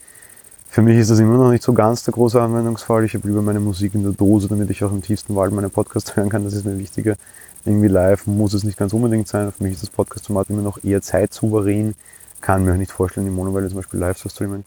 für 0.78 0.82
mich 0.82 0.98
ist 0.98 1.10
das 1.10 1.18
immer 1.18 1.38
noch 1.38 1.50
nicht 1.50 1.64
so 1.64 1.72
ganz 1.72 2.04
der 2.04 2.14
große 2.14 2.40
Anwendungsfall. 2.40 3.04
Ich 3.04 3.12
habe 3.14 3.26
lieber 3.26 3.42
meine 3.42 3.58
Musik 3.58 3.96
in 3.96 4.04
der 4.04 4.12
Dose, 4.12 4.46
damit 4.46 4.70
ich 4.70 4.84
auch 4.84 4.92
im 4.92 5.02
tiefsten 5.02 5.34
Wald 5.34 5.52
meine 5.52 5.70
Podcast 5.70 6.14
hören 6.16 6.28
kann. 6.28 6.44
Das 6.44 6.52
ist 6.52 6.64
mir 6.64 6.78
wichtiger 6.78 7.16
irgendwie 7.64 7.88
live 7.88 8.28
muss 8.28 8.54
es 8.54 8.62
nicht 8.62 8.78
ganz 8.78 8.92
unbedingt 8.92 9.26
sein. 9.26 9.50
Für 9.50 9.64
mich 9.64 9.72
ist 9.72 9.82
das 9.82 9.90
Podcast-Format 9.90 10.50
immer 10.50 10.62
noch 10.62 10.84
eher 10.84 11.02
zeitsouverän. 11.02 11.96
Kann 12.40 12.64
mir 12.64 12.74
auch 12.74 12.76
nicht 12.76 12.92
vorstellen, 12.92 13.26
die 13.26 13.32
Monowelle 13.32 13.66
zum 13.66 13.78
Beispiel 13.78 13.98
live 13.98 14.18
zu 14.18 14.28
streamen. 14.28 14.64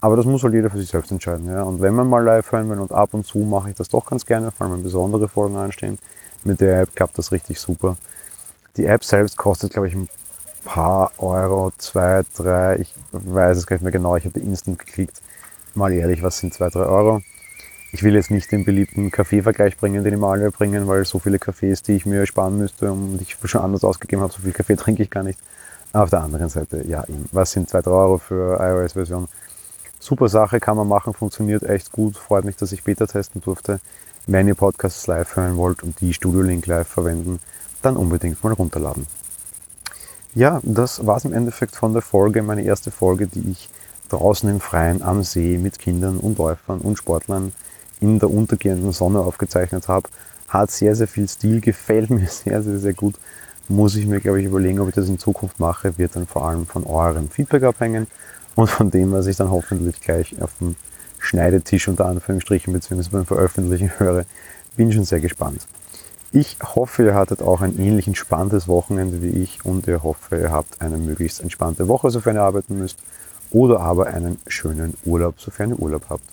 Aber 0.00 0.14
das 0.14 0.26
muss 0.26 0.44
halt 0.44 0.54
jeder 0.54 0.70
für 0.70 0.78
sich 0.78 0.90
selbst 0.90 1.10
entscheiden. 1.10 1.48
Ja. 1.48 1.64
Und 1.64 1.80
wenn 1.80 1.92
man 1.92 2.08
mal 2.08 2.22
live 2.22 2.52
hören 2.52 2.70
will 2.70 2.78
und 2.78 2.92
ab 2.92 3.12
und 3.12 3.26
zu 3.26 3.38
mache 3.38 3.70
ich 3.70 3.74
das 3.74 3.88
doch 3.88 4.06
ganz 4.06 4.24
gerne, 4.24 4.52
vor 4.52 4.64
allem 4.64 4.76
wenn 4.76 4.84
besondere 4.84 5.26
Folgen 5.26 5.56
anstehen. 5.56 5.98
Mit 6.44 6.60
der 6.60 6.82
App 6.82 6.94
klappt 6.94 7.18
das 7.18 7.32
richtig 7.32 7.58
super. 7.58 7.96
Die 8.76 8.84
App 8.84 9.02
selbst 9.02 9.36
kostet, 9.36 9.72
glaube 9.72 9.88
ich, 9.88 9.94
ein 9.96 10.08
paar 10.64 11.10
Euro, 11.18 11.72
zwei, 11.78 12.22
drei, 12.36 12.76
ich 12.76 12.94
weiß 13.10 13.58
es 13.58 13.66
gar 13.66 13.74
nicht 13.74 13.82
mehr 13.82 13.90
genau, 13.90 14.14
ich 14.14 14.24
habe 14.24 14.38
instant 14.38 14.78
geklickt. 14.78 15.20
Mal 15.78 15.92
ehrlich, 15.92 16.24
was 16.24 16.38
sind 16.38 16.52
zwei, 16.52 16.70
drei 16.70 16.86
Euro? 16.86 17.22
Ich 17.92 18.02
will 18.02 18.16
jetzt 18.16 18.32
nicht 18.32 18.50
den 18.50 18.64
beliebten 18.64 19.12
Kaffeevergleich 19.12 19.76
bringen, 19.76 20.02
den 20.02 20.12
immer 20.12 20.30
alle 20.32 20.50
bringen, 20.50 20.88
weil 20.88 21.04
so 21.04 21.20
viele 21.20 21.38
Kaffees, 21.38 21.84
die 21.84 21.92
ich 21.92 22.04
mir 22.04 22.26
sparen 22.26 22.58
müsste 22.58 22.90
und 22.90 23.22
ich 23.22 23.36
schon 23.44 23.60
anders 23.60 23.84
ausgegeben 23.84 24.22
habe, 24.22 24.32
so 24.32 24.42
viel 24.42 24.50
Kaffee 24.50 24.74
trinke 24.76 25.04
ich 25.04 25.10
gar 25.10 25.22
nicht. 25.22 25.38
auf 25.92 26.10
der 26.10 26.22
anderen 26.22 26.48
Seite, 26.48 26.84
ja, 26.84 27.04
was 27.30 27.52
sind 27.52 27.70
2, 27.70 27.82
3 27.82 27.90
Euro 27.92 28.18
für 28.18 28.58
iOS-Version? 28.60 29.28
Super 30.00 30.28
Sache, 30.28 30.58
kann 30.58 30.76
man 30.76 30.88
machen, 30.88 31.14
funktioniert 31.14 31.62
echt 31.62 31.92
gut. 31.92 32.16
Freut 32.16 32.44
mich, 32.44 32.56
dass 32.56 32.72
ich 32.72 32.82
Beta 32.82 33.06
testen 33.06 33.40
durfte. 33.40 33.78
Wenn 34.26 34.48
ihr 34.48 34.56
Podcasts 34.56 35.06
live 35.06 35.36
hören 35.36 35.56
wollt 35.56 35.84
und 35.84 36.00
die 36.00 36.12
Studio 36.12 36.42
Link 36.42 36.66
live 36.66 36.88
verwenden, 36.88 37.38
dann 37.82 37.96
unbedingt 37.96 38.42
mal 38.42 38.52
runterladen. 38.52 39.06
Ja, 40.34 40.58
das 40.64 41.06
war's 41.06 41.24
im 41.24 41.32
Endeffekt 41.32 41.76
von 41.76 41.92
der 41.92 42.02
Folge, 42.02 42.42
meine 42.42 42.62
erste 42.62 42.90
Folge, 42.90 43.28
die 43.28 43.52
ich 43.52 43.70
draußen 44.08 44.48
im 44.48 44.60
Freien 44.60 45.02
am 45.02 45.22
See 45.22 45.58
mit 45.58 45.78
Kindern 45.78 46.18
und 46.18 46.38
Läufern 46.38 46.80
und 46.80 46.96
Sportlern 46.96 47.52
in 48.00 48.18
der 48.18 48.30
untergehenden 48.30 48.92
Sonne 48.92 49.20
aufgezeichnet 49.20 49.88
habe. 49.88 50.08
Hat 50.48 50.70
sehr, 50.70 50.94
sehr 50.94 51.08
viel 51.08 51.28
Stil, 51.28 51.60
gefällt 51.62 52.10
mir 52.10 52.26
sehr, 52.28 52.62
sehr, 52.62 52.78
sehr 52.78 52.94
gut. 52.94 53.16
Muss 53.68 53.96
ich 53.96 54.06
mir, 54.06 54.20
glaube 54.20 54.40
ich, 54.40 54.46
überlegen, 54.46 54.80
ob 54.80 54.88
ich 54.88 54.94
das 54.94 55.08
in 55.08 55.18
Zukunft 55.18 55.60
mache, 55.60 55.98
wird 55.98 56.16
dann 56.16 56.26
vor 56.26 56.48
allem 56.48 56.66
von 56.66 56.84
eurem 56.84 57.28
Feedback 57.28 57.64
abhängen 57.64 58.06
und 58.54 58.70
von 58.70 58.90
dem, 58.90 59.12
was 59.12 59.26
ich 59.26 59.36
dann 59.36 59.50
hoffentlich 59.50 60.00
gleich 60.00 60.40
auf 60.40 60.50
dem 60.58 60.74
Schneidetisch 61.18 61.88
unter 61.88 62.06
Anführungsstrichen 62.06 62.72
beziehungsweise 62.72 63.10
beim 63.10 63.26
Veröffentlichen 63.26 63.90
höre. 63.98 64.24
Bin 64.76 64.92
schon 64.92 65.04
sehr 65.04 65.20
gespannt. 65.20 65.66
Ich 66.30 66.58
hoffe, 66.62 67.04
ihr 67.04 67.14
hattet 67.14 67.42
auch 67.42 67.62
ein 67.62 67.78
ähnlich 67.78 68.06
entspanntes 68.06 68.68
Wochenende 68.68 69.22
wie 69.22 69.30
ich 69.30 69.64
und 69.64 69.86
ihr 69.86 70.02
hoffe, 70.02 70.36
ihr 70.36 70.52
habt 70.52 70.80
eine 70.80 70.98
möglichst 70.98 71.40
entspannte 71.40 71.88
Woche, 71.88 72.10
sofern 72.10 72.36
ihr 72.36 72.42
arbeiten 72.42 72.78
müsst, 72.78 72.98
oder 73.50 73.80
aber 73.80 74.06
einen 74.08 74.38
schönen 74.46 74.94
Urlaub, 75.04 75.40
sofern 75.40 75.70
ihr 75.70 75.78
Urlaub 75.78 76.04
habt. 76.08 76.24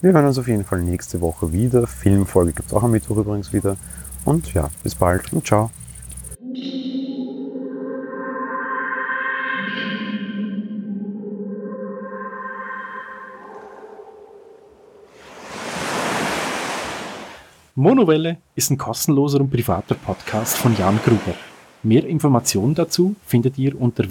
Wir 0.00 0.12
hören 0.12 0.26
uns 0.26 0.38
auf 0.38 0.48
jeden 0.48 0.64
Fall 0.64 0.82
nächste 0.82 1.20
Woche 1.20 1.52
wieder. 1.52 1.86
Filmfolge 1.86 2.52
gibt 2.52 2.68
es 2.68 2.74
auch 2.74 2.82
am 2.82 2.92
Mittwoch 2.92 3.18
übrigens 3.18 3.52
wieder. 3.52 3.76
Und 4.24 4.52
ja, 4.54 4.70
bis 4.82 4.94
bald 4.94 5.32
und 5.32 5.46
ciao. 5.46 5.70
Monowelle 17.74 18.38
ist 18.56 18.70
ein 18.70 18.76
kostenloser 18.76 19.40
und 19.40 19.50
privater 19.50 19.94
Podcast 19.94 20.58
von 20.58 20.76
Jan 20.76 20.98
Gruber. 21.02 21.34
Mehr 21.82 22.04
Informationen 22.04 22.74
dazu 22.74 23.16
findet 23.24 23.56
ihr 23.56 23.80
unter 23.80 24.10